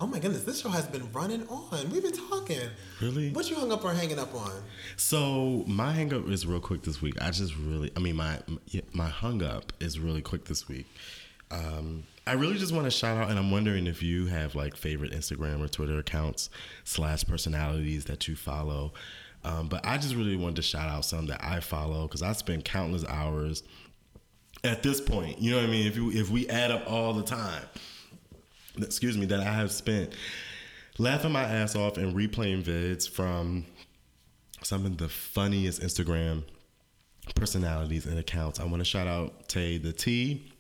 [0.03, 1.91] Oh my goodness, this show has been running on.
[1.91, 2.71] We've been talking.
[3.03, 3.33] Really?
[3.33, 4.51] What you hung up or hanging up on?
[4.97, 7.21] So my hang up is real quick this week.
[7.21, 8.39] I just really, I mean, my
[8.93, 10.87] my hung up is really quick this week.
[11.51, 14.75] Um, I really just want to shout out, and I'm wondering if you have like
[14.75, 16.49] favorite Instagram or Twitter accounts
[16.85, 18.95] slash personalities that you follow.
[19.45, 22.33] Um, but I just really wanted to shout out some that I follow because I
[22.33, 23.65] spend countless hours
[24.65, 25.41] at this point.
[25.41, 25.87] You know what I mean?
[25.87, 27.65] If you if we add up all the time,
[28.79, 30.13] excuse me, that I have spent
[30.99, 33.67] laughing my ass off and replaying vids from
[34.63, 36.45] some of the funniest Instagram
[37.35, 38.61] personalities and accounts.
[38.61, 40.53] I want to shout out Tay the T,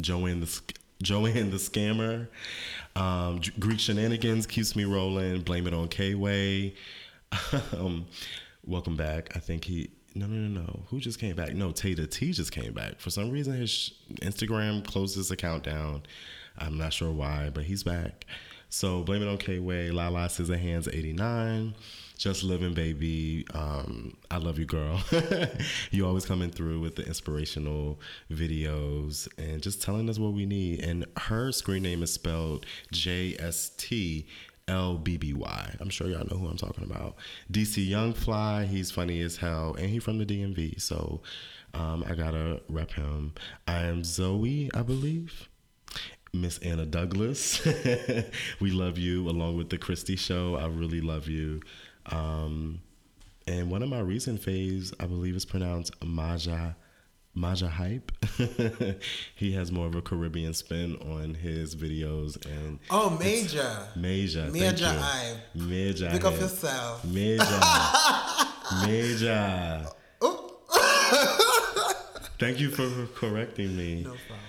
[0.00, 0.60] Joanne the
[1.02, 2.28] Joanne the Scammer,
[2.96, 5.42] um, Greek Shenanigans keeps me rolling.
[5.42, 6.74] Blame it on K Way.
[7.76, 8.06] um,
[8.64, 9.36] welcome back.
[9.36, 9.90] I think he.
[10.14, 10.82] No, no, no, no.
[10.90, 11.54] Who just came back?
[11.54, 13.00] No, Tay the T just came back.
[13.00, 13.92] For some reason, his
[14.22, 16.02] Instagram closed his account down.
[16.58, 18.26] I'm not sure why, but he's back.
[18.74, 21.74] So blame it on K Way, Lala Scissorhands 89,
[22.18, 23.46] Just Living Baby.
[23.54, 25.00] Um, I love you, girl.
[25.92, 28.00] you always coming through with the inspirational
[28.32, 30.82] videos and just telling us what we need.
[30.82, 34.26] And her screen name is spelled J S T
[34.66, 35.76] L B B Y.
[35.78, 37.14] I'm sure y'all know who I'm talking about.
[37.52, 40.80] DC Young Fly, he's funny as hell, and he from the DMV.
[40.80, 41.20] So
[41.74, 43.34] um, I gotta rep him.
[43.68, 45.48] I am Zoe, I believe.
[46.34, 47.64] Miss Anna Douglas.
[48.60, 50.56] we love you, along with the Christie Show.
[50.56, 51.60] I really love you.
[52.06, 52.80] Um,
[53.46, 56.74] and one of my recent faves, I believe, is pronounced Maja.
[57.36, 58.12] Maja Hype.
[59.34, 63.88] he has more of a Caribbean spin on his videos and Oh, Major.
[63.96, 64.50] Major.
[64.52, 65.38] Major Hype.
[65.54, 66.10] Major.
[66.10, 67.04] Pick up yourself.
[67.04, 67.44] Major.
[68.86, 69.86] Major.
[72.38, 74.02] Thank you for correcting me.
[74.02, 74.40] No problem.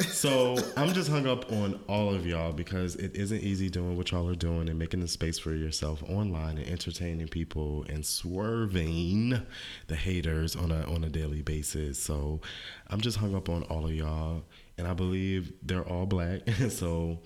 [0.00, 4.10] So I'm just hung up on all of y'all because it isn't easy doing what
[4.10, 9.40] y'all are doing and making the space for yourself online and entertaining people and swerving
[9.86, 11.98] the haters on a on a daily basis.
[11.98, 12.40] So
[12.88, 14.42] I'm just hung up on all of y'all,
[14.76, 16.48] and I believe they're all black.
[16.70, 17.20] so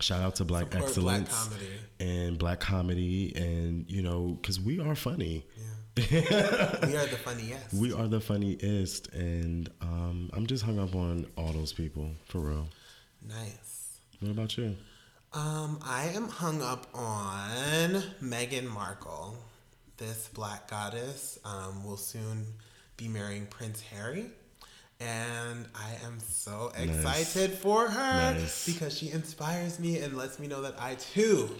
[0.00, 1.66] shout out to Black Support Excellence comedy.
[2.00, 5.44] and Black comedy, and you know because we are funny.
[5.98, 7.74] We are the funniest.
[7.74, 12.38] We are the funniest, and um, I'm just hung up on all those people for
[12.40, 12.68] real.
[13.26, 13.98] nice.
[14.20, 14.76] What about you?
[15.32, 19.36] Um, I am hung up on Meghan Markle.
[19.96, 22.46] This black goddess um, will soon
[22.96, 24.26] be marrying Prince Harry.
[25.00, 26.88] And I am so Nice.
[26.88, 28.66] excited for her Nice.
[28.66, 31.50] because she inspires me and lets me know that I too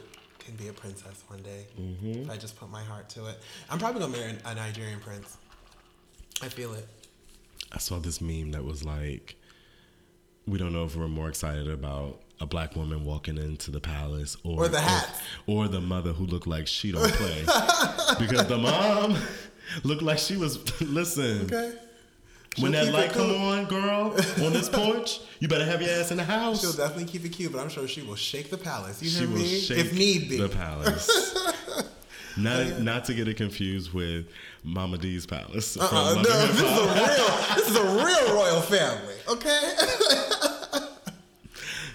[0.48, 1.66] can be a princess one day.
[1.78, 2.22] Mm-hmm.
[2.22, 3.38] If I just put my heart to it.
[3.68, 5.36] I'm probably gonna marry a Nigerian prince.
[6.42, 6.88] I feel it.
[7.70, 9.36] I saw this meme that was like,
[10.46, 14.36] we don't know if we're more excited about a black woman walking into the palace
[14.42, 15.20] or, Or the hats.
[15.46, 17.42] or, the mother who looked like she don't play
[18.18, 19.16] because the mom
[19.84, 21.72] looked like she was listen Okay.
[22.60, 24.14] When that light come on girl
[24.44, 27.30] on this porch you better have your ass in the house She'll definitely keep it
[27.30, 29.02] cute, but I'm sure she will shake the palace.
[29.02, 29.58] You she hear will me?
[29.58, 30.38] shake if need be.
[30.38, 31.34] the palace
[32.36, 34.26] not oh, not to get it confused with
[34.64, 36.64] Mama D's palace Uh-uh, no, this is a
[36.94, 39.14] real, this is a real royal family.
[39.28, 39.74] Okay.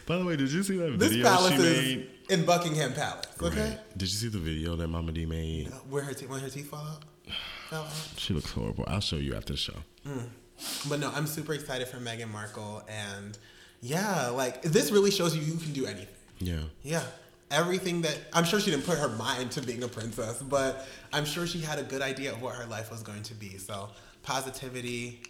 [0.06, 2.94] by the way did you see that this video palace she is made in Buckingham
[2.94, 3.26] Palace.
[3.41, 3.61] Okay.
[3.69, 3.98] Right.
[3.98, 5.68] Did you see the video that Mama D made?
[5.90, 7.03] Where her teeth, when her teeth fall out.
[7.69, 7.91] Fell out.
[8.18, 8.85] She looks horrible.
[8.88, 9.76] I'll show you after the show.
[10.07, 10.27] Mm.
[10.88, 13.38] But no, I'm super excited for Meghan Markle, and
[13.82, 16.08] yeah, like this really shows you you can do anything.
[16.40, 16.62] Yeah.
[16.84, 17.04] Yeah.
[17.52, 21.26] Everything that I'm sure she didn't put her mind to being a princess, but I'm
[21.26, 23.58] sure she had a good idea of what her life was going to be.
[23.58, 23.90] So
[24.24, 25.22] positivity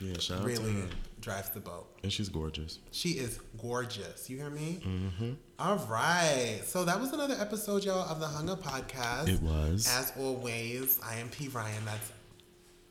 [0.00, 0.84] Yeah, shout really
[1.20, 1.86] drives the boat.
[2.02, 2.78] And she's gorgeous.
[2.90, 4.28] She is gorgeous.
[4.28, 4.80] You hear me?
[4.86, 5.32] Mm-hmm.
[5.58, 6.60] All right.
[6.64, 9.28] So that was another episode, y'all, of the Hung Up Podcast.
[9.28, 9.88] It was.
[9.90, 11.84] As always, I am P Ryan.
[11.84, 12.12] That's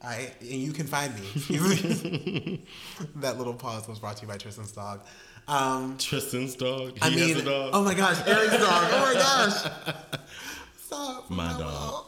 [0.06, 2.62] I, and you can find me.
[3.18, 5.02] That little pause was brought to you by Tristan's dog.
[5.48, 6.94] Um, Tristan's dog.
[6.96, 7.70] He I has mean, a dog.
[7.74, 8.88] oh my gosh, Eric's dog.
[8.92, 9.98] Oh my gosh.
[10.78, 11.30] Stop.
[11.30, 12.08] My dog.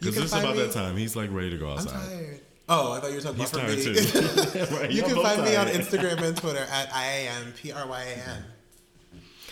[0.00, 0.96] Because it's about me- that time.
[0.96, 2.08] He's like ready to go I'm outside.
[2.08, 2.40] tired.
[2.68, 4.76] Oh, I thought you were talking He's about for me.
[4.80, 5.68] right, you can find me on.
[5.68, 8.44] Instagram and Twitter at IAM P R Y A N.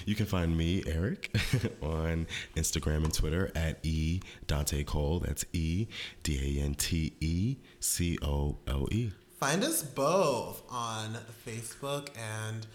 [0.07, 1.31] You can find me, Eric,
[1.83, 2.27] on
[2.57, 5.21] Instagram and Twitter at E Dante Cole.
[5.21, 5.87] That's E
[6.23, 9.11] D A N T E C O L E.
[9.41, 11.17] Find us both on
[11.47, 12.67] Facebook and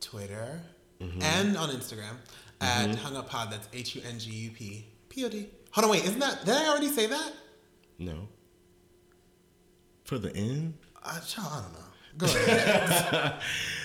[0.00, 0.60] Twitter
[0.98, 1.20] Mm-hmm.
[1.22, 2.14] and on Instagram
[2.58, 3.50] at Hung Up Pod.
[3.52, 5.46] That's H U N G U P P O D.
[5.72, 7.32] Hold on, wait, isn't that, did I already say that?
[7.98, 8.28] No.
[10.04, 10.72] For the end?
[11.04, 11.85] Uh, child, I don't know.
[12.18, 13.34] Go ahead.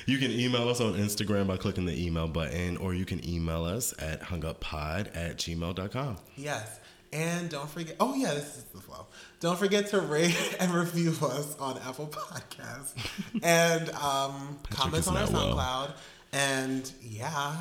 [0.07, 3.63] You can email us on Instagram by clicking the email button, or you can email
[3.65, 6.17] us at hunguppod at gmail.com.
[6.35, 6.79] yes.
[7.13, 9.05] And don't forget, oh yeah, this is the flow.
[9.41, 12.93] Don't forget to rate and review us on Apple Podcasts
[13.43, 15.55] and um, comment is on our not well.
[15.55, 15.93] SoundCloud.
[16.33, 17.55] And yeah,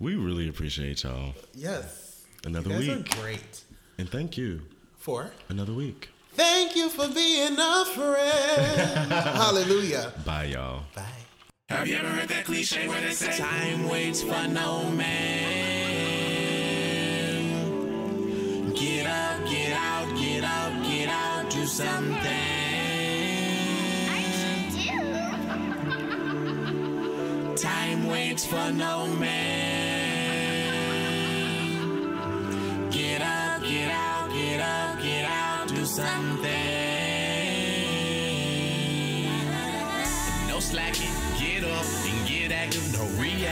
[0.00, 1.34] We really appreciate y'all.
[1.54, 2.24] yes.
[2.44, 3.12] Another you guys week.
[3.16, 3.62] are great.
[3.98, 4.62] And thank you.
[4.96, 6.08] For Another week.
[6.36, 9.12] Thank you for being a friend.
[9.42, 10.12] Hallelujah.
[10.24, 10.82] Bye, y'all.
[10.94, 11.02] Bye.
[11.68, 15.94] Have you ever heard that cliche where they say time waits for no man?
[18.74, 22.14] Get up, get out, get up, get out, do something.
[24.16, 24.70] I should
[27.56, 27.56] do.
[27.62, 29.65] Time waits for no man.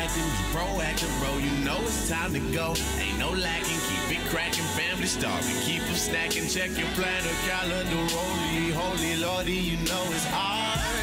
[0.05, 1.39] No reacting, be proactive, bro.
[1.39, 2.75] You know it's time to go.
[2.99, 4.65] Ain't no lacking, keep it cracking.
[4.77, 6.47] Family starving, keep them stacking.
[6.47, 9.55] Check your planner, calendar, holy, holy lordy.
[9.55, 10.94] You know it's hard.